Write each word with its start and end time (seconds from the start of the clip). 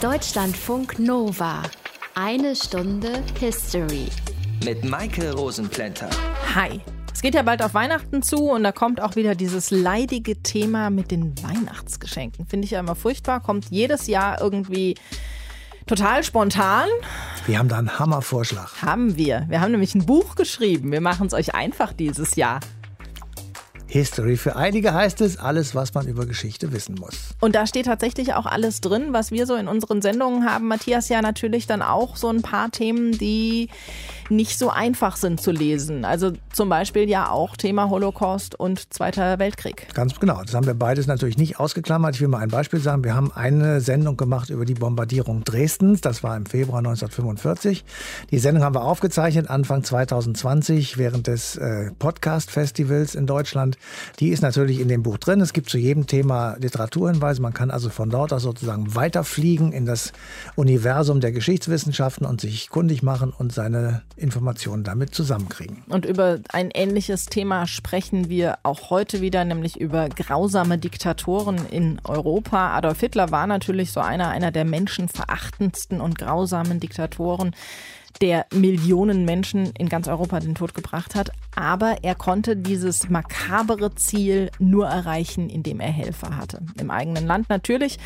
Deutschlandfunk 0.00 0.98
Nova. 0.98 1.62
Eine 2.14 2.56
Stunde 2.56 3.22
History. 3.38 4.06
Mit 4.64 4.82
Maike 4.82 5.34
Rosenplanter. 5.34 6.08
Hi. 6.54 6.80
Es 7.12 7.20
geht 7.20 7.34
ja 7.34 7.42
bald 7.42 7.62
auf 7.62 7.74
Weihnachten 7.74 8.22
zu 8.22 8.50
und 8.50 8.62
da 8.62 8.72
kommt 8.72 9.02
auch 9.02 9.14
wieder 9.16 9.34
dieses 9.34 9.70
leidige 9.70 10.42
Thema 10.42 10.88
mit 10.88 11.10
den 11.10 11.34
Weihnachtsgeschenken. 11.42 12.46
Finde 12.46 12.64
ich 12.64 12.70
ja 12.70 12.80
immer 12.80 12.94
furchtbar. 12.94 13.40
Kommt 13.40 13.66
jedes 13.68 14.06
Jahr 14.06 14.40
irgendwie 14.40 14.94
total 15.86 16.24
spontan. 16.24 16.88
Wir 17.44 17.58
haben 17.58 17.68
da 17.68 17.76
einen 17.76 17.98
Hammervorschlag. 17.98 18.80
Haben 18.80 19.18
wir. 19.18 19.44
Wir 19.50 19.60
haben 19.60 19.72
nämlich 19.72 19.94
ein 19.94 20.06
Buch 20.06 20.34
geschrieben. 20.34 20.92
Wir 20.92 21.02
machen 21.02 21.26
es 21.26 21.34
euch 21.34 21.54
einfach 21.54 21.92
dieses 21.92 22.36
Jahr. 22.36 22.60
History. 23.90 24.36
Für 24.36 24.56
einige 24.56 24.94
heißt 24.94 25.20
es 25.20 25.36
alles, 25.36 25.74
was 25.74 25.94
man 25.94 26.06
über 26.06 26.24
Geschichte 26.26 26.72
wissen 26.72 26.94
muss. 26.94 27.30
Und 27.40 27.54
da 27.54 27.66
steht 27.66 27.86
tatsächlich 27.86 28.34
auch 28.34 28.46
alles 28.46 28.80
drin, 28.80 29.12
was 29.12 29.32
wir 29.32 29.46
so 29.46 29.56
in 29.56 29.66
unseren 29.68 30.00
Sendungen 30.00 30.48
haben. 30.48 30.68
Matthias 30.68 31.08
ja 31.08 31.20
natürlich 31.22 31.66
dann 31.66 31.82
auch 31.82 32.16
so 32.16 32.28
ein 32.28 32.42
paar 32.42 32.70
Themen, 32.70 33.18
die 33.18 33.68
nicht 34.30 34.58
so 34.58 34.70
einfach 34.70 35.16
sind 35.16 35.40
zu 35.40 35.50
lesen. 35.50 36.04
Also 36.04 36.32
zum 36.52 36.68
Beispiel 36.68 37.08
ja 37.08 37.30
auch 37.30 37.56
Thema 37.56 37.90
Holocaust 37.90 38.54
und 38.54 38.92
Zweiter 38.92 39.38
Weltkrieg. 39.38 39.86
Ganz 39.94 40.18
genau. 40.18 40.42
Das 40.42 40.54
haben 40.54 40.66
wir 40.66 40.74
beides 40.74 41.06
natürlich 41.06 41.38
nicht 41.38 41.58
ausgeklammert. 41.58 42.14
Ich 42.14 42.20
will 42.20 42.28
mal 42.28 42.38
ein 42.38 42.50
Beispiel 42.50 42.80
sagen. 42.80 43.04
Wir 43.04 43.14
haben 43.14 43.32
eine 43.32 43.80
Sendung 43.80 44.16
gemacht 44.16 44.50
über 44.50 44.64
die 44.64 44.74
Bombardierung 44.74 45.44
Dresdens. 45.44 46.00
Das 46.00 46.22
war 46.22 46.36
im 46.36 46.46
Februar 46.46 46.78
1945. 46.78 47.84
Die 48.30 48.38
Sendung 48.38 48.64
haben 48.64 48.74
wir 48.74 48.84
aufgezeichnet 48.84 49.48
Anfang 49.48 49.84
2020 49.84 50.98
während 50.98 51.26
des 51.26 51.56
äh, 51.56 51.90
Podcast-Festivals 51.98 53.14
in 53.14 53.26
Deutschland. 53.26 53.78
Die 54.18 54.28
ist 54.28 54.42
natürlich 54.42 54.80
in 54.80 54.88
dem 54.88 55.02
Buch 55.02 55.18
drin. 55.18 55.40
Es 55.40 55.52
gibt 55.52 55.70
zu 55.70 55.78
jedem 55.78 56.06
Thema 56.06 56.56
Literaturhinweise. 56.58 57.42
Man 57.42 57.54
kann 57.54 57.70
also 57.70 57.90
von 57.90 58.10
dort 58.10 58.32
aus 58.32 58.42
sozusagen 58.42 58.94
weiterfliegen 58.94 59.72
in 59.72 59.86
das 59.86 60.12
Universum 60.56 61.20
der 61.20 61.32
Geschichtswissenschaften 61.32 62.26
und 62.26 62.40
sich 62.40 62.68
kundig 62.70 63.02
machen 63.02 63.32
und 63.36 63.52
seine 63.52 64.02
Informationen 64.20 64.84
damit 64.84 65.14
zusammenkriegen. 65.14 65.82
Und 65.88 66.04
über 66.04 66.38
ein 66.50 66.70
ähnliches 66.70 67.26
Thema 67.26 67.66
sprechen 67.66 68.28
wir 68.28 68.58
auch 68.62 68.90
heute 68.90 69.20
wieder, 69.20 69.44
nämlich 69.44 69.80
über 69.80 70.08
grausame 70.08 70.78
Diktatoren 70.78 71.66
in 71.70 72.00
Europa. 72.04 72.76
Adolf 72.76 73.00
Hitler 73.00 73.30
war 73.30 73.46
natürlich 73.46 73.92
so 73.92 74.00
einer, 74.00 74.28
einer 74.28 74.50
der 74.50 74.64
menschenverachtendsten 74.64 76.00
und 76.00 76.18
grausamen 76.18 76.80
Diktatoren 76.80 77.54
der 78.20 78.46
Millionen 78.52 79.24
Menschen 79.24 79.72
in 79.78 79.88
ganz 79.88 80.08
Europa 80.08 80.40
den 80.40 80.54
Tod 80.54 80.74
gebracht 80.74 81.14
hat. 81.14 81.30
Aber 81.54 81.98
er 82.02 82.14
konnte 82.14 82.56
dieses 82.56 83.08
makabere 83.08 83.94
Ziel 83.94 84.50
nur 84.58 84.86
erreichen, 84.86 85.48
indem 85.48 85.80
er 85.80 85.90
Helfer 85.90 86.36
hatte. 86.36 86.60
Im 86.78 86.90
eigenen 86.90 87.26
Land 87.26 87.48
natürlich, 87.48 87.98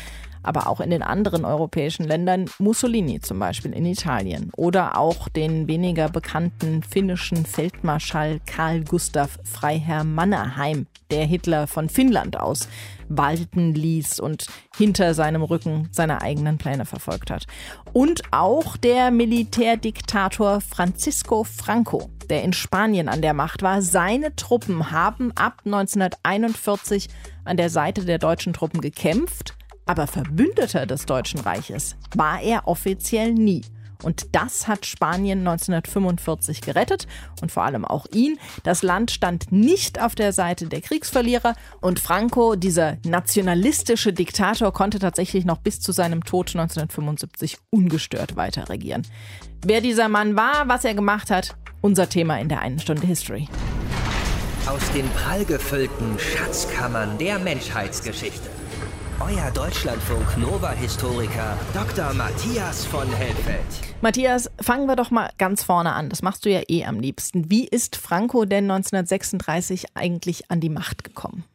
aber 0.45 0.67
auch 0.67 0.79
in 0.79 0.89
den 0.89 1.01
anderen 1.01 1.43
europäischen 1.43 2.05
Ländern, 2.05 2.45
Mussolini 2.59 3.19
zum 3.19 3.39
Beispiel 3.39 3.73
in 3.73 3.85
Italien 3.85 4.51
oder 4.55 4.97
auch 4.97 5.27
den 5.27 5.67
weniger 5.67 6.07
bekannten 6.09 6.83
finnischen 6.83 7.45
Feldmarschall 7.45 8.39
Karl 8.45 8.83
Gustav 8.83 9.39
Freiherr 9.43 10.03
Mannerheim, 10.03 10.85
der 11.11 11.25
Hitler 11.25 11.67
von 11.67 11.89
Finnland 11.89 12.39
aus 12.39 12.69
walten 13.09 13.73
ließ 13.73 14.19
und 14.19 14.47
hinter 14.75 15.13
seinem 15.13 15.43
Rücken 15.43 15.89
seine 15.91 16.21
eigenen 16.21 16.57
Pläne 16.57 16.85
verfolgt 16.85 17.31
hat. 17.31 17.45
Und 17.93 18.21
auch 18.31 18.77
der 18.77 19.11
Militärdiktator 19.11 20.61
Francisco 20.61 21.43
Franco, 21.43 22.09
der 22.29 22.43
in 22.43 22.53
Spanien 22.53 23.09
an 23.09 23.21
der 23.21 23.33
Macht 23.33 23.61
war. 23.61 23.81
Seine 23.81 24.35
Truppen 24.35 24.91
haben 24.91 25.31
ab 25.35 25.61
1941 25.65 27.09
an 27.43 27.57
der 27.57 27.69
Seite 27.69 28.05
der 28.05 28.17
deutschen 28.17 28.53
Truppen 28.53 28.81
gekämpft 28.81 29.55
aber 29.85 30.07
Verbündeter 30.07 30.85
des 30.85 31.05
Deutschen 31.05 31.39
Reiches 31.39 31.95
war 32.15 32.41
er 32.41 32.67
offiziell 32.67 33.33
nie. 33.33 33.61
Und 34.05 34.27
das 34.33 34.67
hat 34.67 34.85
Spanien 34.85 35.39
1945 35.39 36.61
gerettet 36.61 37.07
und 37.41 37.51
vor 37.51 37.63
allem 37.63 37.83
auch 37.83 38.05
ihn. 38.13 38.37
Das 38.63 38.83
Land 38.83 39.11
stand 39.11 39.51
nicht 39.51 39.99
auf 40.01 40.13
der 40.15 40.31
Seite 40.31 40.67
der 40.67 40.81
Kriegsverlierer 40.81 41.55
und 41.81 41.99
Franco, 41.99 42.55
dieser 42.55 42.97
nationalistische 43.03 44.13
Diktator, 44.13 44.71
konnte 44.71 44.99
tatsächlich 44.99 45.43
noch 45.43 45.57
bis 45.57 45.81
zu 45.81 45.91
seinem 45.91 46.23
Tod 46.23 46.49
1975 46.49 47.57
ungestört 47.71 48.35
weiter 48.35 48.69
regieren. 48.69 49.01
Wer 49.65 49.81
dieser 49.81 50.07
Mann 50.07 50.35
war, 50.35 50.67
was 50.67 50.85
er 50.85 50.93
gemacht 50.93 51.31
hat, 51.31 51.55
unser 51.81 52.07
Thema 52.07 52.39
in 52.39 52.49
der 52.49 52.61
einen 52.61 52.79
Stunde 52.79 53.07
History. 53.07 53.47
Aus 54.67 54.91
den 54.93 55.07
prallgefüllten 55.09 56.17
Schatzkammern 56.19 57.17
der 57.17 57.39
Menschheitsgeschichte 57.39 58.54
euer 59.21 59.49
Deutschlandfunk 59.51 60.37
Nova-Historiker 60.37 61.57
Dr. 61.73 62.13
Matthias 62.13 62.85
von 62.85 63.07
Helfeld. 63.13 63.65
Matthias, 64.01 64.49
fangen 64.59 64.87
wir 64.87 64.95
doch 64.95 65.11
mal 65.11 65.29
ganz 65.37 65.63
vorne 65.63 65.93
an. 65.93 66.09
Das 66.09 66.21
machst 66.21 66.45
du 66.45 66.49
ja 66.49 66.61
eh 66.67 66.85
am 66.85 66.99
liebsten. 66.99 67.49
Wie 67.49 67.65
ist 67.65 67.95
Franco 67.95 68.45
denn 68.45 68.69
1936 68.69 69.85
eigentlich 69.95 70.51
an 70.51 70.59
die 70.59 70.69
Macht 70.69 71.03
gekommen? 71.03 71.45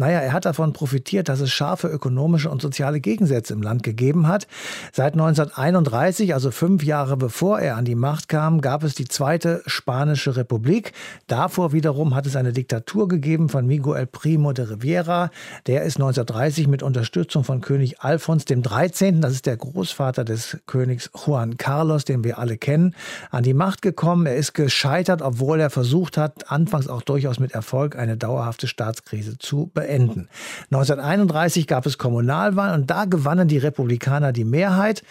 Naja, 0.00 0.20
er 0.20 0.32
hat 0.32 0.46
davon 0.46 0.72
profitiert, 0.72 1.28
dass 1.28 1.40
es 1.40 1.52
scharfe 1.52 1.86
ökonomische 1.86 2.48
und 2.48 2.62
soziale 2.62 3.00
Gegensätze 3.00 3.52
im 3.52 3.60
Land 3.60 3.82
gegeben 3.82 4.28
hat. 4.28 4.46
Seit 4.94 5.12
1931, 5.12 6.32
also 6.32 6.50
fünf 6.50 6.82
Jahre 6.82 7.18
bevor 7.18 7.60
er 7.60 7.76
an 7.76 7.84
die 7.84 7.94
Macht 7.94 8.30
kam, 8.30 8.62
gab 8.62 8.82
es 8.82 8.94
die 8.94 9.04
Zweite 9.04 9.62
Spanische 9.66 10.36
Republik. 10.36 10.94
Davor 11.26 11.74
wiederum 11.74 12.14
hat 12.14 12.24
es 12.24 12.34
eine 12.34 12.54
Diktatur 12.54 13.08
gegeben 13.08 13.50
von 13.50 13.66
Miguel 13.66 14.06
Primo 14.06 14.54
de 14.54 14.70
Rivera. 14.70 15.30
Der 15.66 15.82
ist 15.82 15.98
1930 15.98 16.66
mit 16.66 16.82
Unterstützung 16.82 17.44
von 17.44 17.60
König 17.60 18.00
Alfons 18.00 18.46
XIII., 18.46 19.20
das 19.20 19.32
ist 19.32 19.44
der 19.44 19.58
Großvater 19.58 20.24
des 20.24 20.56
Königs 20.66 21.10
Juan 21.14 21.58
Carlos, 21.58 22.06
den 22.06 22.24
wir 22.24 22.38
alle 22.38 22.56
kennen, 22.56 22.94
an 23.30 23.42
die 23.42 23.52
Macht 23.52 23.82
gekommen. 23.82 24.24
Er 24.24 24.36
ist 24.36 24.54
gescheitert, 24.54 25.20
obwohl 25.20 25.60
er 25.60 25.68
versucht 25.68 26.16
hat, 26.16 26.50
anfangs 26.50 26.88
auch 26.88 27.02
durchaus 27.02 27.38
mit 27.38 27.52
Erfolg, 27.52 27.98
eine 27.98 28.16
dauerhafte 28.16 28.66
Staatskrise 28.66 29.36
zu 29.36 29.70
beenden. 29.74 29.89
1931 29.90 31.66
gab 31.66 31.86
es 31.86 31.98
Kommunalwahlen 31.98 32.80
und 32.80 32.90
da 32.90 33.04
gewannen 33.04 33.48
die 33.48 33.58
Republikaner 33.58 34.32
die 34.32 34.44
Mehrheit. 34.44 35.02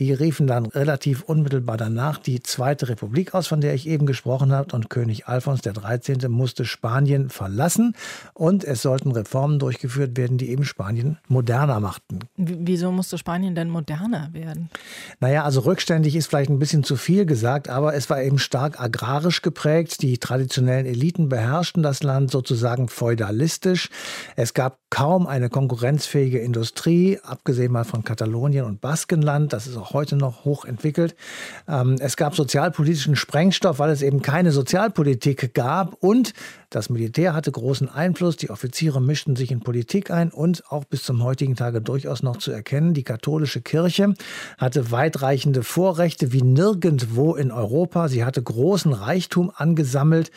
Die 0.00 0.14
riefen 0.14 0.46
dann 0.46 0.64
relativ 0.64 1.22
unmittelbar 1.22 1.76
danach 1.76 2.16
die 2.16 2.42
Zweite 2.42 2.88
Republik 2.88 3.34
aus, 3.34 3.46
von 3.46 3.60
der 3.60 3.74
ich 3.74 3.86
eben 3.86 4.06
gesprochen 4.06 4.50
habe. 4.50 4.74
Und 4.74 4.88
König 4.88 5.26
Alfons 5.26 5.60
XIII. 5.60 6.28
musste 6.28 6.64
Spanien 6.64 7.28
verlassen. 7.28 7.94
Und 8.32 8.64
es 8.64 8.80
sollten 8.80 9.12
Reformen 9.12 9.58
durchgeführt 9.58 10.16
werden, 10.16 10.38
die 10.38 10.48
eben 10.50 10.64
Spanien 10.64 11.18
moderner 11.28 11.80
machten. 11.80 12.20
Wieso 12.36 12.90
musste 12.90 13.18
Spanien 13.18 13.54
denn 13.54 13.68
moderner 13.68 14.30
werden? 14.32 14.70
Naja, 15.20 15.44
also 15.44 15.60
rückständig 15.60 16.16
ist 16.16 16.28
vielleicht 16.28 16.48
ein 16.48 16.58
bisschen 16.58 16.82
zu 16.82 16.96
viel 16.96 17.26
gesagt, 17.26 17.68
aber 17.68 17.94
es 17.94 18.08
war 18.08 18.22
eben 18.22 18.38
stark 18.38 18.80
agrarisch 18.80 19.42
geprägt. 19.42 20.00
Die 20.00 20.16
traditionellen 20.16 20.86
Eliten 20.86 21.28
beherrschten 21.28 21.82
das 21.82 22.02
Land 22.02 22.30
sozusagen 22.30 22.88
feudalistisch. 22.88 23.90
Es 24.34 24.54
gab 24.54 24.78
kaum 24.88 25.26
eine 25.26 25.50
konkurrenzfähige 25.50 26.38
Industrie, 26.38 27.18
abgesehen 27.22 27.72
mal 27.72 27.84
von 27.84 28.02
Katalonien 28.02 28.64
und 28.64 28.80
Baskenland. 28.80 29.52
Das 29.52 29.66
ist 29.66 29.76
auch 29.76 29.89
heute 29.92 30.16
noch 30.16 30.44
hoch 30.44 30.64
entwickelt. 30.64 31.14
Ähm, 31.68 31.96
es 32.00 32.16
gab 32.16 32.34
sozialpolitischen 32.34 33.16
Sprengstoff, 33.16 33.78
weil 33.78 33.90
es 33.90 34.02
eben 34.02 34.22
keine 34.22 34.52
Sozialpolitik 34.52 35.54
gab 35.54 35.94
und 36.00 36.32
das 36.72 36.88
Militär 36.88 37.34
hatte 37.34 37.50
großen 37.50 37.88
Einfluss, 37.88 38.36
die 38.36 38.48
Offiziere 38.48 39.02
mischten 39.02 39.34
sich 39.34 39.50
in 39.50 39.58
Politik 39.58 40.12
ein 40.12 40.30
und 40.30 40.70
auch 40.70 40.84
bis 40.84 41.02
zum 41.02 41.24
heutigen 41.24 41.56
Tage 41.56 41.80
durchaus 41.80 42.22
noch 42.22 42.36
zu 42.36 42.52
erkennen, 42.52 42.94
die 42.94 43.02
katholische 43.02 43.60
Kirche 43.60 44.14
hatte 44.56 44.92
weitreichende 44.92 45.64
Vorrechte 45.64 46.32
wie 46.32 46.42
nirgendwo 46.42 47.34
in 47.34 47.50
Europa. 47.50 48.06
Sie 48.06 48.24
hatte 48.24 48.40
großen 48.40 48.92
Reichtum 48.92 49.50
angesammelt. 49.52 50.30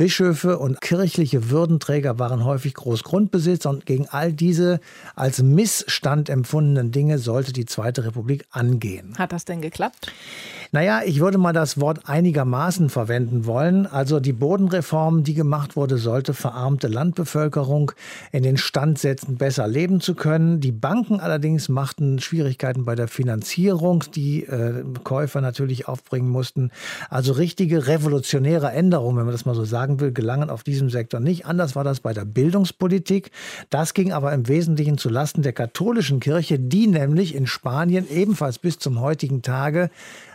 Bischöfe 0.00 0.58
und 0.58 0.80
kirchliche 0.80 1.50
Würdenträger 1.50 2.18
waren 2.18 2.42
häufig 2.42 2.72
Großgrundbesitzer 2.72 3.68
und 3.68 3.84
gegen 3.84 4.08
all 4.08 4.32
diese 4.32 4.80
als 5.14 5.42
Missstand 5.42 6.30
empfundenen 6.30 6.90
Dinge 6.90 7.18
sollte 7.18 7.52
die 7.52 7.66
Zweite 7.66 8.06
Republik 8.06 8.46
angehen. 8.50 9.12
Hat 9.18 9.30
das 9.30 9.44
denn 9.44 9.60
geklappt? 9.60 10.10
Naja, 10.72 11.00
ich 11.04 11.18
würde 11.18 11.36
mal 11.36 11.52
das 11.52 11.80
Wort 11.80 12.08
einigermaßen 12.08 12.90
verwenden 12.90 13.44
wollen. 13.44 13.88
Also 13.88 14.20
die 14.20 14.32
Bodenreform, 14.32 15.24
die 15.24 15.34
gemacht 15.34 15.74
wurde, 15.74 15.98
sollte 15.98 16.32
verarmte 16.32 16.86
Landbevölkerung 16.86 17.90
in 18.30 18.44
den 18.44 18.56
Stand 18.56 19.00
setzen, 19.00 19.36
besser 19.36 19.66
leben 19.66 20.00
zu 20.00 20.14
können. 20.14 20.60
Die 20.60 20.70
Banken 20.70 21.18
allerdings 21.18 21.68
machten 21.68 22.20
Schwierigkeiten 22.20 22.84
bei 22.84 22.94
der 22.94 23.08
Finanzierung, 23.08 24.04
die 24.14 24.44
äh, 24.44 24.84
Käufer 25.02 25.40
natürlich 25.40 25.88
aufbringen 25.88 26.28
mussten. 26.28 26.70
Also 27.08 27.32
richtige 27.32 27.88
revolutionäre 27.88 28.70
Änderungen, 28.70 29.16
wenn 29.16 29.24
man 29.24 29.32
das 29.32 29.44
mal 29.44 29.56
so 29.56 29.64
sagen 29.64 29.89
will, 29.98 30.12
gelangen 30.12 30.50
auf 30.50 30.62
diesem 30.62 30.90
Sektor 30.90 31.18
nicht. 31.18 31.46
Anders 31.46 31.74
war 31.74 31.82
das 31.82 31.98
bei 31.98 32.12
der 32.12 32.24
Bildungspolitik. 32.24 33.32
Das 33.70 33.94
ging 33.94 34.12
aber 34.12 34.32
im 34.32 34.46
Wesentlichen 34.46 34.98
zu 34.98 35.08
Lasten 35.08 35.42
der 35.42 35.52
katholischen 35.52 36.20
Kirche, 36.20 36.60
die 36.60 36.86
nämlich 36.86 37.34
in 37.34 37.48
Spanien 37.48 38.06
ebenfalls 38.08 38.58
bis 38.58 38.78
zum 38.78 39.00
heutigen 39.00 39.42
Tage 39.42 39.90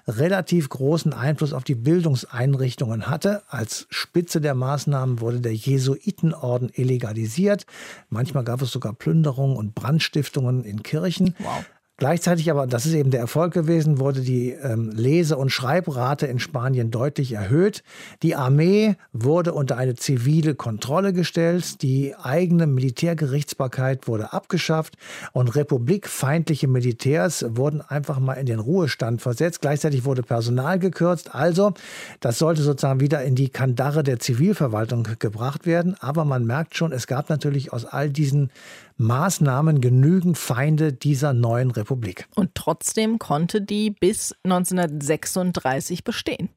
relativ 0.07 0.69
großen 0.69 1.13
Einfluss 1.13 1.53
auf 1.53 1.63
die 1.63 1.75
Bildungseinrichtungen 1.75 3.07
hatte. 3.07 3.43
Als 3.47 3.87
Spitze 3.89 4.41
der 4.41 4.53
Maßnahmen 4.53 5.19
wurde 5.19 5.39
der 5.39 5.53
Jesuitenorden 5.53 6.69
illegalisiert. 6.73 7.65
Manchmal 8.09 8.43
gab 8.43 8.61
es 8.61 8.71
sogar 8.71 8.93
Plünderungen 8.93 9.57
und 9.57 9.75
Brandstiftungen 9.75 10.63
in 10.63 10.83
Kirchen. 10.83 11.35
Wow. 11.39 11.65
Gleichzeitig 11.97 12.51
aber, 12.51 12.67
das 12.67 12.85
ist 12.85 12.93
eben 12.93 13.09
der 13.09 13.21
Erfolg 13.21 13.53
gewesen, 13.53 13.99
wurde 13.99 14.19
die 14.19 14.49
ähm, 14.49 14.91
Lese- 14.91 15.37
und 15.37 15.49
Schreibrate 15.49 16.27
in 16.27 16.39
Spanien 16.39 16.91
deutlich 16.91 17.31
erhöht. 17.31 17.83
Die 18.21 18.35
Armee 18.35 18.97
wurde 19.13 19.53
unter 19.53 19.77
eine 19.77 19.95
zivile 19.95 20.55
Kontrolle 20.55 21.13
gestellt. 21.13 21.81
Die 21.83 22.13
eigene 22.13 22.67
Militärgerichtsbarkeit 22.67 24.09
wurde 24.09 24.33
abgeschafft 24.33 24.97
und 25.31 25.55
republikfeindliche 25.55 26.67
Militärs 26.67 27.45
wurden 27.47 27.79
einfach 27.79 28.19
mal 28.19 28.33
in 28.33 28.45
den 28.45 28.59
Ruhestand 28.59 29.21
versetzt. 29.21 29.61
Gleichzeitig 29.61 30.03
wurde 30.03 30.21
Personal 30.21 30.79
gekürzt. 30.79 31.33
Also, 31.33 31.75
das 32.19 32.39
sollte 32.39 32.61
sozusagen 32.61 32.99
wieder 32.99 33.23
in 33.23 33.35
die 33.35 33.47
Kandare 33.47 34.03
der 34.03 34.19
Zivilverwaltung 34.19 35.07
gebracht 35.17 35.65
werden. 35.65 35.95
Aber 36.01 36.25
man 36.25 36.45
merkt 36.45 36.75
schon, 36.75 36.91
es 36.91 37.07
gab 37.07 37.29
natürlich 37.29 37.71
aus 37.71 37.85
all 37.85 38.09
diesen 38.09 38.49
Maßnahmen 38.97 39.81
genügend 39.81 40.37
Feinde 40.37 40.93
dieser 40.93 41.33
neuen 41.33 41.71
Republik. 41.71 42.27
Und 42.35 42.55
trotzdem 42.55 43.19
konnte 43.19 43.61
die 43.61 43.91
bis 43.91 44.33
1936 44.43 46.03
bestehen. 46.03 46.49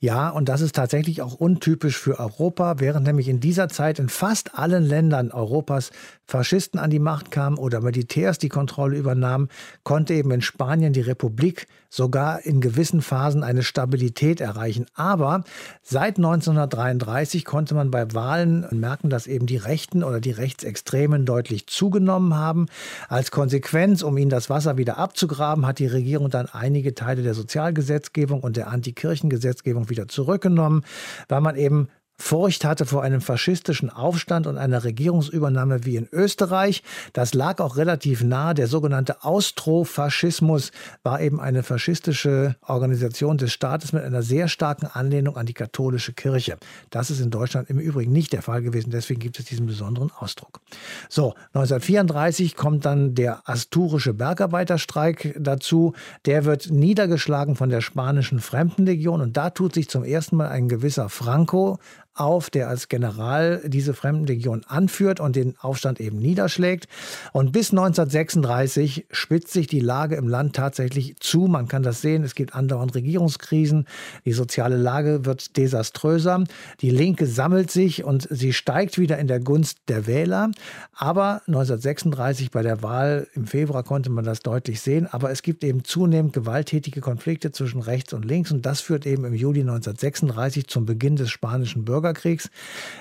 Ja, 0.00 0.30
und 0.30 0.48
das 0.48 0.60
ist 0.60 0.74
tatsächlich 0.74 1.22
auch 1.22 1.34
untypisch 1.34 1.98
für 1.98 2.18
Europa, 2.18 2.76
während 2.78 3.06
nämlich 3.06 3.28
in 3.28 3.40
dieser 3.40 3.68
Zeit 3.68 3.98
in 3.98 4.08
fast 4.08 4.58
allen 4.58 4.84
Ländern 4.84 5.30
Europas 5.30 5.90
Faschisten 6.26 6.78
an 6.78 6.90
die 6.90 6.98
Macht 6.98 7.30
kamen 7.30 7.58
oder 7.58 7.80
Militärs 7.80 8.38
die 8.38 8.48
Kontrolle 8.48 8.96
übernahmen, 8.96 9.48
konnte 9.82 10.14
eben 10.14 10.30
in 10.30 10.42
Spanien 10.42 10.92
die 10.92 11.00
Republik 11.00 11.66
sogar 11.90 12.44
in 12.44 12.60
gewissen 12.60 13.00
Phasen 13.00 13.42
eine 13.42 13.62
Stabilität 13.62 14.40
erreichen. 14.40 14.86
Aber 14.94 15.44
seit 15.82 16.16
1933 16.16 17.44
konnte 17.44 17.74
man 17.74 17.90
bei 17.90 18.12
Wahlen 18.12 18.66
merken, 18.72 19.10
dass 19.10 19.26
eben 19.26 19.46
die 19.46 19.56
Rechten 19.56 20.04
oder 20.04 20.20
die 20.20 20.30
Rechtsextremen 20.30 21.24
deutlich 21.24 21.66
zugenommen 21.66 22.34
haben. 22.34 22.66
Als 23.08 23.30
Konsequenz, 23.30 24.02
um 24.02 24.18
ihnen 24.18 24.30
das 24.30 24.50
Wasser 24.50 24.76
wieder 24.76 24.98
abzugraben, 24.98 25.66
hat 25.66 25.78
die 25.78 25.86
Regierung 25.86 26.30
dann 26.30 26.46
einige 26.46 26.94
Teile 26.94 27.22
der 27.22 27.34
Sozialgesetzgebung 27.34 28.40
und 28.40 28.56
der 28.56 28.68
Antikirchengesetzgebung 28.68 29.88
wieder 29.88 30.08
zurückgenommen, 30.08 30.84
weil 31.28 31.40
man 31.40 31.56
eben 31.56 31.88
Furcht 32.20 32.64
hatte 32.64 32.84
vor 32.84 33.02
einem 33.02 33.20
faschistischen 33.20 33.90
Aufstand 33.90 34.46
und 34.48 34.58
einer 34.58 34.82
Regierungsübernahme 34.82 35.84
wie 35.84 35.96
in 35.96 36.08
Österreich. 36.12 36.82
Das 37.12 37.32
lag 37.32 37.60
auch 37.60 37.76
relativ 37.76 38.22
nahe. 38.22 38.54
Der 38.54 38.66
sogenannte 38.66 39.22
Austrofaschismus 39.24 40.72
war 41.04 41.20
eben 41.20 41.40
eine 41.40 41.62
faschistische 41.62 42.56
Organisation 42.66 43.38
des 43.38 43.52
Staates 43.52 43.92
mit 43.92 44.02
einer 44.02 44.22
sehr 44.22 44.48
starken 44.48 44.86
Anlehnung 44.86 45.36
an 45.36 45.46
die 45.46 45.54
katholische 45.54 46.12
Kirche. 46.12 46.58
Das 46.90 47.10
ist 47.10 47.20
in 47.20 47.30
Deutschland 47.30 47.70
im 47.70 47.78
Übrigen 47.78 48.12
nicht 48.12 48.32
der 48.32 48.42
Fall 48.42 48.62
gewesen. 48.62 48.90
Deswegen 48.90 49.20
gibt 49.20 49.38
es 49.38 49.46
diesen 49.46 49.66
besonderen 49.66 50.10
Ausdruck. 50.18 50.60
So, 51.08 51.34
1934 51.54 52.56
kommt 52.56 52.84
dann 52.84 53.14
der 53.14 53.48
asturische 53.48 54.12
Bergarbeiterstreik 54.12 55.36
dazu. 55.38 55.94
Der 56.24 56.44
wird 56.44 56.70
niedergeschlagen 56.70 57.54
von 57.54 57.70
der 57.70 57.80
spanischen 57.80 58.40
Fremdenlegion 58.40 59.20
und 59.20 59.36
da 59.36 59.50
tut 59.50 59.74
sich 59.74 59.88
zum 59.88 60.02
ersten 60.02 60.36
Mal 60.36 60.48
ein 60.48 60.68
gewisser 60.68 61.08
Franco 61.08 61.78
auf, 62.18 62.50
der 62.50 62.68
als 62.68 62.88
General 62.88 63.62
diese 63.64 63.94
Fremdenlegion 63.94 64.62
anführt 64.66 65.20
und 65.20 65.36
den 65.36 65.54
Aufstand 65.60 66.00
eben 66.00 66.18
niederschlägt. 66.18 66.88
Und 67.32 67.52
bis 67.52 67.70
1936 67.70 69.06
spitzt 69.10 69.52
sich 69.52 69.66
die 69.66 69.80
Lage 69.80 70.16
im 70.16 70.28
Land 70.28 70.56
tatsächlich 70.56 71.16
zu. 71.20 71.46
Man 71.46 71.68
kann 71.68 71.82
das 71.82 72.00
sehen. 72.00 72.24
Es 72.24 72.34
gibt 72.34 72.54
andauernd 72.54 72.94
Regierungskrisen. 72.94 73.86
Die 74.24 74.32
soziale 74.32 74.76
Lage 74.76 75.24
wird 75.24 75.56
desaströser. 75.56 76.44
Die 76.80 76.90
Linke 76.90 77.26
sammelt 77.26 77.70
sich 77.70 78.04
und 78.04 78.26
sie 78.30 78.52
steigt 78.52 78.98
wieder 78.98 79.18
in 79.18 79.28
der 79.28 79.40
Gunst 79.40 79.78
der 79.88 80.06
Wähler. 80.06 80.50
Aber 80.94 81.42
1936 81.46 82.50
bei 82.50 82.62
der 82.62 82.82
Wahl 82.82 83.28
im 83.34 83.46
Februar 83.46 83.84
konnte 83.84 84.10
man 84.10 84.24
das 84.24 84.40
deutlich 84.40 84.80
sehen. 84.80 85.06
Aber 85.06 85.30
es 85.30 85.42
gibt 85.42 85.62
eben 85.64 85.84
zunehmend 85.84 86.32
gewalttätige 86.32 87.00
Konflikte 87.00 87.52
zwischen 87.52 87.80
rechts 87.80 88.12
und 88.12 88.24
links. 88.24 88.50
Und 88.50 88.66
das 88.66 88.80
führt 88.80 89.06
eben 89.06 89.24
im 89.24 89.34
Juli 89.34 89.60
1936 89.60 90.66
zum 90.66 90.84
Beginn 90.84 91.16
des 91.16 91.30
spanischen 91.30 91.84
Bürgerkriegs. 91.84 92.07
Bürgerkriegs. 92.08 92.50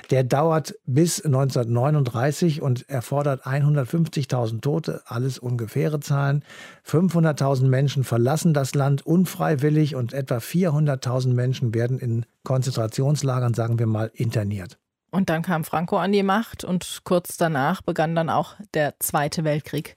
Der 0.09 0.24
dauert 0.24 0.75
bis 0.86 1.24
1939 1.24 2.62
und 2.62 2.89
erfordert 2.89 3.45
150.000 3.45 4.62
Tote, 4.62 5.01
alles 5.06 5.39
ungefähre 5.39 6.00
Zahlen. 6.00 6.44
500.000 6.86 7.68
Menschen 7.68 8.04
verlassen 8.04 8.54
das 8.54 8.75
Land 8.75 9.06
unfreiwillig 9.06 9.95
und 9.95 10.13
etwa 10.13 10.38
400.000 10.38 11.33
Menschen 11.33 11.74
werden 11.74 12.00
in 12.00 12.25
Konzentrationslagern, 12.44 13.54
sagen 13.54 13.80
wir 13.80 13.88
mal, 13.88 14.12
interniert. 14.13 14.77
Und 15.09 15.30
dann 15.30 15.42
kam 15.42 15.63
Franco 15.63 15.98
an 15.98 16.12
die 16.12 16.24
Macht 16.24 16.63
und 16.63 17.01
kurz 17.06 17.38
danach 17.38 17.81
begann 17.81 18.13
dann 18.13 18.30
auch 18.30 18.56
der 18.74 18.95
Zweite 19.00 19.45
Weltkrieg. 19.45 19.95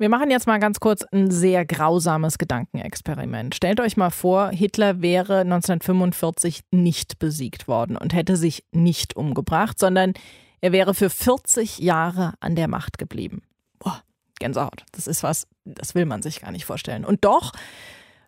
Wir 0.00 0.08
machen 0.08 0.30
jetzt 0.30 0.46
mal 0.46 0.60
ganz 0.60 0.78
kurz 0.78 1.02
ein 1.10 1.32
sehr 1.32 1.66
grausames 1.66 2.38
Gedankenexperiment. 2.38 3.56
Stellt 3.56 3.80
euch 3.80 3.96
mal 3.96 4.10
vor, 4.10 4.50
Hitler 4.50 5.02
wäre 5.02 5.40
1945 5.40 6.60
nicht 6.70 7.18
besiegt 7.18 7.66
worden 7.66 7.96
und 7.96 8.14
hätte 8.14 8.36
sich 8.36 8.64
nicht 8.70 9.16
umgebracht, 9.16 9.76
sondern 9.76 10.14
er 10.60 10.70
wäre 10.70 10.94
für 10.94 11.10
40 11.10 11.80
Jahre 11.80 12.34
an 12.38 12.54
der 12.54 12.68
Macht 12.68 12.98
geblieben. 12.98 13.42
Boah, 13.80 14.00
Gänsehaut. 14.38 14.84
Das 14.92 15.08
ist 15.08 15.24
was, 15.24 15.48
das 15.64 15.96
will 15.96 16.06
man 16.06 16.22
sich 16.22 16.42
gar 16.42 16.52
nicht 16.52 16.64
vorstellen. 16.64 17.04
Und 17.04 17.24
doch 17.24 17.52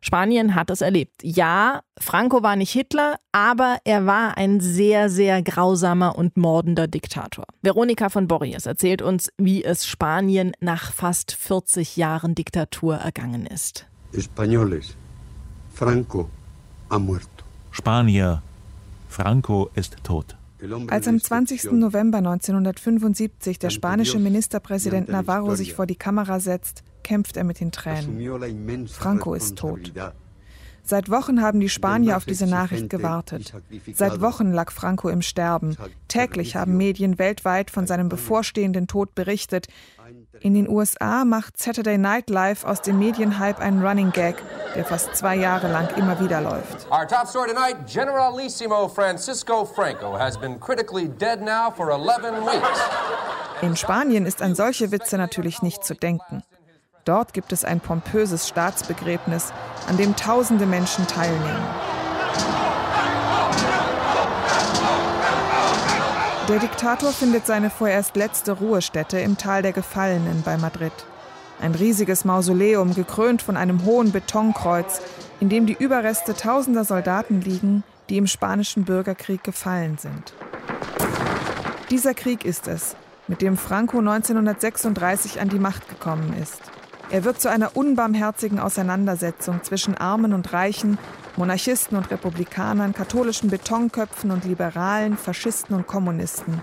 Spanien 0.02 0.54
hat 0.54 0.70
es 0.70 0.80
erlebt. 0.80 1.22
Ja, 1.22 1.82
Franco 1.98 2.42
war 2.42 2.56
nicht 2.56 2.72
Hitler, 2.72 3.16
aber 3.32 3.78
er 3.84 4.06
war 4.06 4.38
ein 4.38 4.60
sehr, 4.60 5.10
sehr 5.10 5.42
grausamer 5.42 6.16
und 6.16 6.36
mordender 6.38 6.88
Diktator. 6.88 7.44
Veronika 7.60 8.08
von 8.08 8.26
Borries 8.26 8.64
erzählt 8.64 9.02
uns, 9.02 9.30
wie 9.36 9.62
es 9.62 9.86
Spanien 9.86 10.52
nach 10.60 10.92
fast 10.92 11.32
40 11.32 11.96
Jahren 11.96 12.34
Diktatur 12.34 12.96
ergangen 12.96 13.44
ist. 13.44 13.86
Españoles, 14.12 14.96
Franco 15.74 16.30
ha 16.88 16.98
muerto. 16.98 17.44
Spanier, 17.70 18.42
Franco 19.08 19.70
ist 19.74 19.96
tot. 20.02 20.36
Als 20.88 21.08
am 21.08 21.20
20. 21.20 21.72
November 21.72 22.18
1975 22.18 23.58
der 23.58 23.70
spanische 23.70 24.18
Ministerpräsident 24.18 25.08
Navarro 25.08 25.54
sich 25.54 25.72
vor 25.72 25.86
die 25.86 25.96
Kamera 25.96 26.38
setzt, 26.38 26.82
kämpft 27.02 27.36
er 27.36 27.44
mit 27.44 27.60
den 27.60 27.72
Tränen. 27.72 28.88
Franco 28.88 29.34
ist 29.34 29.56
tot. 29.56 29.92
Seit 30.82 31.10
Wochen 31.10 31.42
haben 31.42 31.60
die 31.60 31.68
Spanier 31.68 32.16
auf 32.16 32.24
diese 32.24 32.46
Nachricht 32.46 32.90
gewartet. 32.90 33.52
Seit 33.94 34.20
Wochen 34.20 34.52
lag 34.52 34.72
Franco 34.72 35.08
im 35.08 35.22
Sterben. 35.22 35.76
Täglich 36.08 36.56
haben 36.56 36.76
Medien 36.76 37.18
weltweit 37.18 37.70
von 37.70 37.86
seinem 37.86 38.08
bevorstehenden 38.08 38.86
Tod 38.86 39.14
berichtet. 39.14 39.68
In 40.40 40.54
den 40.54 40.68
USA 40.68 41.24
macht 41.24 41.60
Saturday 41.60 41.98
Night 41.98 42.30
Live 42.30 42.64
aus 42.64 42.82
dem 42.82 42.98
Medienhype 42.98 43.60
einen 43.60 43.86
Running 43.86 44.10
Gag, 44.10 44.36
der 44.74 44.84
fast 44.84 45.14
zwei 45.14 45.36
Jahre 45.36 45.70
lang 45.70 45.88
immer 45.96 46.18
wieder 46.18 46.40
läuft. 46.40 46.88
Our 46.90 47.06
top 47.06 47.28
story 47.28 47.50
tonight, 47.50 47.86
Generalissimo 47.86 48.88
Francisco 48.88 49.64
Franco 49.64 50.18
has 50.18 50.36
been 50.36 50.58
critically 50.58 51.08
dead 51.08 51.40
now 51.40 51.70
for 51.70 51.90
11 51.90 52.44
weeks. 52.44 52.80
In 53.62 53.76
Spanien 53.76 54.26
ist 54.26 54.40
an 54.42 54.54
solche 54.54 54.90
Witze 54.90 55.18
natürlich 55.18 55.62
nicht 55.62 55.84
zu 55.84 55.94
denken. 55.94 56.42
Dort 57.10 57.32
gibt 57.32 57.52
es 57.52 57.64
ein 57.64 57.80
pompöses 57.80 58.46
Staatsbegräbnis, 58.46 59.52
an 59.88 59.96
dem 59.96 60.14
tausende 60.14 60.64
Menschen 60.64 61.08
teilnehmen. 61.08 61.66
Der 66.48 66.60
Diktator 66.60 67.10
findet 67.10 67.46
seine 67.46 67.68
vorerst 67.68 68.14
letzte 68.14 68.52
Ruhestätte 68.52 69.18
im 69.18 69.36
Tal 69.36 69.62
der 69.62 69.72
Gefallenen 69.72 70.42
bei 70.44 70.56
Madrid. 70.56 70.92
Ein 71.60 71.74
riesiges 71.74 72.24
Mausoleum, 72.24 72.94
gekrönt 72.94 73.42
von 73.42 73.56
einem 73.56 73.84
hohen 73.84 74.12
Betonkreuz, 74.12 75.00
in 75.40 75.48
dem 75.48 75.66
die 75.66 75.76
Überreste 75.76 76.34
tausender 76.34 76.84
Soldaten 76.84 77.40
liegen, 77.40 77.82
die 78.08 78.18
im 78.18 78.28
spanischen 78.28 78.84
Bürgerkrieg 78.84 79.42
gefallen 79.42 79.98
sind. 79.98 80.32
Dieser 81.90 82.14
Krieg 82.14 82.44
ist 82.44 82.68
es, 82.68 82.94
mit 83.26 83.42
dem 83.42 83.56
Franco 83.56 83.98
1936 83.98 85.40
an 85.40 85.48
die 85.48 85.58
Macht 85.58 85.88
gekommen 85.88 86.36
ist. 86.40 86.69
Er 87.12 87.24
wird 87.24 87.40
zu 87.40 87.50
einer 87.50 87.76
unbarmherzigen 87.76 88.60
Auseinandersetzung 88.60 89.64
zwischen 89.64 89.96
Armen 89.96 90.32
und 90.32 90.52
Reichen, 90.52 90.96
Monarchisten 91.36 91.98
und 91.98 92.08
Republikanern, 92.08 92.94
katholischen 92.94 93.50
Betonköpfen 93.50 94.30
und 94.30 94.44
Liberalen, 94.44 95.16
Faschisten 95.16 95.74
und 95.74 95.88
Kommunisten. 95.88 96.60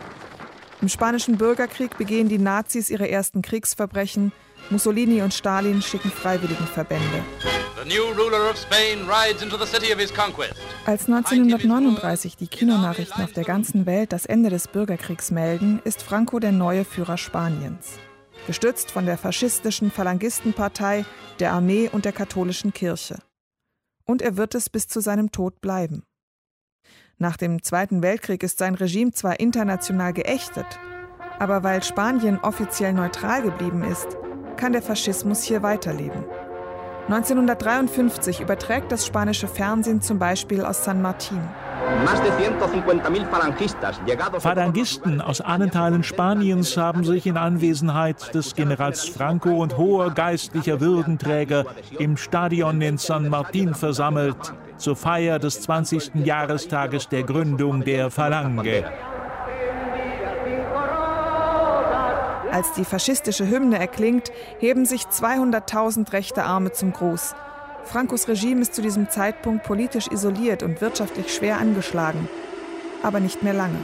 Im 0.81 0.87
spanischen 0.87 1.37
Bürgerkrieg 1.37 1.97
begehen 1.97 2.29
die 2.29 2.37
Nazis 2.37 2.89
ihre 2.89 3.09
ersten 3.09 3.41
Kriegsverbrechen, 3.41 4.31
Mussolini 4.69 5.21
und 5.21 5.33
Stalin 5.33 5.81
schicken 5.81 6.11
Freiwilligenverbände. 6.11 7.23
Als 10.85 11.07
1939 11.07 12.37
die 12.37 12.47
Kinonachrichten 12.47 13.23
auf 13.23 13.33
der 13.33 13.43
ganzen 13.43 13.85
Welt 13.85 14.13
das 14.13 14.25
Ende 14.25 14.49
des 14.49 14.67
Bürgerkriegs 14.69 15.31
melden, 15.31 15.81
ist 15.83 16.01
Franco 16.03 16.39
der 16.39 16.53
neue 16.53 16.85
Führer 16.85 17.17
Spaniens. 17.17 17.97
Gestützt 18.47 18.89
von 18.89 19.05
der 19.05 19.17
faschistischen 19.17 19.91
Phalangistenpartei, 19.91 21.05
der 21.39 21.53
Armee 21.53 21.89
und 21.91 22.05
der 22.05 22.13
katholischen 22.13 22.73
Kirche 22.73 23.19
und 24.07 24.21
er 24.21 24.37
wird 24.37 24.55
es 24.55 24.69
bis 24.69 24.87
zu 24.87 25.01
seinem 25.01 25.31
Tod 25.31 25.61
bleiben. 25.61 26.03
Nach 27.17 27.37
dem 27.37 27.61
Zweiten 27.61 28.01
Weltkrieg 28.01 28.41
ist 28.41 28.57
sein 28.57 28.75
Regime 28.75 29.11
zwar 29.11 29.39
international 29.39 30.13
geächtet, 30.13 30.79
aber 31.39 31.63
weil 31.63 31.83
Spanien 31.83 32.39
offiziell 32.39 32.93
neutral 32.93 33.43
geblieben 33.43 33.83
ist, 33.83 34.17
kann 34.55 34.71
der 34.71 34.81
Faschismus 34.81 35.43
hier 35.43 35.61
weiterleben. 35.61 36.23
1953 37.09 38.41
überträgt 38.41 38.91
das 38.91 39.05
spanische 39.05 39.47
Fernsehen 39.47 40.01
zum 40.01 40.19
Beispiel 40.19 40.65
aus 40.65 40.83
San 40.83 41.01
Martin. 41.01 41.39
Falangisten 44.39 45.21
aus 45.21 45.39
allen 45.39 45.71
Teilen 45.71 46.03
Spaniens 46.03 46.75
haben 46.75 47.05
sich 47.05 47.25
in 47.25 47.37
Anwesenheit 47.37 48.33
des 48.35 48.55
Generals 48.55 49.07
Franco 49.07 49.61
und 49.61 49.77
hoher 49.77 50.11
geistlicher 50.11 50.81
Würdenträger 50.81 51.65
im 51.97 52.17
Stadion 52.17 52.81
in 52.81 52.97
San 52.97 53.29
Martin 53.29 53.73
versammelt 53.73 54.53
zur 54.75 54.97
Feier 54.97 55.39
des 55.39 55.61
20. 55.61 56.25
Jahrestages 56.25 57.07
der 57.07 57.23
Gründung 57.23 57.85
der 57.85 58.11
Falange. 58.11 58.83
Als 62.51 62.71
die 62.73 62.85
faschistische 62.85 63.49
Hymne 63.49 63.77
erklingt, 63.77 64.31
heben 64.59 64.85
sich 64.85 65.03
200.000 65.03 66.13
rechte 66.13 66.43
Arme 66.43 66.71
zum 66.71 66.93
Gruß. 66.93 67.35
Francos 67.83 68.27
Regime 68.27 68.61
ist 68.61 68.73
zu 68.73 68.81
diesem 68.81 69.09
Zeitpunkt 69.09 69.63
politisch 69.63 70.07
isoliert 70.07 70.63
und 70.63 70.81
wirtschaftlich 70.81 71.33
schwer 71.33 71.57
angeschlagen. 71.57 72.27
Aber 73.03 73.19
nicht 73.19 73.43
mehr 73.43 73.53
lange. 73.53 73.77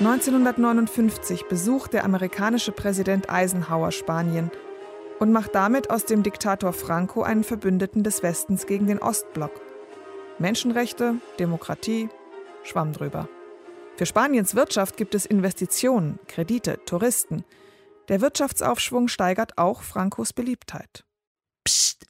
(1959) 0.00 1.46
besucht 1.48 1.94
der 1.94 2.04
amerikanische 2.04 2.72
Präsident 2.72 3.30
Eisenhower 3.30 3.90
Spanien 3.90 4.50
und 5.18 5.32
macht 5.32 5.54
damit 5.54 5.88
aus 5.88 6.04
dem 6.04 6.22
Diktator 6.22 6.74
Franco 6.74 7.22
einen 7.22 7.44
Verbündeten 7.44 8.02
des 8.02 8.22
Westens 8.22 8.66
gegen 8.66 8.86
den 8.86 8.98
Ostblock. 8.98 9.52
Menschenrechte, 10.38 11.20
Demokratie, 11.38 12.08
Schwamm 12.64 12.92
drüber. 12.92 13.28
Für 13.96 14.06
Spaniens 14.06 14.56
Wirtschaft 14.56 14.96
gibt 14.96 15.14
es 15.14 15.26
Investitionen, 15.26 16.18
Kredite, 16.26 16.80
Touristen. 16.86 17.44
Der 18.08 18.20
Wirtschaftsaufschwung 18.20 19.06
steigert 19.06 19.56
auch 19.58 19.82
Francos 19.82 20.32
Beliebtheit. 20.32 21.04
Psst, 21.64 22.06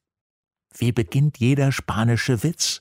wie 0.76 0.92
beginnt 0.92 1.38
jeder 1.38 1.70
spanische 1.70 2.42
Witz? 2.42 2.80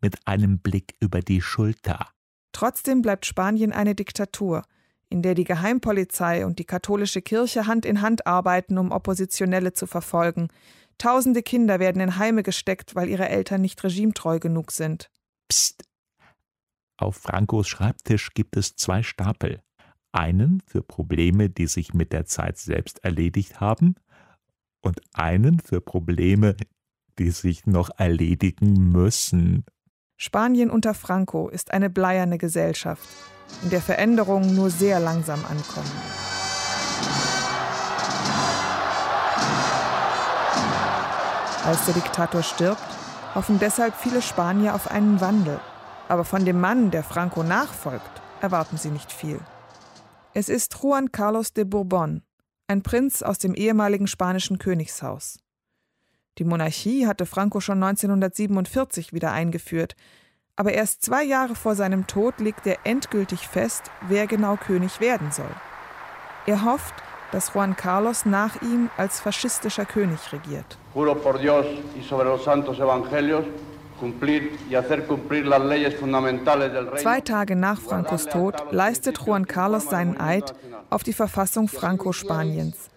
Mit 0.00 0.26
einem 0.26 0.60
Blick 0.60 0.94
über 1.00 1.20
die 1.20 1.42
Schulter. 1.42 2.06
Trotzdem 2.52 3.02
bleibt 3.02 3.26
Spanien 3.26 3.72
eine 3.72 3.94
Diktatur, 3.94 4.62
in 5.08 5.22
der 5.22 5.34
die 5.34 5.44
Geheimpolizei 5.44 6.46
und 6.46 6.58
die 6.58 6.64
katholische 6.64 7.20
Kirche 7.20 7.66
Hand 7.66 7.84
in 7.84 8.00
Hand 8.00 8.26
arbeiten, 8.26 8.78
um 8.78 8.92
Oppositionelle 8.92 9.72
zu 9.72 9.86
verfolgen, 9.86 10.48
Tausende 10.98 11.42
Kinder 11.42 11.80
werden 11.80 12.00
in 12.00 12.16
Heime 12.16 12.42
gesteckt, 12.42 12.94
weil 12.94 13.08
ihre 13.08 13.28
Eltern 13.28 13.62
nicht 13.62 13.82
regimetreu 13.82 14.38
genug 14.38 14.72
sind. 14.72 15.10
Psst. 15.48 15.84
Auf 16.96 17.16
Francos 17.16 17.68
Schreibtisch 17.68 18.34
gibt 18.34 18.56
es 18.56 18.76
zwei 18.76 19.02
Stapel. 19.02 19.62
Einen 20.12 20.62
für 20.66 20.82
Probleme, 20.82 21.48
die 21.48 21.66
sich 21.66 21.94
mit 21.94 22.12
der 22.12 22.26
Zeit 22.26 22.58
selbst 22.58 23.04
erledigt 23.04 23.60
haben, 23.60 23.94
und 24.82 25.00
einen 25.12 25.60
für 25.60 25.80
Probleme, 25.80 26.56
die 27.18 27.30
sich 27.30 27.66
noch 27.66 27.90
erledigen 27.96 28.90
müssen. 28.90 29.64
Spanien 30.16 30.70
unter 30.70 30.94
Franco 30.94 31.48
ist 31.48 31.70
eine 31.72 31.90
bleierne 31.90 32.38
Gesellschaft, 32.38 33.08
in 33.62 33.70
der 33.70 33.80
Veränderungen 33.80 34.54
nur 34.54 34.70
sehr 34.70 35.00
langsam 35.00 35.44
ankommen. 35.44 35.90
Als 41.64 41.84
der 41.84 41.94
Diktator 41.94 42.42
stirbt, 42.42 42.82
hoffen 43.34 43.58
deshalb 43.58 43.94
viele 43.94 44.22
Spanier 44.22 44.74
auf 44.74 44.90
einen 44.90 45.20
Wandel. 45.20 45.60
Aber 46.08 46.24
von 46.24 46.44
dem 46.44 46.58
Mann, 46.58 46.90
der 46.90 47.04
Franco 47.04 47.42
nachfolgt, 47.42 48.22
erwarten 48.40 48.78
sie 48.78 48.90
nicht 48.90 49.12
viel. 49.12 49.38
Es 50.32 50.48
ist 50.48 50.74
Juan 50.82 51.12
Carlos 51.12 51.52
de 51.52 51.64
Bourbon, 51.64 52.22
ein 52.66 52.82
Prinz 52.82 53.22
aus 53.22 53.38
dem 53.38 53.54
ehemaligen 53.54 54.06
spanischen 54.06 54.58
Königshaus. 54.58 55.38
Die 56.38 56.44
Monarchie 56.44 57.06
hatte 57.06 57.26
Franco 57.26 57.60
schon 57.60 57.82
1947 57.82 59.12
wieder 59.12 59.32
eingeführt, 59.32 59.96
aber 60.56 60.72
erst 60.72 61.02
zwei 61.02 61.24
Jahre 61.24 61.54
vor 61.54 61.74
seinem 61.74 62.06
Tod 62.06 62.40
legt 62.40 62.66
er 62.66 62.78
endgültig 62.84 63.46
fest, 63.46 63.90
wer 64.08 64.26
genau 64.26 64.56
König 64.56 65.00
werden 65.00 65.30
soll. 65.30 65.54
Er 66.46 66.64
hofft, 66.64 66.94
dass 67.32 67.54
Juan 67.54 67.76
Carlos 67.76 68.24
nach 68.24 68.60
ihm 68.62 68.90
als 68.96 69.20
faschistischer 69.20 69.84
König 69.84 70.32
regiert. 70.32 70.78
Juro 70.94 71.14
por 71.14 71.38
Dios 71.38 71.66
y 71.96 72.02
sobre 72.02 72.24
los 72.24 72.44
santos 72.44 72.78
evangelios 72.78 73.44
Zwei 76.96 77.20
Tage 77.20 77.56
nach 77.56 77.80
Francos 77.80 78.26
Tod 78.26 78.54
leistet 78.70 79.18
Juan 79.18 79.46
Carlos 79.46 79.90
seinen 79.90 80.18
Eid 80.18 80.54
auf 80.88 81.02
die 81.02 81.12
Verfassung 81.12 81.68
Franco-Spaniens 81.68 82.88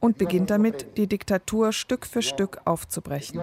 und 0.00 0.18
beginnt 0.18 0.50
damit, 0.50 0.96
die 0.96 1.06
Diktatur 1.06 1.72
Stück 1.72 2.04
für 2.04 2.22
Stück 2.22 2.58
aufzubrechen. 2.64 3.42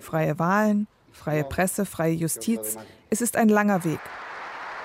Freie 0.00 0.38
Wahlen, 0.38 0.86
freie 1.12 1.44
Presse, 1.44 1.84
freie 1.84 2.14
Justiz, 2.14 2.78
es 3.10 3.20
ist 3.20 3.36
ein 3.36 3.50
langer 3.50 3.84
Weg. 3.84 4.00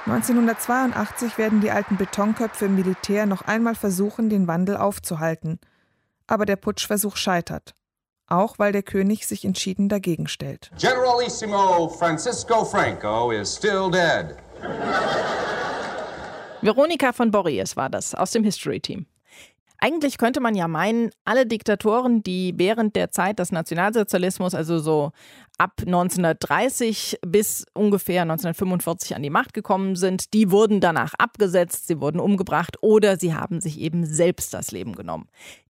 1982 0.06 1.38
werden 1.38 1.62
die 1.62 1.72
alten 1.72 1.96
Betonköpfe 1.96 2.66
im 2.66 2.76
Militär 2.76 3.26
noch 3.26 3.42
einmal 3.44 3.74
versuchen, 3.74 4.30
den 4.30 4.48
Wandel 4.48 4.76
aufzuhalten. 4.76 5.60
Aber 6.28 6.46
der 6.46 6.58
Putschversuch 6.58 7.16
scheitert. 7.16 7.74
Auch 8.28 8.60
weil 8.60 8.74
der 8.74 8.84
König 8.84 9.28
sich 9.28 9.46
entschieden 9.46 9.88
dagegen 9.88 10.28
stellt. 10.28 10.72
Generalissimo 10.78 11.88
Francisco 11.88 12.66
Franco 12.66 13.32
is 13.32 13.56
still 13.56 13.90
dead. 13.90 14.36
Veronika 16.62 17.12
von 17.14 17.32
Borries 17.32 17.76
war 17.76 17.90
das 17.90 18.16
aus 18.16 18.32
dem 18.32 18.44
History 18.44 18.80
Team. 18.80 19.06
Eigentlich 19.84 20.18
könnte 20.18 20.40
man 20.40 20.56
ja 20.56 20.70
meinen, 20.70 21.10
alle 21.26 21.46
Diktatoren, 21.46 22.24
die 22.24 22.54
während 22.56 22.96
der 22.96 23.12
Zeit 23.12 23.40
des 23.40 23.52
Nationalsozialismus, 23.52 24.56
also 24.56 24.80
so 24.80 25.12
ab 25.58 25.82
1930 25.86 27.20
bis 27.28 27.66
ungefähr 27.74 28.22
1945 28.22 29.14
an 29.14 29.24
die 29.24 29.30
Macht 29.30 29.54
gekommen 29.54 29.98
sind, 29.98 30.34
die 30.34 30.52
wurden 30.52 30.80
danach 30.80 31.16
abgesetzt, 31.16 31.88
sie 31.88 32.00
wurden 32.00 32.22
umgebracht 32.22 32.78
oder 32.80 33.20
sie 33.20 33.36
haben 33.36 33.60
sich 33.60 33.78
eben 33.78 34.06
selbst 34.06 34.54
das 34.54 34.72
Leben 34.72 34.94
genommen. 34.94 35.28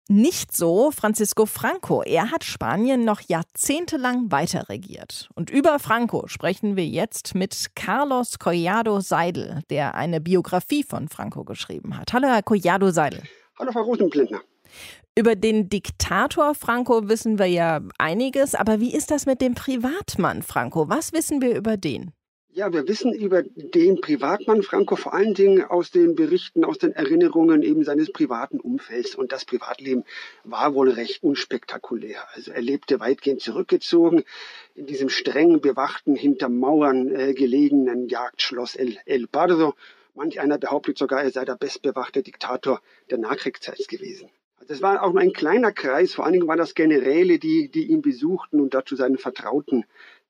Nicht 0.08 0.55
so 0.55 0.91
Francisco 0.91 1.48
Franco. 1.48 2.03
Er 2.03 2.29
hat 2.29 2.43
Spanien 2.43 3.05
noch 3.05 3.20
jahrzehntelang 3.22 4.32
weiter 4.32 4.70
regiert. 4.70 5.27
Und 5.34 5.50
über 5.50 5.79
Franco 5.79 6.27
sprechen 6.27 6.75
wir 6.75 6.86
jetzt 6.86 7.34
mit 7.34 7.72
Carlos 7.74 8.38
Collado 8.38 9.00
Seidel, 9.00 9.62
der 9.72 9.96
eine 9.96 10.22
Biografie 10.22 10.84
von 10.84 11.08
Franco 11.08 11.43
geschrieben 11.46 11.98
hat. 11.98 12.13
Hallo, 12.13 12.27
Herr 12.27 12.43
Collado 12.43 12.91
Seidel. 12.91 13.24
Hallo, 13.60 13.72
Frau 13.72 13.84
Rosenblindner. 13.84 14.42
Über 15.16 15.36
den 15.36 15.70
Diktator 15.70 16.56
Franco 16.56 17.08
wissen 17.08 17.38
wir 17.38 17.46
ja 17.46 17.82
einiges, 18.00 18.56
aber 18.56 18.80
wie 18.80 18.96
ist 18.96 19.12
das 19.12 19.28
mit 19.28 19.42
dem 19.42 19.54
Privatmann 19.54 20.42
Franco? 20.42 20.90
Was 20.90 21.14
wissen 21.14 21.40
wir 21.40 21.56
über 21.56 21.78
den? 21.78 22.12
Ja, 22.56 22.74
wir 22.74 22.88
wissen 22.88 23.14
über 23.14 23.44
den 23.44 24.02
Privatmann 24.02 24.64
Franco 24.64 24.96
vor 24.96 25.14
allen 25.14 25.36
Dingen 25.36 25.64
aus 25.64 25.92
den 25.92 26.16
Berichten, 26.16 26.64
aus 26.66 26.80
den 26.80 26.94
Erinnerungen 26.94 27.62
eben 27.62 27.84
seines 27.84 28.12
privaten 28.12 28.60
Umfelds. 28.60 29.14
Und 29.14 29.32
das 29.32 29.46
Privatleben 29.46 30.04
war 30.44 30.74
wohl 30.74 30.90
recht 30.90 31.24
unspektakulär. 31.24 32.24
Also 32.34 32.52
er 32.52 32.62
lebte 32.62 33.00
weitgehend 33.00 33.42
zurückgezogen 33.42 34.24
in 34.74 34.88
diesem 34.88 35.10
streng 35.10 35.62
bewachten, 35.62 36.16
hinter 36.16 36.50
Mauern 36.50 37.16
äh, 37.16 37.34
gelegenen 37.34 38.08
Jagdschloss 38.08 38.76
El, 38.76 38.98
El 39.06 39.28
Pardo 39.28 39.74
Manch 40.13 40.39
einer 40.39 40.58
behauptet 40.58 40.98
sogar, 40.98 41.24
er 41.24 41.32
sei 41.32 41.46
der 41.46 41.55
bestbewachte 41.55 42.22
Diktator 42.22 42.82
der 43.10 43.17
Nachkriegszeit 43.17 43.88
gewesen. 43.88 44.29
Also 44.60 44.75
es 44.75 44.82
war 44.82 45.03
auch 45.03 45.12
nur 45.12 45.22
ein 45.22 45.34
kleiner 45.34 45.72
Kreis, 45.72 46.13
vor 46.13 46.24
allen 46.24 46.34
Dingen 46.34 46.48
waren 46.48 46.58
das 46.58 46.75
Generäle, 46.75 47.39
die, 47.39 47.70
die 47.70 47.88
ihn 47.88 48.01
besuchten 48.01 48.62
und 48.62 48.74
dazu 48.74 48.96
seinen 48.96 49.17
Vertrauten 49.17 49.86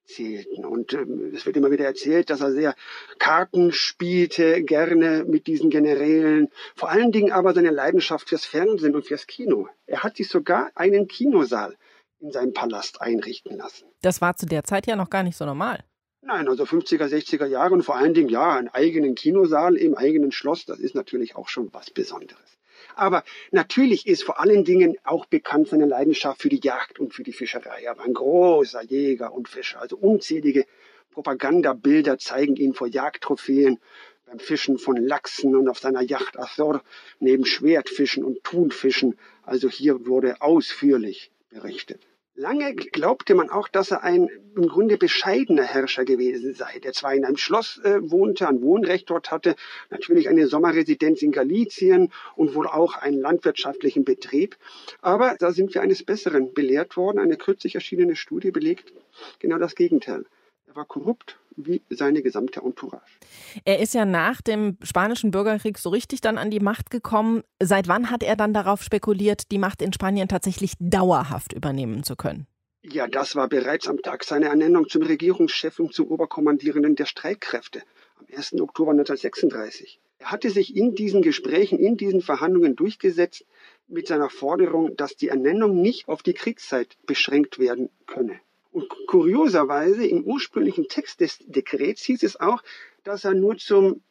zählten. 0.06 0.66
Und 0.66 0.94
ähm, 0.94 1.32
es 1.34 1.46
wird 1.46 1.58
immer 1.58 1.72
wieder 1.72 1.86
erzählt, 1.86 2.30
dass 2.30 2.42
er 2.42 2.52
sehr 2.52 2.76
Karten 3.20 3.72
spielte, 3.72 4.64
gerne 4.64 5.26
mit 5.26 5.48
diesen 5.48 5.70
Generälen. 5.70 6.50
Vor 6.76 6.90
allen 6.90 7.12
Dingen 7.12 7.32
aber 7.32 7.54
seine 7.54 7.70
Leidenschaft 7.70 8.30
fürs 8.30 8.46
Fernsehen 8.46 8.96
und 8.96 9.06
fürs 9.06 9.28
Kino. 9.28 9.68
Er 9.86 10.04
hat 10.04 10.18
sich 10.18 10.30
sogar 10.30 10.72
einen 10.76 11.08
Kinosaal 11.08 11.76
in 12.20 12.32
seinem 12.32 12.54
Palast 12.54 13.02
einrichten 13.02 13.58
lassen. 13.58 13.86
Das 14.02 14.22
war 14.22 14.36
zu 14.36 14.46
der 14.46 14.64
Zeit 14.64 14.88
ja 14.88 14.96
noch 14.96 15.10
gar 15.10 15.24
nicht 15.24 15.38
so 15.38 15.46
normal. 15.46 15.84
Nein, 16.26 16.48
also 16.48 16.64
50er, 16.64 17.08
60er 17.08 17.48
Jahre 17.48 17.74
und 17.74 17.84
vor 17.84 17.98
allen 17.98 18.14
Dingen, 18.14 18.30
ja, 18.30 18.56
einen 18.56 18.70
eigenen 18.70 19.14
Kinosaal 19.14 19.76
im 19.76 19.94
eigenen 19.96 20.32
Schloss, 20.32 20.66
das 20.66 20.80
ist 20.80 20.96
natürlich 20.96 21.36
auch 21.36 21.50
schon 21.50 21.74
was 21.74 21.92
Besonderes. 21.92 22.58
Aber 22.96 23.24
natürlich 23.52 24.08
ist 24.08 24.24
vor 24.24 24.40
allen 24.40 24.64
Dingen 24.64 24.96
auch 25.04 25.26
bekannt 25.26 25.68
seine 25.68 25.86
Leidenschaft 25.86 26.42
für 26.42 26.50
die 26.50 26.62
Jagd 26.62 27.00
und 27.00 27.14
für 27.14 27.24
die 27.24 27.34
Fischerei. 27.34 27.82
Er 27.84 27.98
war 27.98 28.06
ein 28.06 28.14
großer 28.14 28.84
Jäger 28.84 29.34
und 29.34 29.50
Fischer. 29.50 29.82
Also 29.82 29.98
unzählige 29.98 30.66
Propagandabilder 31.12 32.18
zeigen 32.18 32.56
ihn 32.56 32.74
vor 32.74 32.88
Jagdtrophäen, 32.88 33.80
beim 34.26 34.40
Fischen 34.40 34.78
von 34.78 34.96
Lachsen 34.96 35.56
und 35.56 35.68
auf 35.68 35.80
seiner 35.80 36.02
Yacht 36.02 36.40
Azor 36.40 36.82
neben 37.20 37.46
Schwertfischen 37.46 38.24
und 38.24 38.44
Thunfischen. 38.44 39.18
Also 39.44 39.70
hier 39.70 40.06
wurde 40.08 40.42
ausführlich 40.42 41.32
berichtet. 41.50 42.02
Lange 42.36 42.74
glaubte 42.74 43.36
man 43.36 43.52
auch, 43.52 43.68
dass 43.68 43.92
er 43.92 44.04
ein 44.04 44.28
im 44.56 44.68
Grunde 44.68 44.98
bescheidener 44.98 45.66
Herrscher 45.66 46.04
gewesen 46.04 46.56
sei, 46.56 46.80
der 46.80 46.92
zwar 46.92 47.14
in 47.14 47.26
einem 47.26 47.38
Schloss 47.38 47.80
äh, 47.84 48.00
wohnte, 48.10 48.48
ein 48.48 48.64
Wohnrecht 48.64 49.08
dort 49.12 49.30
hatte, 49.30 49.56
natürlich 49.92 50.30
eine 50.30 50.48
Sommerresidenz 50.48 51.22
in 51.22 51.32
Galizien 51.32 52.12
und 52.36 52.56
wohl 52.56 52.66
auch 52.66 52.96
einen 52.96 53.20
landwirtschaftlichen 53.20 54.04
Betrieb. 54.04 54.58
Aber 55.02 55.36
da 55.38 55.52
sind 55.52 55.76
wir 55.76 55.84
eines 55.84 56.04
Besseren 56.04 56.56
belehrt 56.56 56.98
worden. 56.98 57.20
Eine 57.20 57.38
kürzlich 57.38 57.76
erschienene 57.76 58.16
Studie 58.16 58.50
belegt 58.50 58.92
genau 59.38 59.60
das 59.60 59.76
Gegenteil. 59.76 60.26
Er 60.66 60.76
war 60.76 60.86
korrupt 60.86 61.38
wie 61.56 61.82
seine 61.90 62.22
gesamte 62.22 62.62
Entourage. 62.62 63.20
Er 63.66 63.80
ist 63.80 63.94
ja 63.94 64.06
nach 64.06 64.42
dem 64.42 64.78
spanischen 64.82 65.32
Bürgerkrieg 65.32 65.78
so 65.78 65.90
richtig 65.90 66.22
dann 66.22 66.38
an 66.38 66.52
die 66.52 66.60
Macht 66.60 66.90
gekommen. 66.90 67.44
Seit 67.62 67.88
wann 67.88 68.10
hat 68.10 68.24
er 68.24 68.36
dann 68.36 68.54
darauf 68.54 68.84
spekuliert, 68.84 69.52
die 69.52 69.58
Macht 69.58 69.82
in 69.82 69.94
Spanien 69.94 70.28
tatsächlich 70.28 70.74
dauerhaft 70.80 71.54
übernehmen 71.54 72.04
zu 72.04 72.16
können? 72.16 72.48
Ja, 72.86 73.08
das 73.08 73.36
war 73.36 73.48
bereits 73.48 73.88
am 73.88 74.02
Tag 74.02 74.26
seiner 74.26 74.48
Ernennung 74.48 74.90
zum 74.90 75.04
Regierungschef 75.04 75.80
und 75.80 75.94
zum 75.94 76.08
Oberkommandierenden 76.08 76.96
der 76.96 77.06
Streitkräfte 77.06 77.82
am 78.20 78.26
1. 78.36 78.60
Oktober 78.60 78.92
1936. 78.92 80.02
Er 80.20 80.32
hatte 80.32 80.50
sich 80.50 80.76
in 80.76 80.94
diesen 80.94 81.22
Gesprächen, 81.22 81.80
in 81.80 81.96
diesen 81.96 82.22
Verhandlungen 82.22 82.76
durchgesetzt 82.76 83.46
mit 83.88 84.08
seiner 84.08 84.30
Forderung, 84.30 84.98
dass 84.98 85.16
die 85.16 85.30
Ernennung 85.30 85.82
nicht 85.82 86.10
auf 86.10 86.24
die 86.24 86.34
Kriegszeit 86.34 86.98
beschränkt 87.06 87.58
werden 87.58 87.90
könne. 88.06 88.40
Und 88.74 88.90
kurioserweise 89.06 90.06
im 90.08 90.24
ursprünglichen 90.24 90.88
Text 90.88 91.20
des 91.20 91.38
Dekrets 91.46 92.02
hieß 92.04 92.24
es 92.24 92.40
auch, 92.40 92.64
dass 93.04 93.24
er 93.24 93.36
nur 93.36 93.58
zum 93.58 94.02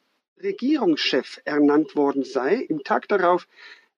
Regierungschef 0.40 1.40
ernannt 1.44 1.96
worden 1.96 2.22
sei. 2.22 2.54
Im 2.68 2.84
Tag 2.84 3.08
darauf 3.08 3.48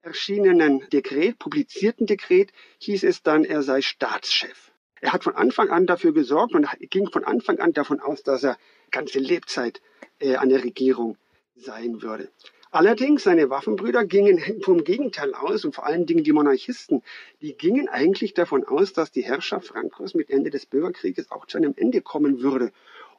erschienenen 0.00 0.88
Dekret, 0.90 1.38
publizierten 1.38 2.06
Dekret, 2.06 2.50
hieß 2.78 3.04
es 3.04 3.22
dann, 3.22 3.44
er 3.44 3.62
sei 3.62 3.82
Staatschef. 3.82 4.72
Er 5.02 5.12
hat 5.12 5.24
von 5.24 5.36
Anfang 5.36 5.68
an 5.68 5.86
dafür 5.86 6.14
gesorgt 6.14 6.54
und 6.54 6.66
ging 6.90 7.10
von 7.10 7.24
Anfang 7.24 7.58
an 7.58 7.74
davon 7.74 8.00
aus, 8.00 8.22
dass 8.22 8.42
er 8.42 8.56
ganze 8.90 9.18
Lebzeit 9.18 9.82
äh, 10.18 10.36
an 10.36 10.48
der 10.48 10.64
Regierung 10.64 11.18
sein 11.56 12.00
würde. 12.00 12.30
Allerdings, 12.74 13.22
seine 13.22 13.50
Waffenbrüder 13.50 14.04
gingen 14.04 14.40
vom 14.62 14.82
Gegenteil 14.82 15.32
aus 15.32 15.64
und 15.64 15.76
vor 15.76 15.86
allen 15.86 16.06
Dingen 16.06 16.24
die 16.24 16.32
Monarchisten, 16.32 17.04
die 17.40 17.54
gingen 17.54 17.88
eigentlich 17.88 18.34
davon 18.34 18.64
aus, 18.64 18.92
dass 18.92 19.12
die 19.12 19.22
Herrschaft 19.22 19.68
Frankos 19.68 20.14
mit 20.14 20.28
Ende 20.28 20.50
des 20.50 20.66
Bürgerkrieges 20.66 21.30
auch 21.30 21.46
zu 21.46 21.56
einem 21.56 21.74
Ende 21.76 22.02
kommen 22.02 22.42
würde 22.42 22.72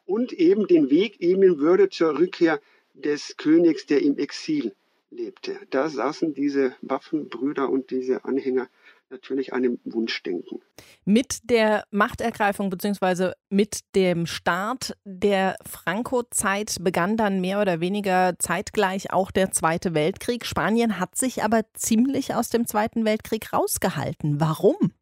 und 0.04 0.34
eben 0.34 0.66
den 0.66 0.90
Weg 0.90 1.22
ebnen 1.22 1.58
würde 1.58 1.88
zur 1.88 2.18
Rückkehr 2.18 2.60
des 2.92 3.38
Königs, 3.38 3.86
der 3.86 4.02
im 4.02 4.18
Exil 4.18 4.74
lebte. 5.10 5.58
Da 5.70 5.88
saßen 5.88 6.34
diese 6.34 6.76
Waffenbrüder 6.82 7.70
und 7.70 7.90
diese 7.90 8.26
Anhänger 8.26 8.68
natürlich 9.10 9.52
einem 9.52 9.78
Wunschdenken. 9.84 10.60
Mit 11.04 11.50
der 11.50 11.84
Machtergreifung 11.90 12.70
bzw. 12.70 13.32
mit 13.48 13.80
dem 13.94 14.26
Start 14.26 14.96
der 15.04 15.56
Franco-Zeit 15.68 16.76
begann 16.80 17.16
dann 17.16 17.40
mehr 17.40 17.60
oder 17.60 17.80
weniger 17.80 18.34
zeitgleich 18.38 19.12
auch 19.12 19.30
der 19.30 19.52
Zweite 19.52 19.94
Weltkrieg. 19.94 20.44
Spanien 20.44 20.98
hat 20.98 21.16
sich 21.16 21.42
aber 21.42 21.62
ziemlich 21.74 22.34
aus 22.34 22.50
dem 22.50 22.66
Zweiten 22.66 23.04
Weltkrieg 23.04 23.52
rausgehalten. 23.52 24.40
Warum? 24.40 24.92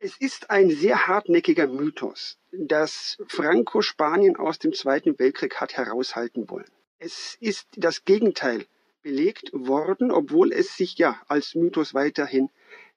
Es 0.00 0.16
ist 0.18 0.50
ein 0.50 0.70
sehr 0.70 1.06
hartnäckiger 1.06 1.66
Mythos, 1.66 2.36
dass 2.52 3.16
Franco 3.26 3.80
Spanien 3.80 4.36
aus 4.36 4.58
dem 4.58 4.74
Zweiten 4.74 5.18
Weltkrieg 5.18 5.56
hat 5.60 5.76
heraushalten 5.76 6.50
wollen. 6.50 6.68
Es 6.98 7.36
ist 7.40 7.68
das 7.76 8.04
Gegenteil 8.04 8.66
belegt 9.02 9.50
worden, 9.52 10.10
obwohl 10.10 10.52
es 10.52 10.76
sich 10.76 10.98
ja 10.98 11.20
als 11.28 11.54
Mythos 11.54 11.94
weiterhin 11.94 12.50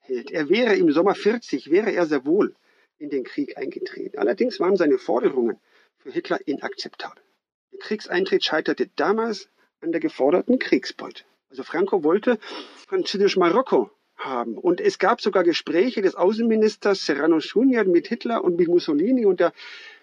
hält. 0.07 0.31
Er 0.31 0.49
wäre 0.49 0.75
im 0.75 0.91
Sommer 0.91 1.15
40, 1.15 1.69
wäre 1.69 1.91
er 1.91 2.05
sehr 2.05 2.25
wohl 2.25 2.55
in 2.97 3.09
den 3.09 3.23
Krieg 3.23 3.57
eingetreten. 3.57 4.17
Allerdings 4.17 4.59
waren 4.59 4.75
seine 4.75 4.97
Forderungen 4.97 5.57
für 5.97 6.11
Hitler 6.11 6.39
inakzeptabel. 6.45 7.21
Der 7.71 7.79
Kriegseintritt 7.79 8.43
scheiterte 8.43 8.89
damals 8.95 9.49
an 9.81 9.91
der 9.91 10.01
geforderten 10.01 10.59
Kriegsbeute. 10.59 11.23
Also 11.49 11.63
Franco 11.63 12.03
wollte 12.03 12.39
französisch-Marokko 12.87 13.91
haben. 14.17 14.57
Und 14.57 14.81
es 14.81 14.98
gab 14.98 15.22
sogar 15.22 15.43
Gespräche 15.43 16.01
des 16.01 16.15
Außenministers 16.15 17.05
Serrano 17.05 17.37
Junior 17.37 17.83
mit 17.83 18.07
Hitler 18.07 18.43
und 18.43 18.57
mit 18.57 18.67
Mussolini 18.67 19.25
und 19.25 19.39
der 19.39 19.53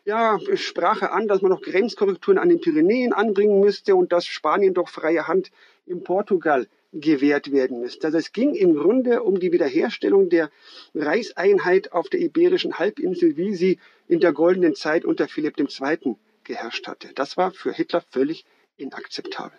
ja, 0.05 0.39
sprach 0.55 1.01
er 1.01 1.15
an, 1.15 1.29
dass 1.29 1.41
man 1.41 1.51
noch 1.51 1.63
Grenzkorrekturen 1.63 2.39
an 2.39 2.51
den 2.51 2.61
Pyrenäen 2.61 3.15
anbringen 3.15 3.61
müsste 3.61 3.97
und 3.97 4.13
dass 4.13 4.27
Spanien 4.27 4.75
doch 4.75 4.89
freie 4.89 5.27
Hand 5.27 5.51
in 5.87 6.05
Portugal 6.05 6.69
gewährt 6.95 7.51
werden 7.53 7.81
müsste. 7.81 8.07
Also 8.07 8.19
es 8.19 8.33
ging 8.33 8.55
im 8.55 8.75
Grunde 8.75 9.23
um 9.23 9.41
die 9.41 9.53
Wiederherstellung 9.53 10.29
der 10.29 10.51
Reichseinheit 10.95 11.93
auf 11.93 12.09
der 12.09 12.21
iberischen 12.21 12.79
Halbinsel, 12.79 13.37
wie 13.37 13.55
sie 13.55 13.79
in 14.07 14.21
der 14.21 14.33
goldenen 14.33 14.75
Zeit 14.75 15.05
unter 15.05 15.29
Philipp 15.29 15.59
II. 15.59 16.17
geherrscht 16.45 16.87
hatte. 16.87 17.09
Das 17.15 17.37
war 17.37 17.51
für 17.51 17.73
Hitler 17.73 18.03
völlig 18.11 18.45
inakzeptabel. 18.77 19.59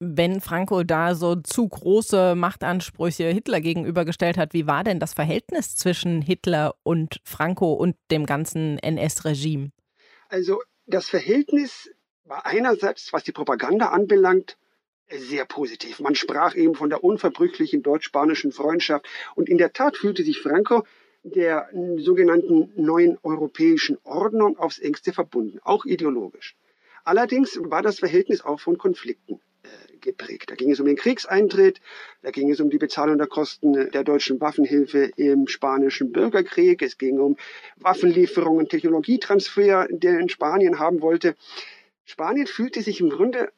Wenn 0.00 0.40
Franco 0.40 0.84
da 0.84 1.16
so 1.16 1.34
zu 1.34 1.68
große 1.68 2.36
Machtansprüche 2.36 3.24
Hitler 3.24 3.60
gegenübergestellt 3.60 4.38
hat, 4.38 4.52
wie 4.54 4.68
war 4.68 4.84
denn 4.84 5.00
das 5.00 5.12
Verhältnis 5.12 5.74
zwischen 5.74 6.22
Hitler 6.22 6.76
und 6.84 7.20
Franco 7.24 7.72
und 7.72 7.96
dem 8.12 8.24
ganzen 8.24 8.78
NS-Regime? 8.78 9.72
Also 10.28 10.60
das 10.86 11.08
Verhältnis 11.08 11.90
war 12.24 12.46
einerseits, 12.46 13.12
was 13.12 13.24
die 13.24 13.32
Propaganda 13.32 13.86
anbelangt, 13.86 14.56
sehr 15.10 15.44
positiv. 15.44 16.00
Man 16.00 16.14
sprach 16.14 16.54
eben 16.54 16.74
von 16.74 16.90
der 16.90 17.02
unverbrüchlichen 17.04 17.82
deutsch-spanischen 17.82 18.52
Freundschaft. 18.52 19.06
Und 19.34 19.48
in 19.48 19.58
der 19.58 19.72
Tat 19.72 19.96
fühlte 19.96 20.22
sich 20.22 20.40
Franco 20.40 20.84
der 21.22 21.68
sogenannten 21.98 22.72
neuen 22.76 23.18
europäischen 23.22 23.98
Ordnung 24.04 24.58
aufs 24.58 24.78
engste 24.78 25.12
verbunden, 25.12 25.58
auch 25.62 25.84
ideologisch. 25.84 26.56
Allerdings 27.04 27.58
war 27.62 27.82
das 27.82 27.98
Verhältnis 27.98 28.44
auch 28.44 28.60
von 28.60 28.78
Konflikten 28.78 29.40
äh, 29.62 29.96
geprägt. 30.00 30.50
Da 30.50 30.54
ging 30.54 30.70
es 30.70 30.78
um 30.78 30.86
den 30.86 30.96
Kriegseintritt, 30.96 31.80
da 32.22 32.30
ging 32.30 32.50
es 32.50 32.60
um 32.60 32.70
die 32.70 32.78
Bezahlung 32.78 33.18
der 33.18 33.26
Kosten 33.26 33.90
der 33.90 34.04
deutschen 34.04 34.40
Waffenhilfe 34.40 35.10
im 35.16 35.48
spanischen 35.48 36.12
Bürgerkrieg, 36.12 36.82
es 36.82 36.98
ging 36.98 37.18
um 37.18 37.36
Waffenlieferungen, 37.76 38.68
Technologietransfer, 38.68 39.88
den 39.90 40.28
Spanien 40.28 40.78
haben 40.78 41.00
wollte. 41.00 41.34
Spanien 42.04 42.46
fühlte 42.46 42.82
sich 42.82 43.00
im 43.00 43.10
Grunde 43.10 43.50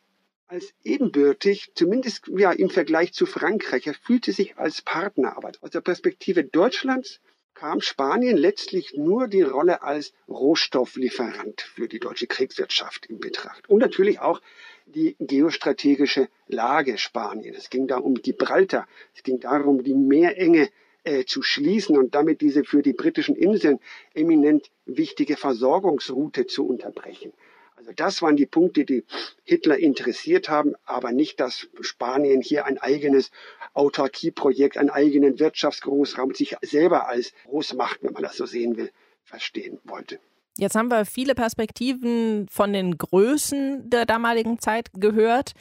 als 0.50 0.74
ebenbürtig, 0.82 1.70
zumindest 1.74 2.26
ja, 2.26 2.50
im 2.50 2.70
Vergleich 2.70 3.12
zu 3.12 3.24
Frankreich. 3.24 3.86
Er 3.86 3.94
fühlte 3.94 4.32
sich 4.32 4.58
als 4.58 4.82
Partner. 4.82 5.36
Aber 5.36 5.52
aus 5.60 5.70
der 5.70 5.80
Perspektive 5.80 6.42
Deutschlands 6.42 7.20
kam 7.54 7.80
Spanien 7.80 8.36
letztlich 8.36 8.94
nur 8.96 9.28
die 9.28 9.42
Rolle 9.42 9.82
als 9.82 10.12
Rohstofflieferant 10.28 11.60
für 11.60 11.86
die 11.86 12.00
deutsche 12.00 12.26
Kriegswirtschaft 12.26 13.06
in 13.06 13.20
Betracht. 13.20 13.68
Und 13.70 13.78
natürlich 13.78 14.18
auch 14.18 14.40
die 14.86 15.14
geostrategische 15.20 16.28
Lage 16.48 16.98
Spaniens. 16.98 17.56
Es 17.56 17.70
ging 17.70 17.86
da 17.86 17.98
um 17.98 18.14
Gibraltar. 18.14 18.88
Es 19.14 19.22
ging 19.22 19.38
darum, 19.38 19.84
die 19.84 19.94
Meerenge 19.94 20.68
äh, 21.04 21.24
zu 21.26 21.42
schließen 21.42 21.96
und 21.96 22.16
damit 22.16 22.40
diese 22.40 22.64
für 22.64 22.82
die 22.82 22.92
britischen 22.92 23.36
Inseln 23.36 23.78
eminent 24.14 24.70
wichtige 24.84 25.36
Versorgungsroute 25.36 26.46
zu 26.46 26.66
unterbrechen. 26.66 27.32
Also 27.80 27.92
das 27.96 28.20
waren 28.20 28.36
die 28.36 28.44
Punkte, 28.44 28.84
die 28.84 29.04
Hitler 29.42 29.78
interessiert 29.78 30.50
haben, 30.50 30.74
aber 30.84 31.12
nicht, 31.12 31.40
dass 31.40 31.66
Spanien 31.80 32.42
hier 32.42 32.66
ein 32.66 32.76
eigenes 32.76 33.30
Autarkieprojekt, 33.72 34.76
einen 34.76 34.90
eigenen 34.90 35.38
Wirtschaftsgroßraum 35.38 36.34
sich 36.34 36.56
selber 36.60 37.08
als 37.08 37.32
Großmacht, 37.46 38.02
wenn 38.02 38.12
man 38.12 38.22
das 38.22 38.36
so 38.36 38.44
sehen 38.44 38.76
will, 38.76 38.90
verstehen 39.24 39.78
wollte. 39.84 40.18
Jetzt 40.58 40.74
haben 40.74 40.90
wir 40.90 41.06
viele 41.06 41.34
Perspektiven 41.34 42.46
von 42.50 42.74
den 42.74 42.98
Größen 42.98 43.88
der 43.88 44.04
damaligen 44.04 44.58
Zeit 44.58 44.90
gehört. 44.92 45.52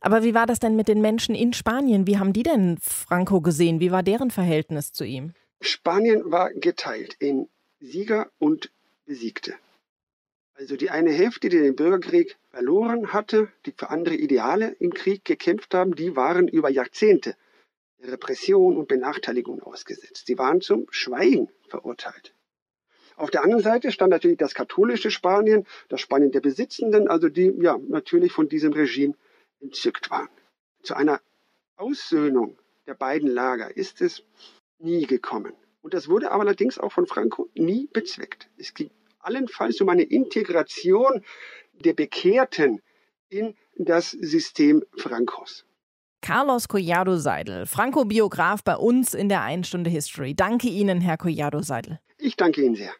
Aber 0.00 0.22
wie 0.22 0.34
war 0.34 0.44
das 0.44 0.60
denn 0.60 0.76
mit 0.76 0.88
den 0.88 1.00
Menschen 1.00 1.34
in 1.34 1.54
Spanien? 1.54 2.06
Wie 2.06 2.18
haben 2.18 2.34
die 2.34 2.42
denn 2.42 2.76
Franco 2.82 3.40
gesehen? 3.40 3.80
Wie 3.80 3.92
war 3.92 4.02
deren 4.02 4.30
Verhältnis 4.30 4.92
zu 4.92 5.04
ihm? 5.04 5.32
Spanien 5.62 6.30
war 6.30 6.52
geteilt 6.52 7.16
in 7.18 7.48
Sieger 7.80 8.28
und 8.38 8.70
Besiegte. 9.06 9.54
Also 10.60 10.76
die 10.76 10.90
eine 10.90 11.10
Hälfte, 11.10 11.48
die 11.48 11.58
den 11.58 11.74
Bürgerkrieg 11.74 12.36
verloren 12.50 13.14
hatte, 13.14 13.48
die 13.64 13.72
für 13.72 13.88
andere 13.88 14.14
Ideale 14.14 14.76
im 14.78 14.92
Krieg 14.92 15.24
gekämpft 15.24 15.72
haben, 15.72 15.94
die 15.94 16.16
waren 16.16 16.48
über 16.48 16.68
Jahrzehnte 16.68 17.34
Repression 18.02 18.76
und 18.76 18.86
Benachteiligung 18.86 19.62
ausgesetzt. 19.62 20.26
Sie 20.26 20.36
waren 20.36 20.60
zum 20.60 20.86
Schweigen 20.90 21.48
verurteilt. 21.66 22.34
Auf 23.16 23.30
der 23.30 23.42
anderen 23.42 23.62
Seite 23.62 23.90
stand 23.90 24.10
natürlich 24.10 24.36
das 24.36 24.52
katholische 24.52 25.10
Spanien, 25.10 25.66
das 25.88 26.02
Spanien 26.02 26.30
der 26.30 26.40
Besitzenden, 26.40 27.08
also 27.08 27.30
die 27.30 27.54
ja 27.58 27.78
natürlich 27.88 28.32
von 28.32 28.50
diesem 28.50 28.74
Regime 28.74 29.14
entzückt 29.62 30.10
waren. 30.10 30.28
Zu 30.82 30.94
einer 30.94 31.22
Aussöhnung 31.76 32.58
der 32.86 32.94
beiden 32.94 33.30
Lager 33.30 33.74
ist 33.74 34.02
es 34.02 34.24
nie 34.78 35.06
gekommen. 35.06 35.54
Und 35.80 35.94
das 35.94 36.08
wurde 36.08 36.30
aber 36.30 36.42
allerdings 36.42 36.76
auch 36.78 36.92
von 36.92 37.06
Franco 37.06 37.48
nie 37.54 37.88
bezweckt. 37.90 38.50
Es 38.58 38.74
ging 38.74 38.90
allenfalls 39.20 39.80
um 39.80 39.88
eine 39.88 40.02
Integration 40.02 41.24
der 41.84 41.94
Bekehrten 41.94 42.82
in 43.28 43.54
das 43.76 44.10
System 44.10 44.82
Frankos. 44.96 45.64
Carlos 46.22 46.68
Collado 46.68 47.16
Seidel, 47.16 47.64
Franco-Biograf 47.64 48.62
bei 48.62 48.76
uns 48.76 49.14
in 49.14 49.28
der 49.28 49.42
1 49.42 49.66
Stunde 49.66 49.88
History. 49.88 50.34
Danke 50.34 50.68
Ihnen, 50.68 51.00
Herr 51.00 51.16
Collado 51.16 51.62
Seidel. 51.62 51.98
Ich 52.18 52.36
danke 52.36 52.62
Ihnen 52.62 52.74
sehr. 52.74 52.92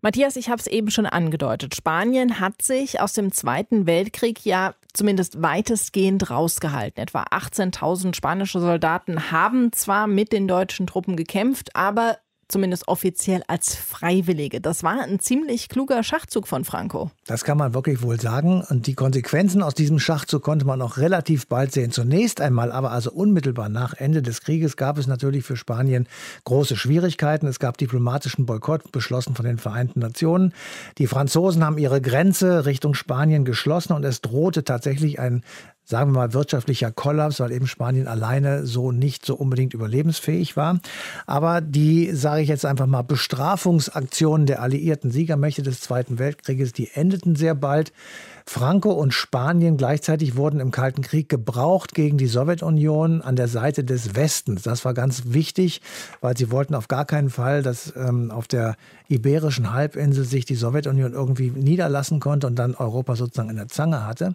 Matthias, 0.00 0.36
ich 0.36 0.48
habe 0.48 0.60
es 0.60 0.68
eben 0.68 0.92
schon 0.92 1.06
angedeutet. 1.06 1.74
Spanien 1.74 2.38
hat 2.38 2.62
sich 2.62 3.00
aus 3.00 3.14
dem 3.14 3.32
Zweiten 3.32 3.86
Weltkrieg 3.86 4.44
ja 4.44 4.76
zumindest 4.92 5.42
weitestgehend 5.42 6.30
rausgehalten. 6.30 7.02
Etwa 7.02 7.24
18.000 7.24 8.14
spanische 8.14 8.60
Soldaten 8.60 9.32
haben 9.32 9.72
zwar 9.72 10.06
mit 10.06 10.32
den 10.32 10.46
deutschen 10.46 10.86
Truppen 10.86 11.16
gekämpft, 11.16 11.74
aber 11.74 12.18
zumindest 12.48 12.88
offiziell 12.88 13.42
als 13.46 13.74
Freiwillige. 13.74 14.60
Das 14.60 14.82
war 14.82 15.02
ein 15.02 15.20
ziemlich 15.20 15.68
kluger 15.68 16.02
Schachzug 16.02 16.48
von 16.48 16.64
Franco. 16.64 17.10
Das 17.26 17.44
kann 17.44 17.58
man 17.58 17.74
wirklich 17.74 18.02
wohl 18.02 18.18
sagen. 18.20 18.64
Und 18.68 18.86
die 18.86 18.94
Konsequenzen 18.94 19.62
aus 19.62 19.74
diesem 19.74 19.98
Schachzug 19.98 20.42
konnte 20.42 20.66
man 20.66 20.82
auch 20.82 20.96
relativ 20.96 21.46
bald 21.46 21.72
sehen. 21.72 21.92
Zunächst 21.92 22.40
einmal 22.40 22.72
aber, 22.72 22.90
also 22.90 23.12
unmittelbar 23.12 23.68
nach 23.68 23.94
Ende 23.94 24.22
des 24.22 24.40
Krieges, 24.40 24.76
gab 24.76 24.98
es 24.98 25.06
natürlich 25.06 25.44
für 25.44 25.56
Spanien 25.56 26.08
große 26.44 26.76
Schwierigkeiten. 26.76 27.46
Es 27.46 27.58
gab 27.58 27.76
diplomatischen 27.76 28.46
Boykott, 28.46 28.90
beschlossen 28.92 29.34
von 29.34 29.44
den 29.44 29.58
Vereinten 29.58 30.00
Nationen. 30.00 30.54
Die 30.96 31.06
Franzosen 31.06 31.64
haben 31.64 31.78
ihre 31.78 32.00
Grenze 32.00 32.64
Richtung 32.64 32.94
Spanien 32.94 33.44
geschlossen 33.44 33.92
und 33.92 34.04
es 34.04 34.22
drohte 34.22 34.64
tatsächlich 34.64 35.20
ein 35.20 35.42
sagen 35.88 36.12
wir 36.12 36.18
mal, 36.18 36.34
wirtschaftlicher 36.34 36.92
Kollaps, 36.92 37.40
weil 37.40 37.50
eben 37.50 37.66
Spanien 37.66 38.06
alleine 38.08 38.66
so 38.66 38.92
nicht 38.92 39.24
so 39.24 39.34
unbedingt 39.34 39.72
überlebensfähig 39.72 40.54
war. 40.54 40.80
Aber 41.26 41.62
die, 41.62 42.12
sage 42.12 42.42
ich 42.42 42.48
jetzt 42.48 42.66
einfach 42.66 42.86
mal, 42.86 43.00
Bestrafungsaktionen 43.00 44.44
der 44.46 44.60
alliierten 44.60 45.10
Siegermächte 45.10 45.62
des 45.62 45.80
Zweiten 45.80 46.18
Weltkrieges, 46.18 46.74
die 46.74 46.90
endeten 46.92 47.36
sehr 47.36 47.54
bald. 47.54 47.92
Franco 48.48 48.92
und 48.92 49.12
Spanien 49.12 49.76
gleichzeitig 49.76 50.34
wurden 50.34 50.58
im 50.58 50.70
Kalten 50.70 51.02
Krieg 51.02 51.28
gebraucht 51.28 51.94
gegen 51.94 52.16
die 52.16 52.26
Sowjetunion 52.26 53.20
an 53.20 53.36
der 53.36 53.46
Seite 53.46 53.84
des 53.84 54.14
Westens. 54.14 54.62
Das 54.62 54.86
war 54.86 54.94
ganz 54.94 55.24
wichtig, 55.26 55.82
weil 56.22 56.34
sie 56.34 56.50
wollten 56.50 56.74
auf 56.74 56.88
gar 56.88 57.04
keinen 57.04 57.28
Fall, 57.28 57.62
dass 57.62 57.92
ähm, 57.94 58.30
auf 58.30 58.48
der 58.48 58.76
iberischen 59.08 59.72
Halbinsel 59.74 60.24
sich 60.24 60.46
die 60.46 60.54
Sowjetunion 60.54 61.12
irgendwie 61.12 61.50
niederlassen 61.50 62.20
konnte 62.20 62.46
und 62.46 62.56
dann 62.56 62.74
Europa 62.74 63.16
sozusagen 63.16 63.50
in 63.50 63.56
der 63.56 63.68
Zange 63.68 64.06
hatte. 64.06 64.34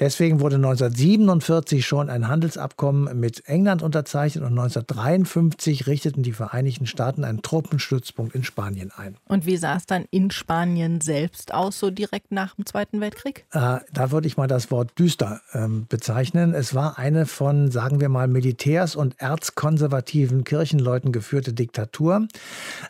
Deswegen 0.00 0.40
wurde 0.40 0.56
1947 0.56 1.86
schon 1.86 2.10
ein 2.10 2.26
Handelsabkommen 2.26 3.18
mit 3.18 3.48
England 3.48 3.82
unterzeichnet 3.82 4.42
und 4.42 4.58
1953 4.58 5.86
richteten 5.86 6.24
die 6.24 6.32
Vereinigten 6.32 6.86
Staaten 6.86 7.22
einen 7.22 7.42
Truppenstützpunkt 7.42 8.34
in 8.34 8.42
Spanien 8.42 8.90
ein. 8.96 9.16
Und 9.28 9.46
wie 9.46 9.56
sah 9.56 9.76
es 9.76 9.86
dann 9.86 10.04
in 10.10 10.32
Spanien 10.32 11.00
selbst 11.00 11.54
aus, 11.54 11.78
so 11.78 11.90
direkt 11.90 12.32
nach 12.32 12.56
dem 12.56 12.66
Zweiten 12.66 13.00
Weltkrieg? 13.00 13.44
Äh, 13.52 13.80
da 13.92 14.10
würde 14.10 14.26
ich 14.26 14.36
mal 14.36 14.46
das 14.46 14.70
Wort 14.70 14.98
düster 14.98 15.42
ähm, 15.52 15.86
bezeichnen. 15.88 16.54
Es 16.54 16.74
war 16.74 16.98
eine 16.98 17.26
von, 17.26 17.70
sagen 17.70 18.00
wir 18.00 18.08
mal, 18.08 18.26
Militärs 18.26 18.96
und 18.96 19.20
erzkonservativen 19.20 20.44
Kirchenleuten 20.44 21.12
geführte 21.12 21.52
Diktatur. 21.52 22.26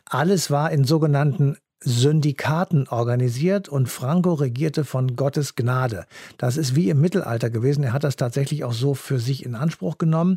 Alles 0.05 0.51
war 0.51 0.71
in 0.71 0.85
sogenannten 0.85 1.57
Syndikaten 1.85 2.87
organisiert 2.87 3.69
und 3.69 3.89
Franco 3.89 4.35
regierte 4.35 4.85
von 4.85 5.17
Gottes 5.17 5.57
Gnade. 5.57 6.07
Das 6.39 6.57
ist 6.57 6.77
wie 6.77 6.91
im 6.91 7.01
Mittelalter 7.01 7.51
gewesen. 7.51 7.83
Er 7.83 7.93
hat 7.93 8.05
das 8.05 8.15
tatsächlich 8.15 8.63
auch 8.63 8.73
so 8.73 8.95
für 8.95 9.19
sich 9.19 9.45
in 9.45 9.57
Anspruch 9.57 9.99
genommen. 9.99 10.37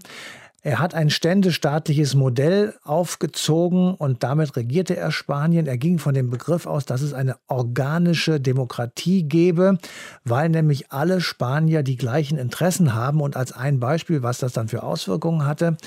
Er 0.66 0.80
hat 0.80 0.96
ein 0.96 1.12
ständestaatliches 1.12 2.16
Modell 2.16 2.74
aufgezogen 2.84 3.94
und 3.94 4.24
damit 4.24 4.56
regierte 4.56 4.98
er 4.98 5.12
Spanien. 5.12 5.68
Er 5.68 5.78
ging 5.78 6.00
von 6.00 6.16
dem 6.16 6.32
Begriff 6.32 6.66
aus, 6.66 6.86
dass 6.86 7.04
es 7.04 7.14
eine 7.14 7.36
organische 7.48 8.42
Demokratie 8.42 9.22
gebe, 9.22 9.78
weil 10.24 10.50
nämlich 10.50 10.92
alle 10.92 11.22
Spanier 11.22 11.84
die 11.84 11.98
gleichen 11.98 12.40
Interessen 12.40 12.96
haben. 12.96 13.22
Und 13.22 13.38
als 13.38 13.52
ein 13.52 13.80
Beispiel, 13.80 14.24
was 14.24 14.40
das 14.40 14.54
dann 14.54 14.68
für 14.68 14.82
Auswirkungen 14.82 15.46
hatte, 15.46 15.78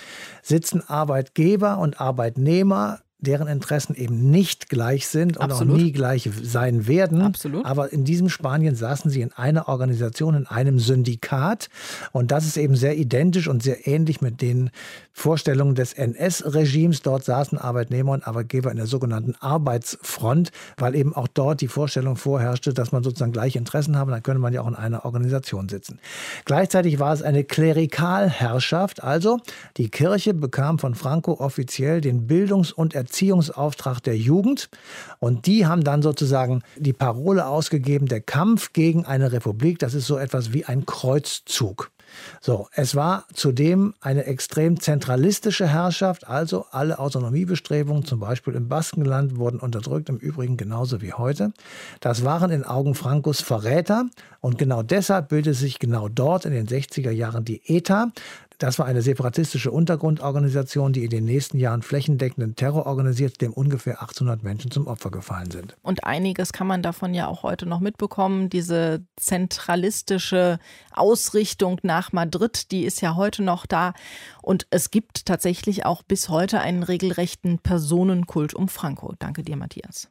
sitzen 0.42 0.88
Arbeitgeber 0.88 1.78
und 1.78 2.00
Arbeitnehmer 2.00 3.00
deren 3.20 3.48
Interessen 3.48 3.96
eben 3.96 4.30
nicht 4.30 4.68
gleich 4.68 5.08
sind 5.08 5.38
und 5.38 5.50
Absolut. 5.50 5.74
auch 5.74 5.78
nie 5.78 5.90
gleich 5.90 6.30
sein 6.42 6.86
werden. 6.86 7.22
Absolut. 7.22 7.66
Aber 7.66 7.92
in 7.92 8.04
diesem 8.04 8.28
Spanien 8.28 8.76
saßen 8.76 9.10
sie 9.10 9.22
in 9.22 9.32
einer 9.32 9.68
Organisation, 9.68 10.34
in 10.34 10.46
einem 10.46 10.78
Syndikat. 10.78 11.68
Und 12.12 12.30
das 12.30 12.46
ist 12.46 12.56
eben 12.56 12.76
sehr 12.76 12.96
identisch 12.96 13.48
und 13.48 13.62
sehr 13.62 13.88
ähnlich 13.88 14.20
mit 14.20 14.40
den 14.40 14.70
Vorstellungen 15.12 15.74
des 15.74 15.94
NS-Regimes. 15.94 17.02
Dort 17.02 17.24
saßen 17.24 17.58
Arbeitnehmer 17.58 18.12
und 18.12 18.24
Arbeitgeber 18.24 18.70
in 18.70 18.76
der 18.76 18.86
sogenannten 18.86 19.34
Arbeitsfront, 19.40 20.52
weil 20.76 20.94
eben 20.94 21.12
auch 21.12 21.26
dort 21.26 21.60
die 21.60 21.66
Vorstellung 21.66 22.14
vorherrschte, 22.14 22.72
dass 22.72 22.92
man 22.92 23.02
sozusagen 23.02 23.32
gleiche 23.32 23.58
Interessen 23.58 23.96
habe. 23.96 24.12
Dann 24.12 24.22
könnte 24.22 24.40
man 24.40 24.52
ja 24.52 24.60
auch 24.60 24.68
in 24.68 24.76
einer 24.76 25.04
Organisation 25.04 25.68
sitzen. 25.68 25.98
Gleichzeitig 26.44 27.00
war 27.00 27.12
es 27.12 27.22
eine 27.22 27.42
Klerikalherrschaft. 27.42 29.02
Also 29.02 29.40
die 29.76 29.88
Kirche 29.88 30.34
bekam 30.34 30.78
von 30.78 30.94
Franco 30.94 31.32
offiziell 31.32 32.00
den 32.00 32.28
Bildungs- 32.28 32.70
und 32.72 32.94
Erziehungsauftrag 33.08 34.02
der 34.02 34.16
Jugend. 34.16 34.68
Und 35.18 35.46
die 35.46 35.66
haben 35.66 35.82
dann 35.82 36.02
sozusagen 36.02 36.62
die 36.76 36.92
Parole 36.92 37.46
ausgegeben, 37.46 38.06
der 38.06 38.20
Kampf 38.20 38.72
gegen 38.72 39.06
eine 39.06 39.32
Republik, 39.32 39.78
das 39.78 39.94
ist 39.94 40.06
so 40.06 40.18
etwas 40.18 40.52
wie 40.52 40.66
ein 40.66 40.84
Kreuzzug. 40.86 41.90
So, 42.40 42.68
es 42.72 42.94
war 42.94 43.26
zudem 43.34 43.94
eine 44.00 44.24
extrem 44.24 44.80
zentralistische 44.80 45.66
Herrschaft, 45.66 46.26
also 46.26 46.64
alle 46.70 46.98
Autonomiebestrebungen, 46.98 48.04
zum 48.06 48.18
Beispiel 48.20 48.54
im 48.54 48.66
Baskenland, 48.68 49.36
wurden 49.36 49.60
unterdrückt, 49.60 50.08
im 50.08 50.16
Übrigen 50.16 50.56
genauso 50.56 51.02
wie 51.02 51.12
heute. 51.12 51.52
Das 52.00 52.24
waren 52.24 52.50
in 52.50 52.64
Augen 52.64 52.94
Francos 52.94 53.42
Verräter 53.42 54.06
und 54.40 54.56
genau 54.56 54.82
deshalb 54.82 55.28
bildete 55.28 55.54
sich 55.54 55.78
genau 55.78 56.08
dort 56.08 56.46
in 56.46 56.52
den 56.52 56.66
60er 56.66 57.10
Jahren 57.10 57.44
die 57.44 57.60
ETA. 57.66 58.10
Das 58.58 58.80
war 58.80 58.86
eine 58.86 59.02
separatistische 59.02 59.70
Untergrundorganisation, 59.70 60.92
die 60.92 61.04
in 61.04 61.10
den 61.10 61.24
nächsten 61.24 61.58
Jahren 61.58 61.82
flächendeckenden 61.82 62.56
Terror 62.56 62.86
organisiert, 62.86 63.40
dem 63.40 63.52
ungefähr 63.52 64.02
800 64.02 64.42
Menschen 64.42 64.72
zum 64.72 64.88
Opfer 64.88 65.12
gefallen 65.12 65.52
sind. 65.52 65.76
Und 65.82 66.02
einiges 66.02 66.52
kann 66.52 66.66
man 66.66 66.82
davon 66.82 67.14
ja 67.14 67.28
auch 67.28 67.44
heute 67.44 67.66
noch 67.66 67.78
mitbekommen. 67.78 68.50
Diese 68.50 69.06
zentralistische 69.16 70.58
Ausrichtung 70.92 71.78
nach 71.84 72.12
Madrid, 72.12 72.72
die 72.72 72.84
ist 72.84 73.00
ja 73.00 73.14
heute 73.14 73.44
noch 73.44 73.64
da. 73.64 73.92
Und 74.42 74.66
es 74.70 74.90
gibt 74.90 75.24
tatsächlich 75.26 75.86
auch 75.86 76.02
bis 76.02 76.28
heute 76.28 76.60
einen 76.60 76.82
regelrechten 76.82 77.60
Personenkult 77.60 78.54
um 78.54 78.68
Franco. 78.68 79.14
Danke 79.20 79.44
dir, 79.44 79.56
Matthias. 79.56 80.08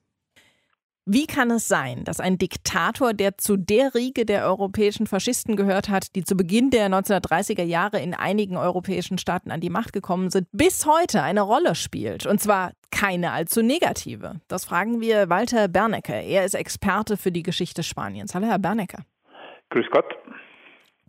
Wie 1.10 1.26
kann 1.26 1.52
es 1.52 1.70
sein, 1.70 2.04
dass 2.04 2.20
ein 2.20 2.38
Diktator, 2.38 3.14
der 3.14 3.38
zu 3.38 3.56
der 3.56 3.96
Riege 3.96 4.26
der 4.26 4.44
europäischen 4.46 5.08
Faschisten 5.08 5.56
gehört 5.56 5.88
hat, 5.88 6.14
die 6.18 6.26
zu 6.26 6.36
Beginn 6.36 6.70
der 6.70 6.90
1930er 6.90 7.64
Jahre 7.64 8.02
in 8.02 8.14
einigen 8.14 8.58
europäischen 8.58 9.18
Staaten 9.18 9.50
an 9.50 9.62
die 9.62 9.70
Macht 9.70 9.94
gekommen 9.94 10.30
sind, 10.30 10.50
bis 10.52 10.86
heute 10.86 11.24
eine 11.24 11.44
Rolle 11.44 11.76
spielt? 11.76 12.26
Und 12.26 12.42
zwar 12.42 12.74
keine 12.92 13.32
allzu 13.32 13.62
negative. 13.62 14.42
Das 14.50 14.66
fragen 14.66 15.00
wir 15.00 15.30
Walter 15.30 15.70
Bernecke. 15.70 16.12
Er 16.12 16.44
ist 16.44 16.56
Experte 16.56 17.16
für 17.16 17.32
die 17.32 17.44
Geschichte 17.44 17.84
Spaniens. 17.84 18.36
Hallo, 18.36 18.48
Herr 18.48 18.60
Bernecke. 18.60 18.98
Grüß 19.70 19.86
Gott. 19.92 20.14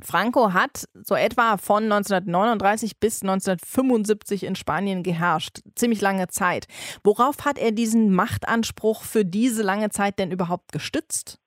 Franco 0.02 0.52
hat 0.52 0.88
so 0.94 1.14
etwa 1.14 1.56
von 1.56 1.84
1939 1.84 2.98
bis 2.98 3.22
1975 3.22 4.44
in 4.44 4.54
Spanien 4.54 5.02
geherrscht. 5.02 5.60
Ziemlich 5.74 6.00
lange 6.00 6.28
Zeit. 6.28 6.66
Worauf 7.04 7.44
hat 7.44 7.58
er 7.58 7.72
diesen 7.72 8.12
Machtanspruch 8.12 9.02
für 9.02 9.24
diese 9.24 9.62
lange 9.62 9.90
Zeit 9.90 10.18
denn 10.18 10.30
überhaupt 10.30 10.72
gestützt? 10.72 11.38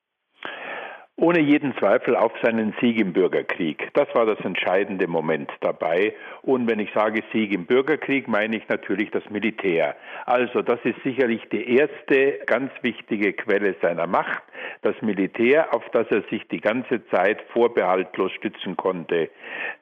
Ohne 1.22 1.40
jeden 1.40 1.78
Zweifel 1.78 2.16
auf 2.16 2.32
seinen 2.42 2.74
Sieg 2.82 3.00
im 3.00 3.14
Bürgerkrieg. 3.14 3.92
Das 3.94 4.08
war 4.16 4.26
das 4.26 4.40
entscheidende 4.40 5.08
Moment 5.08 5.52
dabei. 5.60 6.16
Und 6.42 6.68
wenn 6.68 6.80
ich 6.80 6.92
sage 6.96 7.22
Sieg 7.32 7.54
im 7.54 7.68
Bürgerkrieg, 7.68 8.28
meine 8.28 8.58
ich 8.58 8.68
natürlich 8.70 9.12
das 9.12 9.30
Militär. 9.30 9.96
Also 10.26 10.64
das 10.64 10.80
ist 10.84 10.96
sicherlich 11.04 11.48
die 11.52 11.78
erste 11.78 12.40
ganz 12.48 12.72
wichtige 12.82 13.34
Quelle 13.34 13.76
seiner 13.84 14.08
Macht, 14.08 14.42
das 14.82 14.96
Militär, 15.04 15.76
auf 15.76 15.84
das 15.92 16.08
er 16.10 16.24
sich 16.32 16.48
die 16.48 16.60
ganze 16.60 17.06
Zeit 17.10 17.40
vorbehaltlos 17.54 18.32
stützen 18.32 18.76
konnte. 18.76 19.30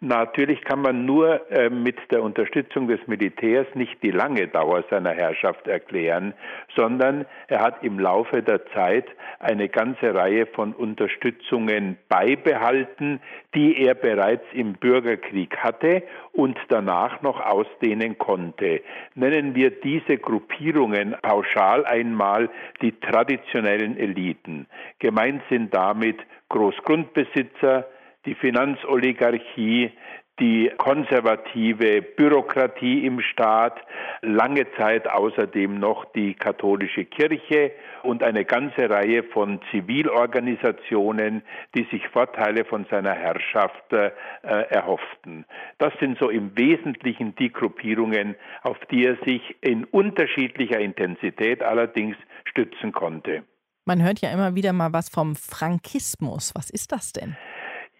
Natürlich 0.02 0.62
kann 0.66 0.82
man 0.82 1.06
nur 1.06 1.50
äh, 1.52 1.70
mit 1.70 1.96
der 2.12 2.22
Unterstützung 2.22 2.90
des 2.90 3.00
Militärs 3.08 3.68
nicht 3.76 4.04
die 4.04 4.12
lange 4.12 4.50
Dauer 4.50 4.84
seiner 4.90 5.14
Herrschaft 5.14 5.68
erklären, 5.68 6.34
sondern 6.76 7.26
er 7.48 7.62
hat 7.62 7.82
im 7.82 7.98
Laufe 7.98 8.44
der 8.44 8.66
Zeit 8.74 9.06
eine 9.40 9.70
ganze 9.70 10.14
Reihe 10.14 10.46
von 10.46 10.74
Unterstützungen 10.74 11.29
Unterstützungen 11.30 11.98
beibehalten, 12.08 13.20
die 13.54 13.78
er 13.84 13.94
bereits 13.94 14.44
im 14.54 14.74
Bürgerkrieg 14.74 15.58
hatte 15.58 16.04
und 16.32 16.58
danach 16.70 17.22
noch 17.22 17.40
ausdehnen 17.40 18.18
konnte. 18.18 18.82
Nennen 19.16 19.56
wir 19.56 19.70
diese 19.70 20.18
Gruppierungen 20.18 21.16
pauschal 21.22 21.86
einmal 21.86 22.50
die 22.82 22.94
traditionellen 23.00 23.98
Eliten. 23.98 24.68
Gemeint 25.00 25.42
sind 25.50 25.74
damit 25.74 26.18
Großgrundbesitzer, 26.50 27.88
die 28.26 28.36
Finanzoligarchie, 28.36 29.92
die 30.40 30.72
konservative 30.78 32.02
Bürokratie 32.02 33.06
im 33.06 33.22
Staat, 33.22 33.80
lange 34.22 34.66
Zeit 34.78 35.10
außerdem 35.10 35.80
noch 35.80 36.06
die 36.14 36.34
katholische 36.34 37.06
Kirche 37.06 37.72
und 38.04 38.24
eine 38.24 38.46
ganze 38.46 38.90
Reihe 38.90 39.24
von 39.24 39.60
Zivilorganisationen, 39.72 41.44
die 41.76 41.86
sich 41.92 42.08
Vorteile 42.10 42.66
von 42.66 42.86
seiner 42.90 43.14
Herrschaft 43.14 43.92
äh, 43.92 44.12
erhofften. 44.42 45.46
Das 45.78 45.94
sind 46.00 46.18
so 46.20 46.30
im 46.30 46.58
Wesentlichen 46.58 47.36
die 47.36 47.52
Gruppierungen, 47.52 48.36
auf 48.64 48.78
die 48.92 49.06
er 49.06 49.18
sich 49.26 49.58
in 49.62 49.86
unterschiedlicher 49.86 50.80
Intensität 50.80 51.64
allerdings 51.64 52.16
stützen 52.46 52.92
konnte. 52.92 53.44
Man 53.86 54.04
hört 54.04 54.20
ja 54.20 54.32
immer 54.32 54.56
wieder 54.56 54.72
mal 54.72 54.94
was 54.94 55.10
vom 55.10 55.36
Frankismus. 55.36 56.54
Was 56.56 56.70
ist 56.70 56.92
das 56.92 57.12
denn? 57.12 57.36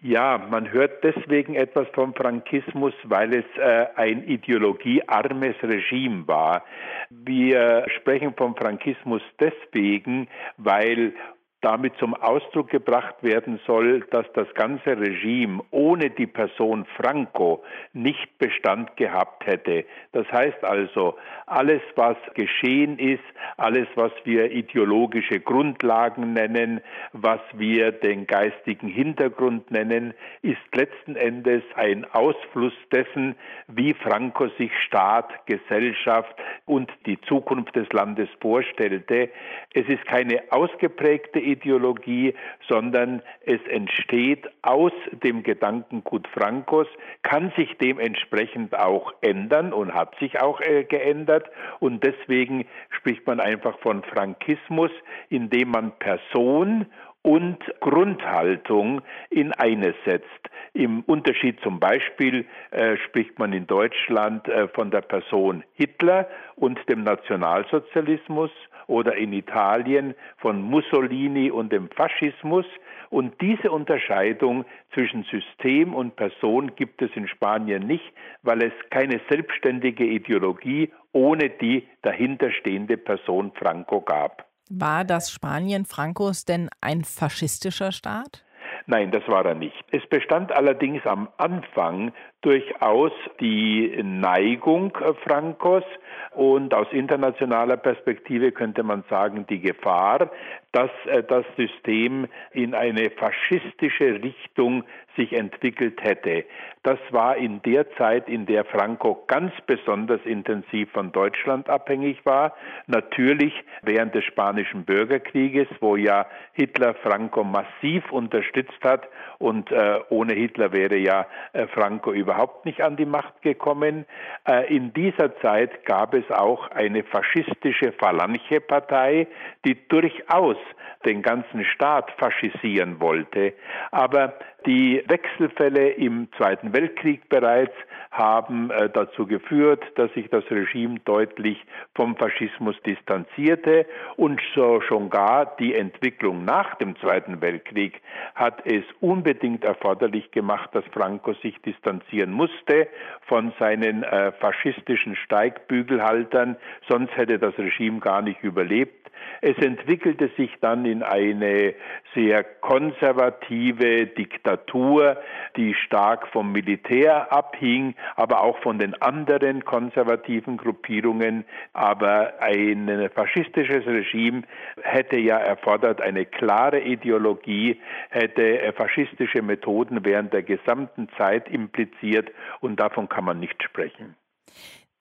Ja, 0.02 0.38
man 0.38 0.72
hört 0.72 1.04
deswegen 1.04 1.54
etwas 1.54 1.86
vom 1.92 2.14
Frankismus, 2.14 2.94
weil 3.04 3.34
es 3.34 3.44
äh, 3.58 3.86
ein 3.96 4.24
ideologiearmes 4.26 5.56
Regime 5.62 6.26
war. 6.26 6.64
Wir 7.10 7.84
sprechen 7.98 8.32
vom 8.34 8.56
Frankismus 8.56 9.20
deswegen, 9.38 10.26
weil 10.56 11.12
damit 11.62 11.96
zum 11.98 12.14
Ausdruck 12.14 12.70
gebracht 12.70 13.16
werden 13.22 13.60
soll, 13.66 14.00
dass 14.10 14.26
das 14.32 14.52
ganze 14.54 14.98
Regime 14.98 15.62
ohne 15.70 16.10
die 16.10 16.26
Person 16.26 16.86
Franco 16.96 17.62
nicht 17.92 18.38
Bestand 18.38 18.96
gehabt 18.96 19.46
hätte. 19.46 19.84
Das 20.12 20.26
heißt 20.32 20.64
also, 20.64 21.16
alles, 21.46 21.82
was 21.96 22.16
geschehen 22.34 22.98
ist, 22.98 23.22
alles, 23.58 23.86
was 23.94 24.12
wir 24.24 24.50
ideologische 24.50 25.40
Grundlagen 25.40 26.32
nennen, 26.32 26.80
was 27.12 27.40
wir 27.52 27.92
den 27.92 28.26
geistigen 28.26 28.88
Hintergrund 28.88 29.70
nennen, 29.70 30.14
ist 30.42 30.58
letzten 30.74 31.16
Endes 31.16 31.62
ein 31.74 32.06
Ausfluss 32.12 32.72
dessen, 32.90 33.34
wie 33.68 33.92
Franco 33.92 34.48
sich 34.58 34.72
Staat, 34.86 35.46
Gesellschaft 35.46 36.34
und 36.64 36.90
die 37.04 37.20
Zukunft 37.22 37.76
des 37.76 37.92
Landes 37.92 38.28
vorstellte. 38.40 39.28
Es 39.74 39.86
ist 39.88 40.06
keine 40.06 40.42
ausgeprägte 40.50 41.49
Ideologie, 41.52 42.34
sondern 42.68 43.22
es 43.44 43.60
entsteht 43.68 44.48
aus 44.62 44.92
dem 45.24 45.42
Gedankengut 45.42 46.26
Frankos, 46.28 46.86
kann 47.22 47.52
sich 47.56 47.76
dementsprechend 47.78 48.78
auch 48.78 49.12
ändern 49.20 49.72
und 49.72 49.94
hat 49.94 50.16
sich 50.18 50.40
auch 50.40 50.60
äh, 50.60 50.84
geändert. 50.84 51.50
Und 51.78 52.04
deswegen 52.04 52.66
spricht 52.90 53.26
man 53.26 53.40
einfach 53.40 53.78
von 53.80 54.02
Frankismus, 54.02 54.90
indem 55.28 55.70
man 55.70 55.92
Person 55.98 56.86
und 57.22 57.58
Grundhaltung 57.80 59.02
in 59.28 59.52
eines 59.52 59.94
setzt. 60.06 60.26
Im 60.72 61.02
Unterschied 61.02 61.60
zum 61.60 61.80
Beispiel 61.80 62.46
äh, 62.70 62.96
spricht 62.96 63.38
man 63.38 63.52
in 63.52 63.66
Deutschland 63.66 64.48
äh, 64.48 64.68
von 64.68 64.90
der 64.90 65.02
Person 65.02 65.64
Hitler 65.74 66.28
und 66.56 66.78
dem 66.88 67.02
Nationalsozialismus 67.02 68.50
oder 68.90 69.16
in 69.16 69.32
Italien 69.32 70.14
von 70.38 70.60
Mussolini 70.60 71.50
und 71.50 71.72
dem 71.72 71.88
Faschismus. 71.90 72.66
Und 73.08 73.40
diese 73.40 73.70
Unterscheidung 73.70 74.64
zwischen 74.92 75.24
System 75.24 75.94
und 75.94 76.16
Person 76.16 76.74
gibt 76.76 77.00
es 77.00 77.10
in 77.14 77.26
Spanien 77.28 77.86
nicht, 77.86 78.12
weil 78.42 78.62
es 78.62 78.72
keine 78.90 79.20
selbstständige 79.30 80.04
Ideologie 80.04 80.90
ohne 81.12 81.50
die 81.50 81.88
dahinterstehende 82.02 82.96
Person 82.96 83.52
Franco 83.54 84.00
gab. 84.00 84.46
War 84.68 85.04
das 85.04 85.32
Spanien 85.32 85.84
Francos 85.84 86.44
denn 86.44 86.68
ein 86.80 87.02
faschistischer 87.02 87.90
Staat? 87.90 88.44
Nein, 88.90 89.12
das 89.12 89.22
war 89.28 89.46
er 89.46 89.54
nicht. 89.54 89.84
Es 89.92 90.04
bestand 90.08 90.50
allerdings 90.50 91.06
am 91.06 91.28
Anfang 91.36 92.10
durchaus 92.40 93.12
die 93.38 93.96
Neigung 94.02 94.98
Francos 95.22 95.84
und 96.32 96.74
aus 96.74 96.88
internationaler 96.90 97.76
Perspektive 97.76 98.50
könnte 98.50 98.82
man 98.82 99.04
sagen 99.08 99.46
die 99.48 99.60
Gefahr, 99.60 100.32
dass 100.72 100.90
äh, 101.06 101.22
das 101.22 101.44
System 101.56 102.26
in 102.52 102.74
eine 102.74 103.10
faschistische 103.10 104.22
Richtung 104.22 104.84
sich 105.16 105.32
entwickelt 105.32 106.02
hätte. 106.02 106.44
Das 106.82 106.98
war 107.10 107.36
in 107.36 107.60
der 107.62 107.90
Zeit, 107.96 108.28
in 108.28 108.46
der 108.46 108.64
Franco 108.64 109.24
ganz 109.26 109.52
besonders 109.66 110.20
intensiv 110.24 110.90
von 110.92 111.12
Deutschland 111.12 111.68
abhängig 111.68 112.24
war. 112.24 112.54
Natürlich 112.86 113.52
während 113.82 114.14
des 114.14 114.24
Spanischen 114.24 114.84
Bürgerkrieges, 114.84 115.68
wo 115.80 115.96
ja 115.96 116.26
Hitler 116.52 116.94
Franco 116.94 117.44
massiv 117.44 118.10
unterstützt 118.12 118.82
hat 118.82 119.08
und 119.38 119.70
äh, 119.72 120.00
ohne 120.08 120.34
Hitler 120.34 120.72
wäre 120.72 120.96
ja 120.96 121.26
äh, 121.52 121.66
Franco 121.66 122.12
überhaupt 122.12 122.64
nicht 122.64 122.80
an 122.80 122.96
die 122.96 123.06
Macht 123.06 123.42
gekommen. 123.42 124.06
Äh, 124.48 124.74
in 124.74 124.92
dieser 124.94 125.36
Zeit 125.40 125.84
gab 125.84 126.14
es 126.14 126.30
auch 126.30 126.70
eine 126.70 127.02
faschistische 127.02 127.92
Falange-Partei, 127.92 129.26
die 129.64 129.76
durchaus 129.88 130.56
den 131.04 131.22
ganzen 131.22 131.64
Staat 131.64 132.10
faschisieren 132.18 133.00
wollte. 133.00 133.54
Aber 133.90 134.34
die 134.66 135.02
Wechselfälle 135.06 135.90
im 135.92 136.28
Zweiten 136.36 136.74
Weltkrieg 136.74 137.28
bereits 137.30 137.72
haben 138.10 138.70
äh, 138.70 138.90
dazu 138.90 139.26
geführt, 139.26 139.82
dass 139.94 140.12
sich 140.12 140.28
das 140.28 140.44
Regime 140.50 140.98
deutlich 141.04 141.64
vom 141.94 142.16
Faschismus 142.16 142.76
distanzierte 142.84 143.86
und 144.16 144.40
so 144.54 144.80
schon 144.82 145.08
gar 145.08 145.56
die 145.56 145.74
Entwicklung 145.74 146.44
nach 146.44 146.74
dem 146.74 146.96
Zweiten 146.96 147.40
Weltkrieg 147.40 148.02
hat 148.34 148.66
es 148.66 148.84
unbedingt 149.00 149.64
erforderlich 149.64 150.30
gemacht, 150.32 150.70
dass 150.72 150.84
Franco 150.92 151.32
sich 151.34 151.56
distanzieren 151.62 152.32
musste 152.32 152.88
von 153.22 153.52
seinen 153.58 154.02
äh, 154.02 154.32
faschistischen 154.32 155.16
Steigbügelhaltern, 155.16 156.56
sonst 156.88 157.16
hätte 157.16 157.38
das 157.38 157.56
Regime 157.56 158.00
gar 158.00 158.20
nicht 158.20 158.42
überlebt. 158.42 158.99
Es 159.40 159.56
entwickelte 159.58 160.30
sich 160.36 160.50
dann 160.60 160.84
in 160.84 161.02
eine 161.02 161.74
sehr 162.14 162.44
konservative 162.44 164.06
Diktatur, 164.06 165.16
die 165.56 165.74
stark 165.74 166.28
vom 166.28 166.52
Militär 166.52 167.32
abhing, 167.32 167.94
aber 168.16 168.42
auch 168.42 168.58
von 168.58 168.78
den 168.78 169.00
anderen 169.00 169.64
konservativen 169.64 170.56
Gruppierungen. 170.56 171.44
Aber 171.72 172.34
ein 172.40 173.10
faschistisches 173.14 173.86
Regime 173.86 174.42
hätte 174.82 175.16
ja 175.16 175.38
erfordert 175.38 176.00
eine 176.00 176.26
klare 176.26 176.80
Ideologie, 176.80 177.80
hätte 178.10 178.72
faschistische 178.76 179.42
Methoden 179.42 180.04
während 180.04 180.32
der 180.32 180.42
gesamten 180.42 181.08
Zeit 181.16 181.48
impliziert 181.48 182.30
und 182.60 182.78
davon 182.78 183.08
kann 183.08 183.24
man 183.24 183.40
nicht 183.40 183.62
sprechen. 183.62 184.16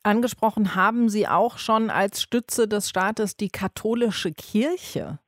Angesprochen 0.09 0.73
haben 0.73 1.07
Sie 1.07 1.27
auch 1.27 1.59
schon 1.59 1.91
als 1.91 2.23
Stütze 2.23 2.67
des 2.67 2.89
Staates 2.89 3.37
die 3.37 3.49
katholische 3.49 4.31
Kirche. 4.31 5.19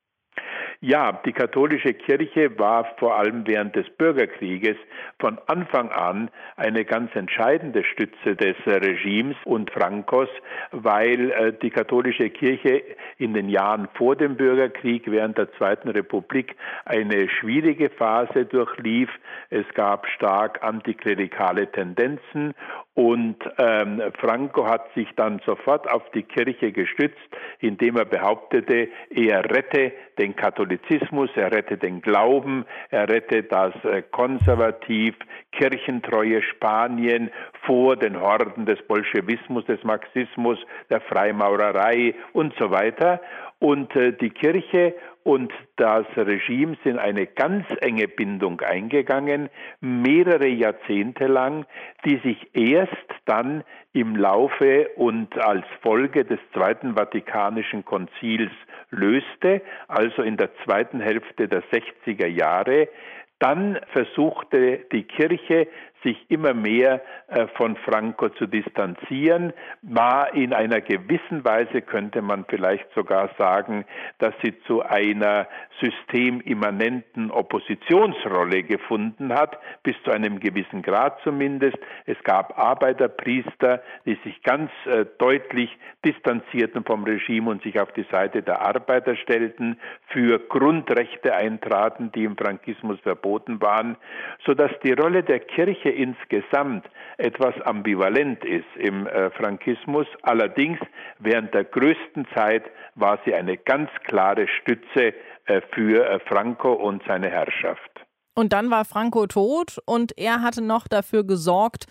Ja, 0.83 1.21
die 1.23 1.31
katholische 1.31 1.93
Kirche 1.93 2.57
war 2.57 2.95
vor 2.97 3.15
allem 3.15 3.45
während 3.45 3.75
des 3.75 3.87
Bürgerkrieges 3.97 4.75
von 5.19 5.37
Anfang 5.45 5.91
an 5.91 6.31
eine 6.55 6.85
ganz 6.85 7.15
entscheidende 7.15 7.83
Stütze 7.83 8.35
des 8.35 8.55
Regimes 8.65 9.37
und 9.45 9.69
Frankos, 9.69 10.29
weil 10.71 11.29
äh, 11.29 11.53
die 11.61 11.69
katholische 11.69 12.31
Kirche 12.31 12.81
in 13.19 13.35
den 13.35 13.47
Jahren 13.47 13.89
vor 13.93 14.15
dem 14.15 14.37
Bürgerkrieg 14.37 15.03
während 15.05 15.37
der 15.37 15.51
Zweiten 15.53 15.89
Republik 15.89 16.55
eine 16.85 17.29
schwierige 17.29 17.91
Phase 17.91 18.45
durchlief. 18.45 19.11
Es 19.51 19.67
gab 19.75 20.07
stark 20.07 20.63
antiklerikale 20.63 21.71
Tendenzen 21.71 22.55
und 22.93 23.37
ähm, 23.57 24.01
Franco 24.19 24.67
hat 24.67 24.93
sich 24.95 25.07
dann 25.15 25.39
sofort 25.45 25.89
auf 25.89 26.03
die 26.13 26.23
Kirche 26.23 26.73
gestützt, 26.73 27.17
indem 27.59 27.95
er 27.95 28.03
behauptete, 28.03 28.89
er 29.09 29.45
rette 29.49 29.93
den 30.19 30.35
Katholizismus, 30.35 31.29
er 31.35 31.53
rette 31.53 31.77
den 31.77 32.01
Glauben, 32.01 32.65
er 32.89 33.07
rette 33.07 33.43
das 33.43 33.73
äh, 33.85 34.01
konservativ 34.01 35.15
kirchentreue 35.53 36.41
Spanien 36.41 37.31
vor 37.65 37.95
den 37.95 38.19
Horden 38.19 38.65
des 38.65 38.81
Bolschewismus, 38.81 39.65
des 39.65 39.81
Marxismus, 39.85 40.59
der 40.89 40.99
Freimaurerei 40.99 42.13
und 42.33 42.53
so 42.59 42.71
weiter. 42.71 43.21
Und 43.61 43.95
äh, 43.95 44.11
die 44.11 44.31
Kirche 44.31 44.95
und 45.21 45.53
das 45.75 46.07
Regime 46.17 46.77
sind 46.83 46.97
eine 46.97 47.27
ganz 47.27 47.67
enge 47.81 48.07
Bindung 48.07 48.59
eingegangen, 48.61 49.49
mehrere 49.81 50.47
Jahrzehnte 50.47 51.27
lang, 51.27 51.67
die 52.03 52.17
sich 52.23 52.55
erst 52.55 52.91
dann 53.25 53.63
im 53.93 54.15
Laufe 54.15 54.89
und 54.95 55.37
als 55.37 55.63
Folge 55.83 56.25
des 56.25 56.39
Zweiten 56.53 56.95
Vatikanischen 56.95 57.85
Konzils 57.85 58.51
löste, 58.89 59.61
also 59.87 60.23
in 60.23 60.37
der 60.37 60.49
zweiten 60.65 60.99
Hälfte 60.99 61.47
der 61.47 61.61
60er 61.65 62.25
Jahre. 62.25 62.89
Dann 63.37 63.79
versuchte 63.93 64.79
die 64.91 65.03
Kirche, 65.03 65.67
sich 66.03 66.17
immer 66.29 66.53
mehr 66.53 67.01
äh, 67.27 67.47
von 67.55 67.75
Franco 67.77 68.29
zu 68.29 68.47
distanzieren, 68.47 69.53
war 69.81 70.33
in 70.33 70.53
einer 70.53 70.81
gewissen 70.81 71.43
Weise, 71.43 71.81
könnte 71.81 72.21
man 72.21 72.45
vielleicht 72.45 72.87
sogar 72.93 73.29
sagen, 73.37 73.85
dass 74.19 74.33
sie 74.43 74.59
zu 74.63 74.81
einer 74.81 75.47
systemimmanenten 75.79 77.31
Oppositionsrolle 77.31 78.63
gefunden 78.63 79.33
hat, 79.33 79.59
bis 79.83 79.95
zu 80.03 80.11
einem 80.11 80.39
gewissen 80.39 80.81
Grad 80.81 81.19
zumindest. 81.23 81.77
Es 82.05 82.21
gab 82.23 82.57
Arbeiterpriester, 82.57 83.81
die 84.05 84.17
sich 84.23 84.41
ganz 84.43 84.71
äh, 84.85 85.05
deutlich 85.17 85.69
distanzierten 86.03 86.83
vom 86.83 87.03
Regime 87.03 87.49
und 87.49 87.61
sich 87.63 87.79
auf 87.79 87.91
die 87.93 88.05
Seite 88.11 88.41
der 88.41 88.61
Arbeiter 88.61 89.15
stellten, 89.15 89.79
für 90.07 90.39
Grundrechte 90.39 91.35
eintraten, 91.35 92.11
die 92.13 92.23
im 92.23 92.35
Frankismus 92.37 92.99
verboten 93.01 93.61
waren, 93.61 93.97
so 94.45 94.53
dass 94.53 94.71
die 94.83 94.93
Rolle 94.93 95.23
der 95.23 95.39
Kirche 95.39 95.90
insgesamt 95.91 96.85
etwas 97.17 97.53
ambivalent 97.61 98.43
ist 98.43 98.65
im 98.77 99.07
äh, 99.07 99.29
Frankismus. 99.31 100.07
Allerdings 100.23 100.79
während 101.19 101.53
der 101.53 101.65
größten 101.65 102.25
Zeit 102.33 102.63
war 102.95 103.19
sie 103.25 103.33
eine 103.33 103.57
ganz 103.57 103.89
klare 104.05 104.47
Stütze 104.47 105.13
äh, 105.45 105.61
für 105.73 106.05
äh, 106.05 106.19
Franco 106.27 106.73
und 106.73 107.03
seine 107.07 107.29
Herrschaft. 107.29 108.05
Und 108.33 108.53
dann 108.53 108.71
war 108.71 108.85
Franco 108.85 109.27
tot 109.27 109.77
und 109.85 110.17
er 110.17 110.41
hatte 110.41 110.61
noch 110.61 110.87
dafür 110.87 111.25
gesorgt, 111.25 111.85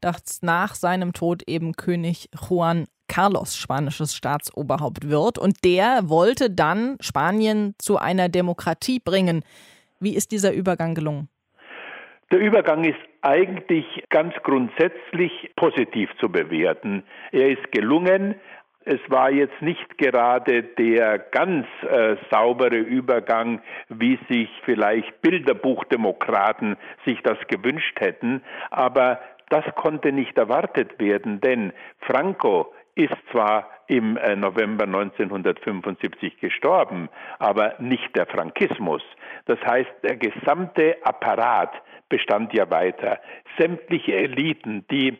dass 0.00 0.42
nach 0.42 0.74
seinem 0.74 1.12
Tod 1.12 1.42
eben 1.46 1.72
König 1.72 2.30
Juan 2.48 2.86
Carlos 3.08 3.56
spanisches 3.56 4.14
Staatsoberhaupt 4.14 5.08
wird. 5.08 5.36
Und 5.36 5.64
der 5.64 6.08
wollte 6.08 6.48
dann 6.48 6.96
Spanien 7.00 7.74
zu 7.78 7.98
einer 7.98 8.28
Demokratie 8.28 9.00
bringen. 9.00 9.44
Wie 9.98 10.14
ist 10.14 10.30
dieser 10.30 10.52
Übergang 10.52 10.94
gelungen? 10.94 11.28
Der 12.30 12.38
Übergang 12.38 12.84
ist 12.84 13.00
eigentlich 13.22 14.04
ganz 14.08 14.34
grundsätzlich 14.44 15.50
positiv 15.56 16.10
zu 16.20 16.28
bewerten. 16.28 17.02
Er 17.32 17.48
ist 17.48 17.72
gelungen. 17.72 18.36
Es 18.84 19.00
war 19.08 19.30
jetzt 19.30 19.60
nicht 19.60 19.98
gerade 19.98 20.62
der 20.62 21.18
ganz 21.18 21.66
äh, 21.82 22.16
saubere 22.30 22.76
Übergang, 22.76 23.60
wie 23.88 24.18
sich 24.28 24.48
vielleicht 24.64 25.20
Bilderbuchdemokraten 25.22 26.76
sich 27.04 27.20
das 27.22 27.36
gewünscht 27.48 28.00
hätten, 28.00 28.42
aber 28.70 29.20
das 29.48 29.64
konnte 29.74 30.12
nicht 30.12 30.38
erwartet 30.38 31.00
werden, 31.00 31.40
denn 31.40 31.72
Franco 31.98 32.72
ist 32.94 33.16
zwar 33.32 33.68
im 33.88 34.16
äh, 34.16 34.36
November 34.36 34.84
1975 34.84 36.38
gestorben, 36.38 37.08
aber 37.38 37.74
nicht 37.80 38.14
der 38.16 38.26
Frankismus. 38.26 39.02
Das 39.46 39.58
heißt, 39.66 39.90
der 40.04 40.16
gesamte 40.16 40.96
Apparat 41.02 41.72
bestand 42.10 42.52
ja 42.52 42.70
weiter. 42.70 43.18
Sämtliche 43.56 44.14
Eliten, 44.14 44.84
die 44.90 45.18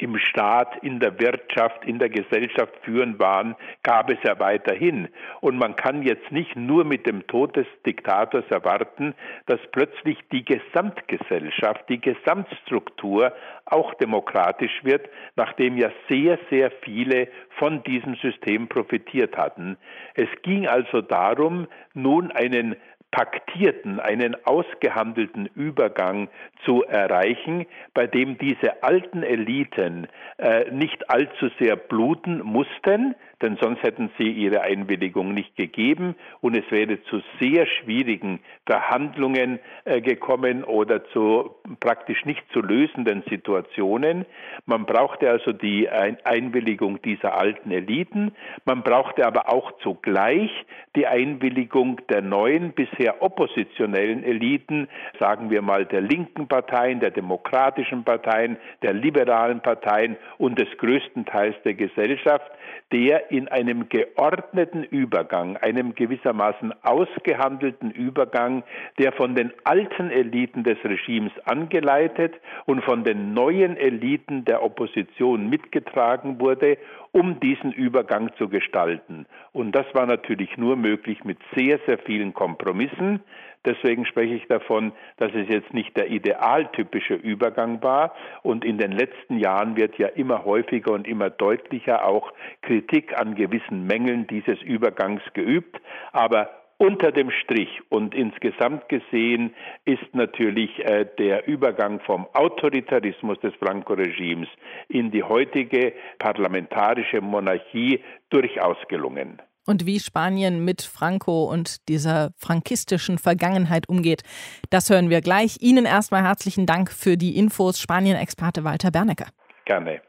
im 0.00 0.16
Staat, 0.18 0.76
in 0.82 1.00
der 1.00 1.18
Wirtschaft, 1.18 1.84
in 1.84 1.98
der 1.98 2.08
Gesellschaft 2.08 2.72
führen 2.82 3.18
waren, 3.18 3.56
gab 3.82 4.10
es 4.10 4.18
ja 4.22 4.38
weiterhin. 4.38 5.08
Und 5.40 5.58
man 5.58 5.76
kann 5.76 6.02
jetzt 6.02 6.30
nicht 6.30 6.54
nur 6.56 6.84
mit 6.84 7.06
dem 7.06 7.26
Tod 7.26 7.56
des 7.56 7.66
Diktators 7.84 8.44
erwarten, 8.50 9.14
dass 9.46 9.60
plötzlich 9.72 10.18
die 10.30 10.44
Gesamtgesellschaft, 10.44 11.88
die 11.88 12.00
Gesamtstruktur 12.00 13.32
auch 13.64 13.94
demokratisch 13.94 14.84
wird, 14.84 15.08
nachdem 15.36 15.76
ja 15.76 15.90
sehr, 16.08 16.38
sehr 16.50 16.70
viele 16.82 17.28
von 17.58 17.82
diesem 17.82 18.14
System 18.16 18.68
profitiert 18.68 19.36
hatten. 19.36 19.76
Es 20.14 20.28
ging 20.42 20.68
also 20.68 21.00
darum, 21.00 21.66
nun 21.94 22.30
einen 22.30 22.76
paktierten, 23.10 24.00
einen 24.00 24.36
ausgehandelten 24.44 25.46
Übergang 25.54 26.28
zu 26.64 26.84
erreichen, 26.84 27.66
bei 27.94 28.06
dem 28.06 28.36
diese 28.38 28.82
alten 28.82 29.22
Eliten 29.22 30.08
äh, 30.36 30.70
nicht 30.70 31.08
allzu 31.10 31.48
sehr 31.58 31.76
bluten 31.76 32.42
mussten, 32.42 33.14
denn 33.40 33.56
sonst 33.60 33.82
hätten 33.82 34.10
sie 34.18 34.30
ihre 34.30 34.62
Einwilligung 34.62 35.32
nicht 35.32 35.56
gegeben 35.56 36.16
und 36.40 36.56
es 36.56 36.68
wäre 36.70 37.02
zu 37.04 37.22
sehr 37.40 37.66
schwierigen 37.66 38.40
Verhandlungen 38.66 39.60
äh, 39.84 40.00
gekommen 40.00 40.64
oder 40.64 41.04
zu 41.10 41.54
praktisch 41.80 42.24
nicht 42.24 42.42
zu 42.52 42.60
lösenden 42.60 43.22
Situationen. 43.30 44.26
Man 44.66 44.86
brauchte 44.86 45.30
also 45.30 45.52
die 45.52 45.88
Einwilligung 45.88 47.00
dieser 47.02 47.38
alten 47.38 47.70
Eliten, 47.70 48.32
man 48.64 48.82
brauchte 48.82 49.26
aber 49.26 49.48
auch 49.48 49.72
zugleich 49.82 50.50
die 50.96 51.06
Einwilligung 51.06 52.00
der 52.08 52.22
neuen, 52.22 52.72
bisher 52.98 53.22
oppositionellen 53.22 54.24
Eliten, 54.24 54.88
sagen 55.18 55.50
wir 55.50 55.62
mal 55.62 55.86
der 55.86 56.00
linken 56.00 56.48
Parteien, 56.48 57.00
der 57.00 57.10
demokratischen 57.10 58.04
Parteien, 58.04 58.56
der 58.82 58.92
liberalen 58.92 59.60
Parteien 59.60 60.16
und 60.38 60.58
des 60.58 60.68
größten 60.78 61.24
Teils 61.24 61.54
der 61.64 61.74
Gesellschaft, 61.74 62.50
der 62.92 63.30
in 63.30 63.48
einem 63.48 63.88
geordneten 63.88 64.82
Übergang, 64.82 65.56
einem 65.58 65.94
gewissermaßen 65.94 66.72
ausgehandelten 66.82 67.90
Übergang, 67.90 68.64
der 68.98 69.12
von 69.12 69.34
den 69.34 69.52
alten 69.64 70.10
Eliten 70.10 70.64
des 70.64 70.78
Regimes 70.84 71.32
angeleitet 71.44 72.34
und 72.66 72.82
von 72.84 73.04
den 73.04 73.34
neuen 73.34 73.76
Eliten 73.76 74.44
der 74.44 74.62
Opposition 74.62 75.48
mitgetragen 75.48 76.40
wurde, 76.40 76.78
um 77.18 77.40
diesen 77.40 77.72
Übergang 77.72 78.30
zu 78.38 78.48
gestalten. 78.48 79.26
Und 79.52 79.72
das 79.72 79.86
war 79.92 80.06
natürlich 80.06 80.56
nur 80.56 80.76
möglich 80.76 81.24
mit 81.24 81.38
sehr, 81.56 81.80
sehr 81.86 81.98
vielen 81.98 82.32
Kompromissen. 82.32 83.20
Deswegen 83.64 84.06
spreche 84.06 84.34
ich 84.34 84.46
davon, 84.46 84.92
dass 85.16 85.32
es 85.34 85.48
jetzt 85.48 85.74
nicht 85.74 85.96
der 85.96 86.10
idealtypische 86.10 87.14
Übergang 87.14 87.82
war. 87.82 88.14
Und 88.42 88.64
in 88.64 88.78
den 88.78 88.92
letzten 88.92 89.38
Jahren 89.38 89.76
wird 89.76 89.98
ja 89.98 90.06
immer 90.06 90.44
häufiger 90.44 90.92
und 90.92 91.08
immer 91.08 91.28
deutlicher 91.28 92.06
auch 92.06 92.32
Kritik 92.62 93.18
an 93.18 93.34
gewissen 93.34 93.84
Mängeln 93.84 94.28
dieses 94.28 94.62
Übergangs 94.62 95.22
geübt. 95.34 95.80
Aber 96.12 96.50
unter 96.78 97.12
dem 97.12 97.30
Strich 97.30 97.68
und 97.88 98.14
insgesamt 98.14 98.88
gesehen 98.88 99.54
ist 99.84 100.14
natürlich 100.14 100.70
äh, 100.84 101.06
der 101.18 101.46
Übergang 101.46 102.00
vom 102.00 102.26
Autoritarismus 102.32 103.38
des 103.40 103.54
Franco-Regimes 103.56 104.48
in 104.88 105.10
die 105.10 105.22
heutige 105.22 105.92
parlamentarische 106.18 107.20
Monarchie 107.20 108.02
durchaus 108.30 108.76
gelungen 108.88 109.42
und 109.66 109.84
wie 109.84 110.00
Spanien 110.00 110.64
mit 110.64 110.80
Franco 110.80 111.44
und 111.44 111.88
dieser 111.88 112.30
frankistischen 112.38 113.18
Vergangenheit 113.18 113.86
umgeht. 113.86 114.22
Das 114.70 114.88
hören 114.88 115.10
wir 115.10 115.20
gleich. 115.20 115.58
Ihnen 115.60 115.84
erstmal 115.84 116.22
herzlichen 116.22 116.64
Dank 116.64 116.90
für 116.90 117.18
die 117.18 117.36
Infos, 117.36 117.78
Spanien-Experte 117.78 118.64
Walter 118.64 118.90
Bernecker. 118.90 119.26
Gerne. 119.66 120.00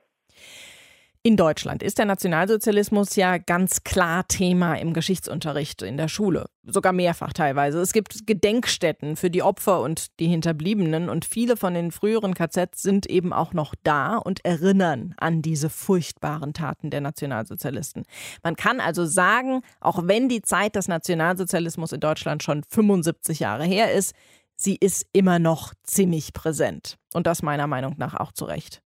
In 1.21 1.35
Deutschland 1.35 1.83
ist 1.83 1.97
der 1.97 2.05
Nationalsozialismus 2.05 3.17
ja 3.17 3.39
ganz 3.39 3.83
klar 3.83 4.25
Thema 4.29 4.75
im 4.75 4.93
Geschichtsunterricht 4.93 5.81
in 5.81 5.97
der 5.97 6.07
Schule, 6.07 6.45
sogar 6.63 6.93
mehrfach 6.93 7.33
teilweise. 7.33 7.81
Es 7.81 7.91
gibt 7.91 8.25
Gedenkstätten 8.25 9.17
für 9.17 9.29
die 9.29 9.43
Opfer 9.43 9.81
und 9.81 10.17
die 10.21 10.27
Hinterbliebenen 10.27 11.09
und 11.09 11.25
viele 11.25 11.57
von 11.57 11.73
den 11.73 11.91
früheren 11.91 12.35
KZs 12.35 12.81
sind 12.81 13.05
eben 13.05 13.33
auch 13.33 13.51
noch 13.51 13.75
da 13.83 14.15
und 14.15 14.45
erinnern 14.45 15.13
an 15.17 15.41
diese 15.41 15.69
furchtbaren 15.69 16.53
Taten 16.53 16.89
der 16.89 17.01
Nationalsozialisten. 17.01 18.05
Man 18.41 18.55
kann 18.55 18.79
also 18.79 19.05
sagen, 19.05 19.61
auch 19.81 20.07
wenn 20.07 20.29
die 20.29 20.41
Zeit 20.41 20.77
des 20.77 20.87
Nationalsozialismus 20.87 21.91
in 21.91 21.99
Deutschland 21.99 22.43
schon 22.43 22.63
75 22.63 23.41
Jahre 23.41 23.65
her 23.65 23.91
ist, 23.91 24.15
sie 24.55 24.77
ist 24.79 25.05
immer 25.11 25.37
noch 25.37 25.73
ziemlich 25.83 26.31
präsent 26.31 26.95
und 27.13 27.27
das 27.27 27.43
meiner 27.43 27.67
Meinung 27.67 27.95
nach 27.97 28.13
auch 28.13 28.31
zu 28.31 28.45
Recht. 28.45 28.81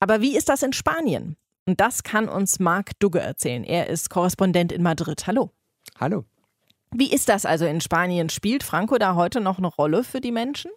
Aber 0.00 0.20
wie 0.20 0.36
ist 0.36 0.50
das 0.50 0.62
in 0.62 0.74
Spanien? 0.74 1.38
Und 1.66 1.80
das 1.80 2.04
kann 2.04 2.28
uns 2.28 2.60
Marc 2.60 2.98
Dugge 3.00 3.18
erzählen. 3.18 3.64
Er 3.64 3.88
ist 3.88 4.08
Korrespondent 4.08 4.70
in 4.70 4.82
Madrid. 4.82 5.26
Hallo. 5.26 5.50
Hallo. 5.98 6.24
Wie 6.92 7.12
ist 7.12 7.28
das 7.28 7.44
also 7.44 7.66
in 7.66 7.80
Spanien? 7.80 8.28
Spielt 8.28 8.62
Franco 8.62 8.98
da 8.98 9.16
heute 9.16 9.40
noch 9.40 9.58
eine 9.58 9.66
Rolle 9.66 10.04
für 10.04 10.20
die 10.20 10.30
Menschen? 10.30 10.70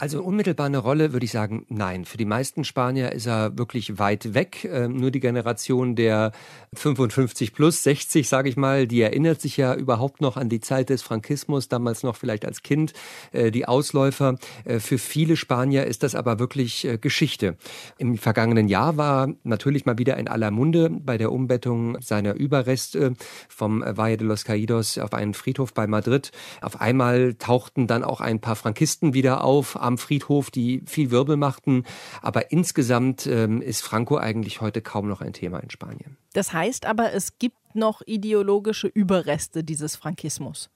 Also 0.00 0.22
unmittelbar 0.22 0.66
eine 0.66 0.78
Rolle 0.78 1.12
würde 1.12 1.24
ich 1.24 1.32
sagen, 1.32 1.66
nein. 1.68 2.04
Für 2.04 2.18
die 2.18 2.24
meisten 2.24 2.62
Spanier 2.62 3.10
ist 3.10 3.26
er 3.26 3.58
wirklich 3.58 3.98
weit 3.98 4.32
weg. 4.32 4.64
Ähm, 4.64 4.96
nur 4.96 5.10
die 5.10 5.18
Generation 5.18 5.96
der 5.96 6.30
55 6.72 7.52
plus, 7.52 7.82
60, 7.82 8.28
sage 8.28 8.48
ich 8.48 8.56
mal, 8.56 8.86
die 8.86 9.00
erinnert 9.00 9.40
sich 9.40 9.56
ja 9.56 9.74
überhaupt 9.74 10.20
noch 10.20 10.36
an 10.36 10.48
die 10.48 10.60
Zeit 10.60 10.90
des 10.90 11.02
Frankismus, 11.02 11.68
damals 11.68 12.04
noch 12.04 12.14
vielleicht 12.14 12.44
als 12.44 12.62
Kind, 12.62 12.92
äh, 13.32 13.50
die 13.50 13.66
Ausläufer. 13.66 14.36
Äh, 14.64 14.78
für 14.78 14.98
viele 14.98 15.36
Spanier 15.36 15.84
ist 15.86 16.04
das 16.04 16.14
aber 16.14 16.38
wirklich 16.38 16.84
äh, 16.84 16.96
Geschichte. 16.96 17.56
Im 17.98 18.18
vergangenen 18.18 18.68
Jahr 18.68 18.96
war 18.98 19.30
natürlich 19.42 19.84
mal 19.84 19.98
wieder 19.98 20.16
in 20.16 20.28
aller 20.28 20.52
Munde 20.52 20.90
bei 20.90 21.18
der 21.18 21.32
Umbettung 21.32 22.00
seiner 22.00 22.34
Überreste 22.34 23.14
vom 23.48 23.82
Valle 23.84 24.16
de 24.16 24.28
los 24.28 24.44
Caídos 24.44 25.00
auf 25.00 25.12
einen 25.12 25.34
Friedhof 25.34 25.74
bei 25.74 25.88
Madrid. 25.88 26.30
Auf 26.60 26.80
einmal 26.80 27.34
tauchten 27.34 27.88
dann 27.88 28.04
auch 28.04 28.20
ein 28.20 28.40
paar 28.40 28.54
Frankisten 28.54 29.12
wieder 29.12 29.42
auf 29.42 29.76
am 29.88 29.98
Friedhof, 29.98 30.50
die 30.50 30.82
viel 30.86 31.10
Wirbel 31.10 31.36
machten. 31.36 31.82
Aber 32.22 32.52
insgesamt 32.52 33.26
ähm, 33.26 33.60
ist 33.60 33.80
Franco 33.82 34.16
eigentlich 34.16 34.60
heute 34.60 34.80
kaum 34.80 35.08
noch 35.08 35.20
ein 35.20 35.32
Thema 35.32 35.58
in 35.58 35.70
Spanien. 35.70 36.16
Das 36.34 36.52
heißt 36.52 36.86
aber, 36.86 37.12
es 37.12 37.38
gibt 37.38 37.56
noch 37.74 38.02
ideologische 38.06 38.86
Überreste 38.86 39.64
dieses 39.64 39.96
Frankismus. 39.96 40.70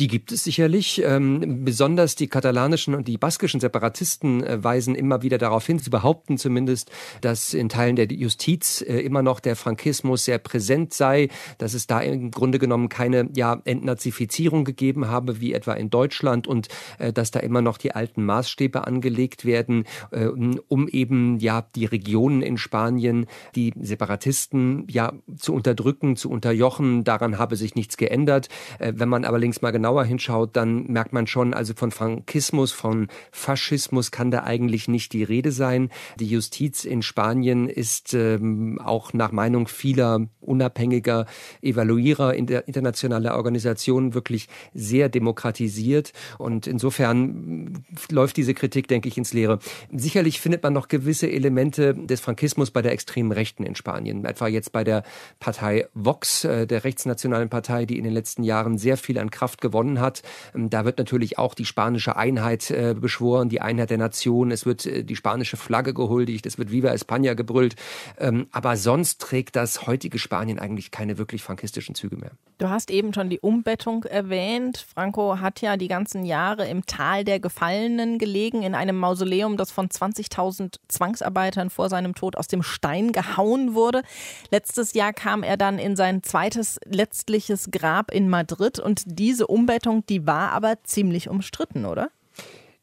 Die 0.00 0.08
gibt 0.08 0.32
es 0.32 0.44
sicherlich. 0.44 1.02
Ähm, 1.04 1.62
besonders 1.62 2.16
die 2.16 2.26
katalanischen 2.26 2.94
und 2.94 3.06
die 3.06 3.18
baskischen 3.18 3.60
Separatisten 3.60 4.42
äh, 4.42 4.64
weisen 4.64 4.94
immer 4.94 5.20
wieder 5.20 5.36
darauf 5.36 5.66
hin. 5.66 5.78
Sie 5.78 5.90
behaupten 5.90 6.38
zumindest, 6.38 6.90
dass 7.20 7.52
in 7.52 7.68
Teilen 7.68 7.96
der 7.96 8.10
Justiz 8.10 8.80
äh, 8.80 9.00
immer 9.00 9.22
noch 9.22 9.40
der 9.40 9.56
Frankismus 9.56 10.24
sehr 10.24 10.38
präsent 10.38 10.94
sei, 10.94 11.28
dass 11.58 11.74
es 11.74 11.86
da 11.86 12.00
im 12.00 12.30
Grunde 12.30 12.58
genommen 12.58 12.88
keine 12.88 13.28
ja, 13.36 13.60
Entnazifizierung 13.66 14.64
gegeben 14.64 15.08
habe, 15.08 15.42
wie 15.42 15.52
etwa 15.52 15.74
in 15.74 15.90
Deutschland 15.90 16.46
und 16.46 16.68
äh, 16.98 17.12
dass 17.12 17.30
da 17.30 17.40
immer 17.40 17.60
noch 17.60 17.76
die 17.76 17.94
alten 17.94 18.24
Maßstäbe 18.24 18.86
angelegt 18.86 19.44
werden, 19.44 19.84
äh, 20.12 20.24
um 20.24 20.88
eben 20.88 21.38
ja 21.40 21.66
die 21.74 21.84
Regionen 21.84 22.40
in 22.40 22.56
Spanien, 22.56 23.26
die 23.54 23.74
Separatisten 23.78 24.86
ja 24.88 25.12
zu 25.36 25.52
unterdrücken, 25.52 26.16
zu 26.16 26.30
unterjochen. 26.30 27.04
Daran 27.04 27.38
habe 27.38 27.56
sich 27.56 27.74
nichts 27.74 27.98
geändert. 27.98 28.48
Äh, 28.78 28.94
wenn 28.96 29.10
man 29.10 29.26
aber 29.26 29.38
links 29.38 29.60
mal 29.60 29.72
genauer 29.90 30.04
hinschaut, 30.04 30.50
dann 30.54 30.84
merkt 30.84 31.12
man 31.12 31.26
schon, 31.26 31.52
also 31.52 31.74
von 31.74 31.90
Frankismus, 31.90 32.70
von 32.70 33.08
Faschismus 33.32 34.12
kann 34.12 34.30
da 34.30 34.44
eigentlich 34.44 34.86
nicht 34.86 35.12
die 35.12 35.24
Rede 35.24 35.50
sein. 35.50 35.90
Die 36.20 36.26
Justiz 36.26 36.84
in 36.84 37.02
Spanien 37.02 37.68
ist 37.68 38.14
ähm, 38.14 38.80
auch 38.80 39.12
nach 39.12 39.32
Meinung 39.32 39.66
vieler 39.66 40.28
unabhängiger 40.40 41.26
Evaluierer 41.60 42.34
in 42.34 42.46
der 42.46 42.68
internationaler 42.68 43.34
Organisationen 43.34 44.14
wirklich 44.14 44.48
sehr 44.74 45.08
demokratisiert 45.08 46.12
und 46.38 46.68
insofern 46.68 47.84
läuft 48.10 48.36
diese 48.36 48.54
Kritik, 48.54 48.86
denke 48.86 49.08
ich, 49.08 49.18
ins 49.18 49.32
Leere. 49.32 49.58
Sicherlich 49.92 50.40
findet 50.40 50.62
man 50.62 50.72
noch 50.72 50.86
gewisse 50.86 51.30
Elemente 51.30 51.94
des 51.94 52.20
Frankismus 52.20 52.70
bei 52.70 52.82
der 52.82 52.92
extremen 52.92 53.32
Rechten 53.32 53.64
in 53.64 53.74
Spanien, 53.74 54.24
etwa 54.24 54.46
jetzt 54.46 54.70
bei 54.70 54.84
der 54.84 55.02
Partei 55.40 55.88
Vox, 55.94 56.44
äh, 56.44 56.68
der 56.68 56.84
rechtsnationalen 56.84 57.48
Partei, 57.48 57.86
die 57.86 57.98
in 57.98 58.04
den 58.04 58.12
letzten 58.12 58.44
Jahren 58.44 58.78
sehr 58.78 58.96
viel 58.96 59.18
an 59.18 59.30
Kraft 59.30 59.60
gewonnen 59.60 59.79
hat. 60.00 60.22
Ähm, 60.54 60.70
da 60.70 60.84
wird 60.84 60.98
natürlich 60.98 61.38
auch 61.38 61.54
die 61.54 61.64
spanische 61.64 62.16
Einheit 62.16 62.70
äh, 62.70 62.94
beschworen, 62.98 63.48
die 63.48 63.60
Einheit 63.60 63.90
der 63.90 63.98
Nation. 63.98 64.50
Es 64.50 64.66
wird 64.66 64.86
äh, 64.86 65.04
die 65.04 65.16
spanische 65.16 65.56
Flagge 65.56 65.94
gehuldigt, 65.94 66.46
es 66.46 66.58
wird 66.58 66.70
Viva 66.70 66.90
España 66.90 67.34
gebrüllt. 67.34 67.76
Ähm, 68.18 68.46
aber 68.52 68.76
sonst 68.76 69.20
trägt 69.20 69.56
das 69.56 69.86
heutige 69.86 70.18
Spanien 70.18 70.58
eigentlich 70.58 70.90
keine 70.90 71.18
wirklich 71.18 71.42
frankistischen 71.42 71.94
Züge 71.94 72.16
mehr. 72.16 72.32
Du 72.58 72.68
hast 72.68 72.90
eben 72.90 73.14
schon 73.14 73.30
die 73.30 73.40
Umbettung 73.40 74.04
erwähnt. 74.04 74.84
Franco 74.92 75.40
hat 75.40 75.62
ja 75.62 75.78
die 75.78 75.88
ganzen 75.88 76.26
Jahre 76.26 76.68
im 76.68 76.84
Tal 76.84 77.24
der 77.24 77.40
Gefallenen 77.40 78.18
gelegen, 78.18 78.62
in 78.62 78.74
einem 78.74 78.98
Mausoleum, 78.98 79.56
das 79.56 79.70
von 79.70 79.88
20.000 79.88 80.76
Zwangsarbeitern 80.88 81.70
vor 81.70 81.88
seinem 81.88 82.14
Tod 82.14 82.36
aus 82.36 82.48
dem 82.48 82.62
Stein 82.62 83.12
gehauen 83.12 83.74
wurde. 83.74 84.02
Letztes 84.50 84.92
Jahr 84.92 85.14
kam 85.14 85.42
er 85.42 85.56
dann 85.56 85.78
in 85.78 85.96
sein 85.96 86.22
zweites 86.22 86.78
letztliches 86.84 87.70
Grab 87.70 88.12
in 88.12 88.28
Madrid 88.28 88.78
und 88.78 89.04
diese 89.06 89.46
Umbettung, 89.46 89.69
die 90.10 90.26
war 90.26 90.50
aber 90.52 90.82
ziemlich 90.82 91.28
umstritten, 91.28 91.84
oder? 91.84 92.10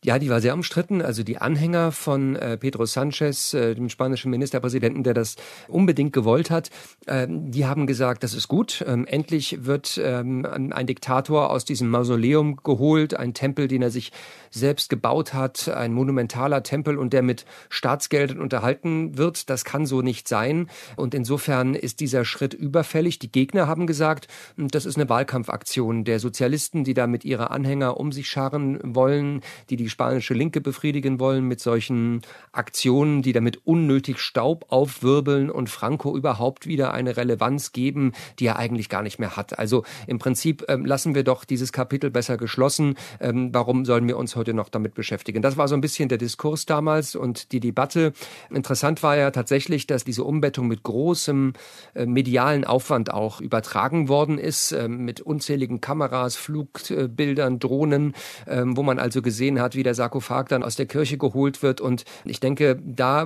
Ja, 0.04 0.20
die 0.20 0.30
war 0.30 0.42
sehr 0.42 0.54
umstritten. 0.54 1.02
Also 1.02 1.24
die 1.24 1.40
Anhänger 1.40 1.92
von 1.92 2.36
äh, 2.36 2.56
Pedro 2.56 2.86
Sanchez, 2.86 3.56
äh, 3.56 3.74
dem 3.74 3.90
spanischen 3.90 4.30
Ministerpräsidenten, 4.30 5.02
der 5.02 5.16
das 5.16 5.38
unbedingt 5.68 6.14
gewollt 6.14 6.52
hat, 6.52 6.70
äh, 7.08 7.26
die 7.28 7.66
haben 7.66 7.88
gesagt, 7.88 8.22
das 8.22 8.36
ist 8.36 8.48
gut. 8.48 8.86
Ähm, 8.88 9.08
endlich 9.08 9.66
wird 9.66 10.00
ähm, 10.02 10.46
ein 10.46 10.86
Diktator 10.86 11.50
aus 11.50 11.66
diesem 11.66 11.90
Mausoleum 11.90 12.58
geholt, 12.58 13.16
ein 13.16 13.34
Tempel, 13.34 13.68
den 13.68 13.82
er 13.82 13.90
sich 13.90 14.12
selbst 14.52 14.90
gebaut 14.90 15.34
hat, 15.34 15.68
ein 15.68 15.94
monumentaler 15.94 16.62
Tempel 16.62 17.00
und 17.00 17.12
der 17.12 17.24
mit 17.24 17.46
Staatsgeldern 17.70 18.40
unterhalten 18.40 19.18
wird. 19.18 19.50
Das 19.50 19.66
kann 19.66 19.88
so 19.88 20.04
nicht 20.04 20.28
sein. 20.28 20.70
Und 20.96 21.16
insofern 21.16 21.74
ist 21.74 22.02
dieser 22.02 22.24
Schritt 22.24 22.54
überfällig. 22.54 23.18
Die 23.18 23.32
Gegner 23.32 23.66
haben 23.66 23.88
gesagt, 23.88 24.28
das 24.58 24.86
ist 24.86 24.96
eine 24.96 25.10
Wahlkampfaktion 25.10 26.04
der 26.04 26.20
Sozialisten, 26.20 26.84
die 26.84 26.94
da 26.94 27.08
mit 27.08 27.26
ihrer 27.26 27.50
Anhänger 27.50 27.98
um 27.98 28.12
sich 28.12 28.30
scharen 28.30 28.80
wollen, 28.84 29.42
die 29.72 29.76
die 29.76 29.87
spanische 29.90 30.34
Linke 30.34 30.62
befriedigen 30.62 31.20
wollen 31.20 31.46
mit 31.46 31.60
solchen 31.60 32.22
Aktionen, 32.52 33.22
die 33.22 33.34
damit 33.34 33.66
unnötig 33.66 34.20
Staub 34.20 34.66
aufwirbeln 34.70 35.50
und 35.50 35.70
Franco 35.70 36.16
überhaupt 36.16 36.68
wieder 36.68 36.94
eine 36.94 37.18
Relevanz 37.18 37.72
geben, 37.72 38.14
die 38.40 38.48
er 38.48 38.58
eigentlich 38.58 38.90
gar 38.90 39.04
nicht 39.04 39.20
mehr 39.20 39.36
hat. 39.36 39.58
Also 39.58 39.84
im 40.08 40.20
Prinzip 40.20 40.66
ähm, 40.68 40.86
lassen 40.86 41.16
wir 41.16 41.24
doch 41.24 41.46
dieses 41.46 41.72
Kapitel 41.72 42.12
besser 42.12 42.38
geschlossen. 42.38 42.96
Ähm, 43.20 43.50
warum 43.54 43.86
sollen 43.86 44.08
wir 44.08 44.18
uns 44.18 44.36
heute 44.36 44.54
noch 44.54 44.70
damit 44.70 44.94
beschäftigen? 44.94 45.42
Das 45.42 45.58
war 45.58 45.68
so 45.68 45.76
ein 45.76 45.82
bisschen 45.82 46.10
der 46.10 46.18
Diskurs 46.18 46.66
damals 46.66 47.16
und 47.16 47.52
die 47.52 47.60
Debatte. 47.60 48.14
Interessant 48.50 49.04
war 49.04 49.18
ja 49.18 49.32
tatsächlich, 49.32 49.88
dass 49.88 50.04
diese 50.04 50.24
Umbettung 50.24 50.68
mit 50.68 50.84
großem 50.84 51.54
äh, 51.94 52.06
medialen 52.06 52.66
Aufwand 52.66 53.14
auch 53.14 53.42
übertragen 53.42 54.10
worden 54.10 54.38
ist, 54.38 54.72
äh, 54.72 54.88
mit 54.88 55.22
unzähligen 55.22 55.82
Kameras, 55.82 56.36
Flugbildern, 56.36 57.60
Drohnen, 57.60 58.14
äh, 58.46 58.64
wo 58.66 58.84
man 58.84 59.00
also 59.00 59.22
gesehen 59.22 59.62
hat, 59.62 59.76
wie 59.78 59.84
der 59.84 59.94
Sarkophag 59.94 60.48
dann 60.50 60.64
aus 60.64 60.76
der 60.76 60.88
Kirche 60.88 61.18
geholt 61.18 61.64
wird. 61.64 61.80
Und 61.80 62.04
ich 62.26 62.42
denke, 62.42 62.78
da 62.84 63.26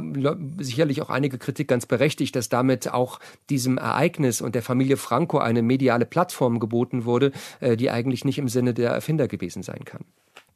sicherlich 0.59 1.01
auch 1.01 1.09
einige 1.09 1.39
Kritik 1.39 1.67
ganz 1.67 1.87
berechtigt, 1.87 2.35
dass 2.35 2.49
damit 2.49 2.93
auch 2.93 3.19
diesem 3.49 3.79
Ereignis 3.79 4.41
und 4.41 4.53
der 4.53 4.61
Familie 4.61 4.97
Franco 4.97 5.39
eine 5.39 5.63
mediale 5.63 6.05
Plattform 6.05 6.59
geboten 6.59 7.05
wurde, 7.05 7.31
äh, 7.59 7.75
die 7.75 7.89
eigentlich 7.89 8.23
nicht 8.23 8.37
im 8.37 8.49
Sinne 8.49 8.75
der 8.75 8.91
Erfinder 8.91 9.27
gewesen 9.27 9.63
sein 9.63 9.83
kann. 9.85 10.05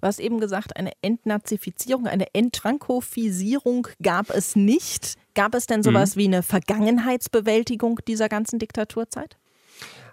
Du 0.02 0.08
hast 0.08 0.20
eben 0.20 0.39
gesagt, 0.39 0.78
eine 0.78 0.91
Entnazifizierung, 1.02 2.06
eine 2.06 2.28
Entfrankofisierung 2.34 3.88
gab 4.04 4.30
es 4.30 4.56
nicht. 4.56 5.16
Gab 5.34 5.56
es 5.56 5.66
denn 5.66 5.82
sowas 5.82 6.16
mhm. 6.16 6.20
wie 6.20 6.26
eine 6.26 6.43
Vergangenheitsbewältigung 6.43 8.00
dieser 8.08 8.30
ganzen 8.30 8.60
Diktaturzeit? 8.60 9.38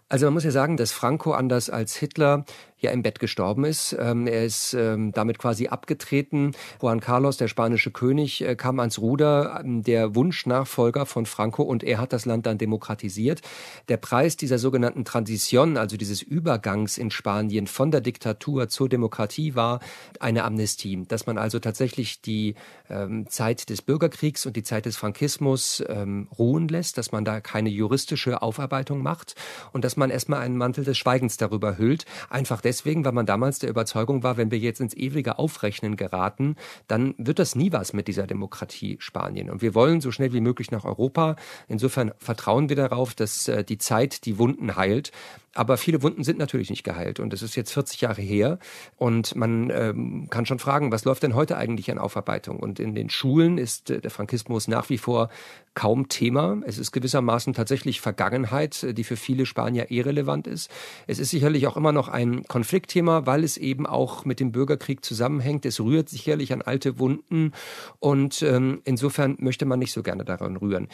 Also 0.09 0.27
man 0.27 0.35
muss 0.35 0.45
ja 0.45 0.51
sagen, 0.51 0.77
dass 0.77 0.93
Franco 0.93 1.33
anders 1.33 1.71
als 1.71 1.97
Hitler 1.97 2.45
ja 2.83 2.91
im 2.91 3.03
Bett 3.03 3.21
gestorben 3.21 3.65
ist. 3.65 3.97
Ähm, 3.99 4.27
er 4.27 4.45
ist 4.45 4.75
ähm, 4.75 5.13
damit 5.13 5.39
quasi 5.39 5.69
abgetreten. 5.69 6.53
Juan 6.81 7.01
Carlos, 7.01 7.37
der 7.37 7.49
spanische 7.49 7.91
König, 7.91 8.43
äh, 8.43 8.57
kam 8.57 8.81
ans 8.81 8.99
Ruder, 8.99 9.61
ähm, 9.65 9.83
der 9.83 10.15
Wunschnachfolger 10.15 11.07
von 11.07 11.27
Franco 11.27 11.63
und 11.63 11.85
er 11.85 11.99
hat 11.99 12.13
das 12.13 12.27
Land 12.27 12.47
dann 12.47 12.59
demokratisiert. 12.59 13.41
Der 13.89 13.97
Preis 13.97 14.37
dieser 14.37 14.59
sogenannten 14.59 15.05
Transition, 15.05 15.77
also 15.77 15.97
dieses 15.97 16.23
Übergangs 16.23 16.99
in 16.99 17.11
Spanien 17.11 17.67
von 17.67 17.91
der 17.91 18.01
Diktatur 18.01 18.69
zur 18.69 18.89
Demokratie 18.89 19.55
war 19.55 19.81
eine 20.19 20.45
Amnestie, 20.45 21.05
dass 21.07 21.27
man 21.27 21.39
also 21.39 21.59
tatsächlich 21.61 22.21
die 22.21 22.55
ähm, 22.91 23.29
Zeit 23.29 23.71
des 23.71 23.83
Bürgerkriegs 23.83 24.45
und 24.47 24.57
die 24.57 24.63
Zeit 24.63 24.87
des 24.87 24.97
Frankismus 24.97 25.83
ähm, 25.89 26.29
ruhen 26.39 26.69
lässt, 26.69 26.99
dass 26.99 27.13
man 27.13 27.25
da 27.25 27.41
keine 27.41 27.69
juristische 27.69 28.43
Aufarbeitung 28.43 29.03
macht 29.03 29.35
und 29.73 29.85
dass 29.85 29.97
man 29.97 30.11
erstmal 30.11 30.41
einen 30.41 30.57
Mantel 30.57 30.85
des 30.85 30.99
Schweigens 30.99 31.37
darüber 31.37 31.79
hüllt, 31.79 32.05
einfach 32.29 32.61
deswegen, 32.61 32.72
deswegen, 32.73 33.05
weil 33.05 33.13
man 33.13 33.27
damals 33.27 33.59
der 33.59 33.69
Überzeugung 33.69 34.23
war, 34.23 34.39
wenn 34.39 34.51
wir 34.51 34.59
jetzt 34.59 34.81
ins 34.81 34.95
ewige 34.95 35.39
Aufrechnen 35.39 35.97
geraten, 35.97 36.57
dann 36.89 37.15
wird 37.19 37.39
das 37.39 37.55
nie 37.55 37.71
was 37.71 37.93
mit 37.93 38.09
dieser 38.09 38.27
Demokratie 38.27 38.97
Spanien. 38.99 39.51
Und 39.51 39.61
wir 39.61 39.75
wollen 39.75 40.01
so 40.01 40.11
schnell 40.11 40.33
wie 40.33 40.41
möglich 40.41 40.71
nach 40.71 40.87
Europa. 40.87 41.37
Insofern 41.69 42.13
vertrauen 42.17 42.71
wir 42.71 42.77
darauf, 42.77 43.15
dass 43.15 43.47
äh, 43.47 43.63
die 43.63 43.77
Zeit 43.77 44.25
die 44.25 44.39
Wunden 44.39 44.75
heilt. 44.75 45.13
Aber 45.55 45.77
viele 45.77 46.03
Wunden 46.03 46.25
sind 46.25 46.39
natürlich 46.39 46.71
nicht 46.71 46.83
geheilt. 46.83 47.21
Und 47.21 47.35
es 47.35 47.43
ist 47.43 47.57
jetzt 47.57 47.73
40 47.73 48.01
Jahre 48.01 48.23
her. 48.23 48.59
Und 48.97 49.37
man 49.37 49.71
ähm, 49.71 50.29
kann 50.31 50.47
schon 50.47 50.59
fragen, 50.59 50.93
was 50.93 51.05
läuft 51.05 51.23
denn 51.23 51.35
heute 51.35 51.57
eigentlich 51.59 51.91
an 51.91 51.99
Aufarbeitung? 51.99 52.59
Und 52.59 52.81
in 52.81 52.95
den 52.95 53.11
Schulen 53.11 53.59
ist 53.59 53.91
äh, 53.91 54.01
der 54.01 54.11
Frankismus 54.11 54.67
nach 54.67 54.89
wie 54.89 54.99
vor 54.99 55.29
kaum 55.75 56.09
Thema. 56.09 56.61
Es 56.67 56.79
ist 56.79 56.93
gewissermaßen 56.93 57.53
tatsächlich 57.53 58.01
Vergangenheit, 58.01 58.83
äh, 58.83 58.95
die 58.95 59.05
für 59.05 59.17
viele 59.17 59.45
Spanier 59.45 59.91
irrelevant 59.91 60.47
ist. 60.47 60.71
Es 61.07 61.19
ist 61.19 61.31
sicherlich 61.31 61.67
auch 61.67 61.77
immer 61.77 61.93
noch 61.93 62.09
ein 62.09 62.45
Konfliktthema, 62.45 63.27
weil 63.27 63.45
es 63.45 63.59
eben 63.59 63.87
auch 63.87 64.25
mit 64.25 64.41
dem 64.41 64.53
Bürgerkrieg 64.53 65.05
zusammenhängt. 65.05 65.67
Es 65.67 65.81
rührt 65.81 66.09
sicherlich 66.09 66.53
an 66.55 66.63
alte 66.63 66.99
Wunden. 66.99 67.53
Und 68.01 68.41
ähm, 68.43 68.81
insofern 68.85 69.37
möchte 69.39 69.67
man 69.67 69.79
nicht 69.79 69.93
so 69.93 70.03
gerne 70.03 70.25
daran 70.25 70.57
rühren. 70.57 70.89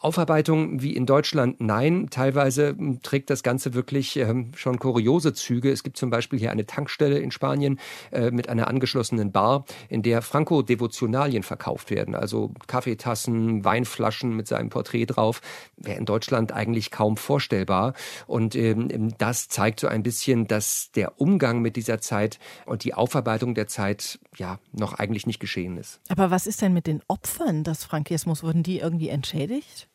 Aufarbeitung 0.00 0.82
wie 0.82 0.94
in 0.94 1.06
Deutschland, 1.06 1.60
nein. 1.60 2.08
Teilweise 2.10 2.74
hm, 2.76 3.00
trägt 3.02 3.30
das 3.30 3.42
Ganze 3.42 3.72
wirklich 3.72 3.85
wirklich 3.86 4.16
ähm, 4.16 4.50
schon 4.56 4.80
kuriose 4.80 5.32
Züge. 5.32 5.70
Es 5.70 5.84
gibt 5.84 5.96
zum 5.96 6.10
Beispiel 6.10 6.40
hier 6.40 6.50
eine 6.50 6.66
Tankstelle 6.66 7.20
in 7.20 7.30
Spanien 7.30 7.78
äh, 8.10 8.32
mit 8.32 8.48
einer 8.48 8.66
angeschlossenen 8.66 9.30
Bar, 9.30 9.64
in 9.88 10.02
der 10.02 10.22
Franco-Devotionalien 10.22 11.44
verkauft 11.44 11.90
werden. 11.90 12.16
Also 12.16 12.52
Kaffeetassen, 12.66 13.64
Weinflaschen 13.64 14.34
mit 14.34 14.48
seinem 14.48 14.70
Porträt 14.70 15.06
drauf. 15.06 15.40
Wäre 15.76 15.98
in 15.98 16.04
Deutschland 16.04 16.50
eigentlich 16.50 16.90
kaum 16.90 17.16
vorstellbar. 17.16 17.94
Und 18.26 18.56
ähm, 18.56 19.14
das 19.18 19.46
zeigt 19.46 19.78
so 19.78 19.86
ein 19.86 20.02
bisschen, 20.02 20.48
dass 20.48 20.90
der 20.90 21.20
Umgang 21.20 21.62
mit 21.62 21.76
dieser 21.76 22.00
Zeit 22.00 22.40
und 22.64 22.82
die 22.82 22.92
Aufarbeitung 22.92 23.54
der 23.54 23.68
Zeit 23.68 24.18
ja 24.36 24.58
noch 24.72 24.94
eigentlich 24.94 25.28
nicht 25.28 25.38
geschehen 25.38 25.76
ist. 25.76 26.00
Aber 26.08 26.32
was 26.32 26.48
ist 26.48 26.60
denn 26.60 26.72
mit 26.72 26.88
den 26.88 27.02
Opfern 27.06 27.62
des 27.62 27.84
Frankismus? 27.84 28.42
Wurden 28.42 28.64
die 28.64 28.80
irgendwie 28.80 29.10
entschädigt? 29.10 29.86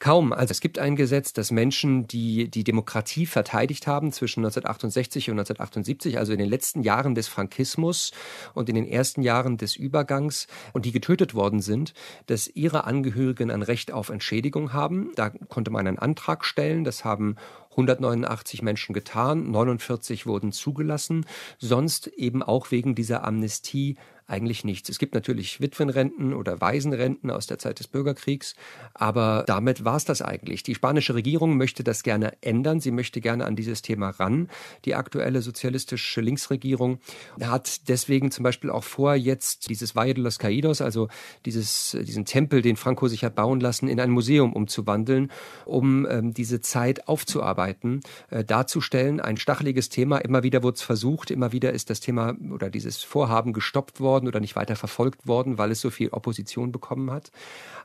Kaum. 0.00 0.32
Also 0.32 0.52
es 0.52 0.62
gibt 0.62 0.78
ein 0.78 0.96
Gesetz, 0.96 1.34
das 1.34 1.50
Menschen, 1.50 2.06
die 2.08 2.50
die 2.50 2.64
Demokratie 2.64 3.26
verteidigt 3.26 3.86
haben 3.86 4.12
zwischen 4.12 4.40
1968 4.40 5.28
und 5.28 5.38
1978, 5.38 6.16
also 6.16 6.32
in 6.32 6.38
den 6.38 6.48
letzten 6.48 6.82
Jahren 6.82 7.14
des 7.14 7.28
Frankismus 7.28 8.10
und 8.54 8.70
in 8.70 8.76
den 8.76 8.86
ersten 8.86 9.20
Jahren 9.20 9.58
des 9.58 9.76
Übergangs 9.76 10.46
und 10.72 10.86
die 10.86 10.92
getötet 10.92 11.34
worden 11.34 11.60
sind, 11.60 11.92
dass 12.26 12.48
ihre 12.48 12.84
Angehörigen 12.84 13.50
ein 13.50 13.60
Recht 13.60 13.92
auf 13.92 14.08
Entschädigung 14.08 14.72
haben. 14.72 15.12
Da 15.16 15.28
konnte 15.28 15.70
man 15.70 15.86
einen 15.86 15.98
Antrag 15.98 16.46
stellen. 16.46 16.84
Das 16.84 17.04
haben 17.04 17.36
189 17.72 18.62
Menschen 18.62 18.94
getan, 18.94 19.50
49 19.50 20.26
wurden 20.26 20.50
zugelassen, 20.50 21.26
sonst 21.58 22.06
eben 22.06 22.42
auch 22.42 22.70
wegen 22.70 22.94
dieser 22.94 23.22
Amnestie 23.24 23.96
eigentlich 24.30 24.64
nichts. 24.64 24.88
Es 24.88 24.98
gibt 24.98 25.14
natürlich 25.14 25.60
Witwenrenten 25.60 26.32
oder 26.32 26.60
Waisenrenten 26.60 27.30
aus 27.30 27.46
der 27.46 27.58
Zeit 27.58 27.80
des 27.80 27.88
Bürgerkriegs, 27.88 28.54
aber 28.94 29.44
damit 29.46 29.84
war 29.84 29.96
es 29.96 30.04
das 30.04 30.22
eigentlich. 30.22 30.62
Die 30.62 30.74
spanische 30.74 31.14
Regierung 31.14 31.56
möchte 31.56 31.82
das 31.82 32.02
gerne 32.02 32.32
ändern. 32.40 32.80
Sie 32.80 32.92
möchte 32.92 33.20
gerne 33.20 33.44
an 33.44 33.56
dieses 33.56 33.82
Thema 33.82 34.10
ran. 34.10 34.48
Die 34.84 34.94
aktuelle 34.94 35.42
sozialistische 35.42 36.20
Linksregierung 36.20 37.00
hat 37.42 37.88
deswegen 37.88 38.30
zum 38.30 38.44
Beispiel 38.44 38.70
auch 38.70 38.84
vor, 38.84 39.14
jetzt 39.14 39.68
dieses 39.68 39.96
Valle 39.96 40.14
de 40.14 40.22
los 40.22 40.38
Caídos, 40.38 40.80
also 40.80 41.08
dieses, 41.44 41.96
diesen 42.00 42.24
Tempel, 42.24 42.62
den 42.62 42.76
Franco 42.76 43.08
sich 43.08 43.24
hat 43.24 43.34
bauen 43.34 43.60
lassen, 43.60 43.88
in 43.88 44.00
ein 44.00 44.10
Museum 44.10 44.52
umzuwandeln, 44.52 45.30
um 45.64 46.06
ähm, 46.08 46.32
diese 46.32 46.60
Zeit 46.60 47.08
aufzuarbeiten, 47.08 48.00
äh, 48.30 48.44
darzustellen. 48.44 49.20
Ein 49.20 49.36
stacheliges 49.36 49.88
Thema. 49.88 50.18
Immer 50.18 50.42
wieder 50.42 50.62
wurde 50.62 50.76
es 50.76 50.82
versucht. 50.82 51.30
Immer 51.30 51.52
wieder 51.52 51.72
ist 51.72 51.90
das 51.90 52.00
Thema 52.00 52.36
oder 52.52 52.70
dieses 52.70 53.02
Vorhaben 53.02 53.52
gestoppt 53.52 54.00
worden 54.00 54.19
worden 54.20 54.28
oder 54.28 54.40
nicht 54.40 54.56
weiter 54.56 54.76
verfolgt 54.76 55.26
worden, 55.26 55.58
weil 55.58 55.70
es 55.70 55.80
so 55.80 55.90
viel 55.90 56.10
Opposition 56.10 56.72
bekommen 56.72 57.10
hat. 57.10 57.30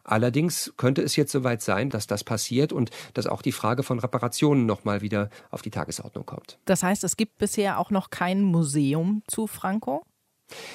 Allerdings 0.03 0.73
könnte 0.77 1.01
es 1.01 1.15
jetzt 1.15 1.31
soweit 1.31 1.61
sein, 1.61 1.89
dass 1.89 2.07
das 2.07 2.23
passiert 2.23 2.73
und 2.73 2.91
dass 3.13 3.27
auch 3.27 3.41
die 3.41 3.51
Frage 3.51 3.83
von 3.83 3.99
Reparationen 3.99 4.65
nochmal 4.65 5.01
wieder 5.01 5.29
auf 5.49 5.61
die 5.61 5.71
Tagesordnung 5.71 6.25
kommt. 6.25 6.59
Das 6.65 6.83
heißt, 6.83 7.03
es 7.03 7.17
gibt 7.17 7.37
bisher 7.37 7.79
auch 7.79 7.89
noch 7.89 8.09
kein 8.09 8.43
Museum 8.43 9.23
zu 9.27 9.47
Franco? 9.47 10.03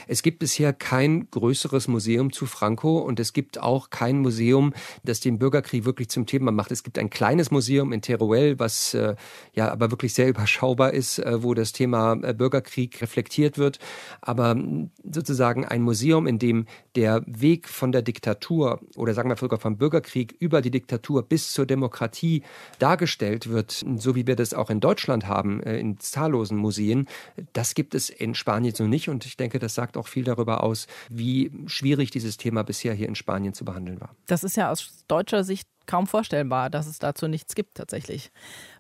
Es 0.08 0.22
gibt 0.22 0.38
bisher 0.38 0.72
kein 0.72 1.30
größeres 1.30 1.88
Museum 1.88 2.32
zu 2.32 2.46
Franco 2.46 2.98
und 2.98 3.20
es 3.20 3.32
gibt 3.32 3.60
auch 3.60 3.90
kein 3.90 4.18
Museum, 4.18 4.74
das 5.04 5.20
den 5.20 5.38
Bürgerkrieg 5.38 5.84
wirklich 5.84 6.08
zum 6.08 6.26
Thema 6.26 6.50
macht. 6.50 6.72
Es 6.72 6.82
gibt 6.82 6.98
ein 6.98 7.10
kleines 7.10 7.50
Museum 7.50 7.92
in 7.92 8.02
Teruel, 8.02 8.58
was 8.58 8.94
äh, 8.94 9.14
ja 9.54 9.70
aber 9.70 9.90
wirklich 9.90 10.14
sehr 10.14 10.28
überschaubar 10.30 10.92
ist, 10.92 11.18
äh, 11.18 11.42
wo 11.42 11.54
das 11.54 11.72
Thema 11.72 12.18
äh, 12.22 12.34
Bürgerkrieg 12.34 13.00
reflektiert 13.00 13.58
wird. 13.58 13.78
Aber 14.20 14.56
sozusagen 15.04 15.64
ein 15.64 15.82
Museum, 15.82 16.26
in 16.26 16.38
dem 16.38 16.66
der 16.97 17.22
Weg 17.26 17.68
von 17.68 17.93
der 17.93 18.03
Diktatur 18.03 18.80
oder 18.97 19.14
sagen 19.14 19.28
wir 19.28 19.36
sogar 19.36 19.59
vom 19.59 19.76
Bürgerkrieg 19.76 20.34
über 20.38 20.61
die 20.61 20.70
Diktatur 20.70 21.22
bis 21.22 21.53
zur 21.53 21.66
Demokratie 21.66 22.43
dargestellt 22.78 23.49
wird, 23.49 23.84
so 23.97 24.14
wie 24.14 24.26
wir 24.26 24.36
das 24.36 24.55
auch 24.55 24.70
in 24.70 24.80
Deutschland 24.80 25.26
haben, 25.26 25.62
äh, 25.62 25.78
in 25.78 25.99
zahllosen 25.99 26.57
Museen, 26.57 27.07
das 27.53 27.74
gibt 27.74 27.95
es 27.95 28.11
in 28.11 28.34
Spanien 28.34 28.74
so 28.74 28.86
nicht 28.86 29.09
und 29.09 29.24
ich 29.26 29.36
denke, 29.36 29.59
das 29.59 29.74
sagt 29.74 29.97
auch 29.97 30.09
viel 30.09 30.24
darüber 30.24 30.62
aus, 30.62 30.86
wie 31.09 31.51
schwierig 31.66 32.11
dieses 32.11 32.36
Thema 32.36 32.62
bisher 32.62 32.95
hier 32.95 33.09
in 33.09 33.14
Spanien 33.14 33.55
zu 33.55 33.64
behandeln 33.64 34.01
war. 34.01 34.14
Das 34.26 34.45
ist 34.45 34.57
ja 34.57 34.70
aus 34.70 35.05
deutscher 35.09 35.45
Sicht 35.45 35.68
kaum 35.86 36.07
vorstellbar, 36.07 36.70
dass 36.70 36.86
es 36.86 36.99
dazu 36.99 37.26
nichts 37.26 37.55
gibt 37.55 37.76
tatsächlich. 37.76 38.30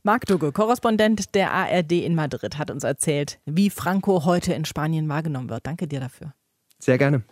Marc 0.02 0.26
Dugge, 0.26 0.52
Korrespondent 0.52 1.34
der 1.34 1.52
ARD 1.52 1.92
in 1.92 2.14
Madrid, 2.14 2.56
hat 2.56 2.70
uns 2.70 2.84
erzählt, 2.84 3.40
wie 3.46 3.68
Franco 3.68 4.24
heute 4.24 4.54
in 4.54 4.64
Spanien 4.64 5.08
wahrgenommen 5.08 5.50
wird. 5.50 5.66
Danke 5.66 5.88
dir 5.88 6.00
dafür. 6.00 6.32
Sehr 6.78 6.98
gerne. 6.98 7.24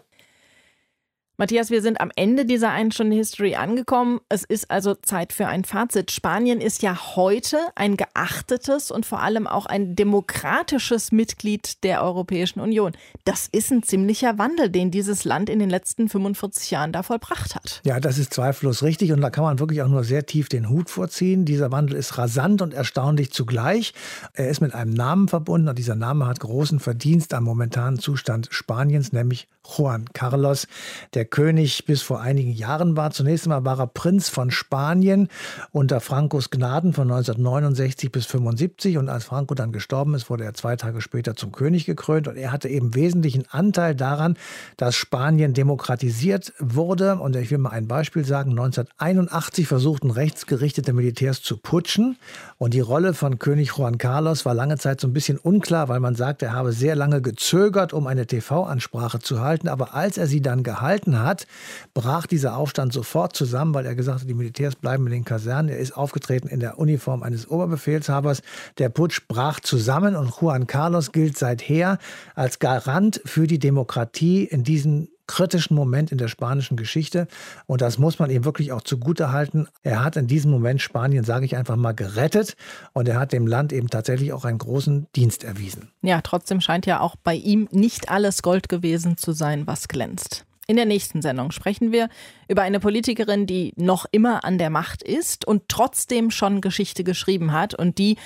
Matthias, 1.40 1.70
wir 1.70 1.82
sind 1.82 2.00
am 2.00 2.10
Ende 2.16 2.44
dieser 2.44 2.70
einen 2.70 2.90
Stunde 2.90 3.14
History 3.14 3.54
angekommen. 3.54 4.18
Es 4.28 4.42
ist 4.42 4.72
also 4.72 4.96
Zeit 4.96 5.32
für 5.32 5.46
ein 5.46 5.62
Fazit. 5.62 6.10
Spanien 6.10 6.60
ist 6.60 6.82
ja 6.82 7.14
heute 7.14 7.58
ein 7.76 7.96
geachtetes 7.96 8.90
und 8.90 9.06
vor 9.06 9.22
allem 9.22 9.46
auch 9.46 9.66
ein 9.66 9.94
demokratisches 9.94 11.12
Mitglied 11.12 11.84
der 11.84 12.02
Europäischen 12.02 12.58
Union. 12.58 12.90
Das 13.24 13.46
ist 13.52 13.70
ein 13.70 13.84
ziemlicher 13.84 14.36
Wandel, 14.36 14.68
den 14.68 14.90
dieses 14.90 15.22
Land 15.22 15.48
in 15.48 15.60
den 15.60 15.70
letzten 15.70 16.08
45 16.08 16.72
Jahren 16.72 16.90
da 16.90 17.04
vollbracht 17.04 17.54
hat. 17.54 17.82
Ja, 17.84 18.00
das 18.00 18.18
ist 18.18 18.34
zweifellos 18.34 18.82
richtig 18.82 19.12
und 19.12 19.20
da 19.20 19.30
kann 19.30 19.44
man 19.44 19.60
wirklich 19.60 19.80
auch 19.82 19.88
nur 19.88 20.02
sehr 20.02 20.26
tief 20.26 20.48
den 20.48 20.68
Hut 20.68 20.90
vorziehen. 20.90 21.44
Dieser 21.44 21.70
Wandel 21.70 21.94
ist 21.94 22.18
rasant 22.18 22.62
und 22.62 22.74
erstaunlich 22.74 23.30
zugleich. 23.30 23.94
Er 24.32 24.48
ist 24.48 24.60
mit 24.60 24.74
einem 24.74 24.92
Namen 24.92 25.28
verbunden 25.28 25.68
und 25.68 25.78
dieser 25.78 25.94
Name 25.94 26.26
hat 26.26 26.40
großen 26.40 26.80
Verdienst 26.80 27.32
am 27.32 27.44
momentanen 27.44 28.00
Zustand 28.00 28.48
Spaniens, 28.50 29.12
nämlich 29.12 29.46
Juan 29.64 30.06
Carlos, 30.12 30.66
der 31.14 31.27
König 31.30 31.84
bis 31.84 32.02
vor 32.02 32.20
einigen 32.20 32.52
Jahren 32.52 32.96
war. 32.96 33.10
Zunächst 33.10 33.46
einmal 33.46 33.64
war 33.64 33.78
er 33.78 33.86
Prinz 33.86 34.28
von 34.28 34.50
Spanien 34.50 35.28
unter 35.72 36.00
Francos 36.00 36.50
Gnaden 36.50 36.92
von 36.92 37.10
1969 37.10 38.12
bis 38.12 38.26
75 38.26 38.98
und 38.98 39.08
als 39.08 39.24
Franco 39.24 39.54
dann 39.54 39.72
gestorben 39.72 40.14
ist, 40.14 40.30
wurde 40.30 40.44
er 40.44 40.54
zwei 40.54 40.76
Tage 40.76 41.00
später 41.00 41.36
zum 41.36 41.52
König 41.52 41.86
gekrönt. 41.86 42.28
Und 42.28 42.36
er 42.36 42.52
hatte 42.52 42.68
eben 42.68 42.94
wesentlichen 42.94 43.44
Anteil 43.50 43.94
daran, 43.94 44.36
dass 44.76 44.94
Spanien 44.94 45.54
demokratisiert 45.54 46.52
wurde. 46.58 47.16
Und 47.16 47.36
ich 47.36 47.50
will 47.50 47.58
mal 47.58 47.70
ein 47.70 47.88
Beispiel 47.88 48.24
sagen, 48.24 48.50
1981 48.50 49.66
versuchten 49.66 50.10
rechtsgerichtete 50.10 50.92
Militärs 50.92 51.42
zu 51.42 51.56
putschen. 51.56 52.16
Und 52.58 52.74
die 52.74 52.80
Rolle 52.80 53.14
von 53.14 53.38
König 53.38 53.76
Juan 53.76 53.98
Carlos 53.98 54.44
war 54.44 54.54
lange 54.54 54.78
Zeit 54.78 55.00
so 55.00 55.08
ein 55.08 55.12
bisschen 55.12 55.38
unklar, 55.38 55.88
weil 55.88 56.00
man 56.00 56.14
sagt, 56.14 56.42
er 56.42 56.52
habe 56.52 56.72
sehr 56.72 56.96
lange 56.96 57.20
gezögert, 57.20 57.92
um 57.92 58.06
eine 58.06 58.26
TV-Ansprache 58.26 59.18
zu 59.18 59.40
halten, 59.40 59.68
aber 59.68 59.94
als 59.94 60.18
er 60.18 60.26
sie 60.26 60.40
dann 60.40 60.62
gehalten 60.62 61.17
hat, 61.22 61.46
brach 61.94 62.26
dieser 62.26 62.56
Aufstand 62.56 62.92
sofort 62.92 63.34
zusammen, 63.36 63.74
weil 63.74 63.86
er 63.86 63.94
gesagt 63.94 64.20
hat, 64.20 64.28
die 64.28 64.34
Militärs 64.34 64.76
bleiben 64.76 65.06
in 65.06 65.12
den 65.12 65.24
Kasernen. 65.24 65.70
Er 65.70 65.78
ist 65.78 65.96
aufgetreten 65.96 66.48
in 66.48 66.60
der 66.60 66.78
Uniform 66.78 67.22
eines 67.22 67.48
Oberbefehlshabers. 67.48 68.42
Der 68.78 68.88
Putsch 68.88 69.22
brach 69.28 69.60
zusammen 69.60 70.16
und 70.16 70.32
Juan 70.40 70.66
Carlos 70.66 71.12
gilt 71.12 71.38
seither 71.38 71.98
als 72.34 72.58
Garant 72.58 73.20
für 73.24 73.46
die 73.46 73.58
Demokratie 73.58 74.44
in 74.44 74.64
diesem 74.64 75.08
kritischen 75.28 75.76
Moment 75.76 76.10
in 76.10 76.18
der 76.18 76.26
spanischen 76.26 76.76
Geschichte. 76.76 77.28
Und 77.66 77.80
das 77.80 77.98
muss 77.98 78.18
man 78.18 78.30
ihm 78.30 78.44
wirklich 78.44 78.72
auch 78.72 78.82
zugutehalten. 78.82 79.68
Er 79.82 80.02
hat 80.02 80.16
in 80.16 80.26
diesem 80.26 80.50
Moment 80.50 80.82
Spanien, 80.82 81.22
sage 81.22 81.44
ich 81.44 81.56
einfach 81.56 81.76
mal, 81.76 81.92
gerettet. 81.92 82.56
Und 82.94 83.06
er 83.06 83.20
hat 83.20 83.32
dem 83.32 83.46
Land 83.46 83.72
eben 83.72 83.88
tatsächlich 83.88 84.32
auch 84.32 84.44
einen 84.44 84.58
großen 84.58 85.06
Dienst 85.14 85.44
erwiesen. 85.44 85.92
Ja, 86.02 86.20
trotzdem 86.22 86.60
scheint 86.60 86.86
ja 86.86 87.00
auch 87.00 87.14
bei 87.14 87.34
ihm 87.34 87.68
nicht 87.70 88.08
alles 88.08 88.42
Gold 88.42 88.68
gewesen 88.68 89.16
zu 89.16 89.30
sein, 89.32 89.66
was 89.66 89.86
glänzt. 89.86 90.44
In 90.70 90.76
der 90.76 90.84
nächsten 90.84 91.22
Sendung 91.22 91.50
sprechen 91.50 91.92
wir 91.92 92.10
über 92.46 92.60
eine 92.60 92.78
Politikerin, 92.78 93.46
die 93.46 93.72
noch 93.76 94.04
immer 94.12 94.44
an 94.44 94.58
der 94.58 94.68
Macht 94.68 95.02
ist 95.02 95.46
und 95.46 95.62
trotzdem 95.68 96.30
schon 96.30 96.60
Geschichte 96.60 97.04
geschrieben 97.04 97.52
hat 97.52 97.74
und 97.74 97.96
die, 97.96 98.18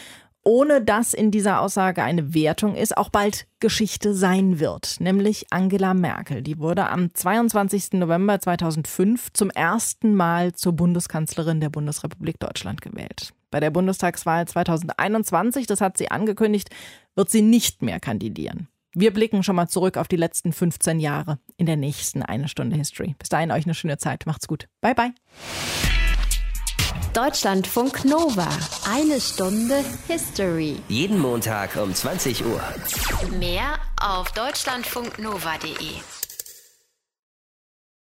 ohne 0.43 0.83
dass 0.83 1.15
in 1.15 1.31
dieser 1.31 1.61
Aussage 1.61 2.03
eine 2.03 2.35
Wertung 2.35 2.75
ist, 2.75 2.97
auch 2.97 3.11
bald 3.11 3.47
Geschichte 3.61 4.13
sein 4.13 4.59
wird, 4.59 4.97
nämlich 4.99 5.47
Angela 5.51 5.95
Merkel. 5.95 6.43
Die 6.43 6.59
wurde 6.59 6.91
am 6.91 7.15
22. 7.15 7.93
November 7.93 8.41
2005 8.41 9.33
zum 9.33 9.51
ersten 9.51 10.17
Mal 10.17 10.53
zur 10.53 10.73
Bundeskanzlerin 10.73 11.61
der 11.61 11.71
Bundesrepublik 11.71 12.41
Deutschland 12.41 12.83
gewählt. 12.83 13.33
Bei 13.53 13.61
der 13.61 13.71
Bundestagswahl 13.71 14.49
2021, 14.49 15.69
das 15.69 15.81
hat 15.81 15.97
sie 15.97 16.11
angekündigt, 16.11 16.71
wird 17.15 17.31
sie 17.31 17.43
nicht 17.43 17.83
mehr 17.83 18.01
kandidieren. 18.01 18.67
Wir 18.95 19.11
blicken 19.13 19.43
schon 19.43 19.57
mal 19.57 19.69
zurück 19.69 19.97
auf 19.97 20.07
die 20.07 20.17
letzten 20.17 20.53
15 20.53 21.01
Jahre 21.01 21.39
in 21.57 21.65
der 21.65 21.77
nächsten 21.77 22.23
Eine 22.23 22.47
Stunde 22.49 22.77
History. 22.77 23.15
Bis 23.19 23.31
dahin 23.31 23.51
euch 23.51 23.65
eine 23.65 23.75
schöne 23.75 23.97
Zeit. 23.97 24.27
Macht's 24.27 24.47
gut. 24.47 24.69
Bye, 24.83 24.95
bye. 24.95 25.13
Deutschlandfunk 27.15 28.05
Nova. 28.05 28.49
Eine 28.91 29.19
Stunde 29.21 29.83
History. 30.09 30.77
Jeden 30.89 31.19
Montag 31.19 31.77
um 31.77 31.95
20 31.95 32.45
Uhr. 32.45 32.61
Mehr 33.39 33.79
auf 33.99 34.31
deutschlandfunknova.de. 34.33 36.22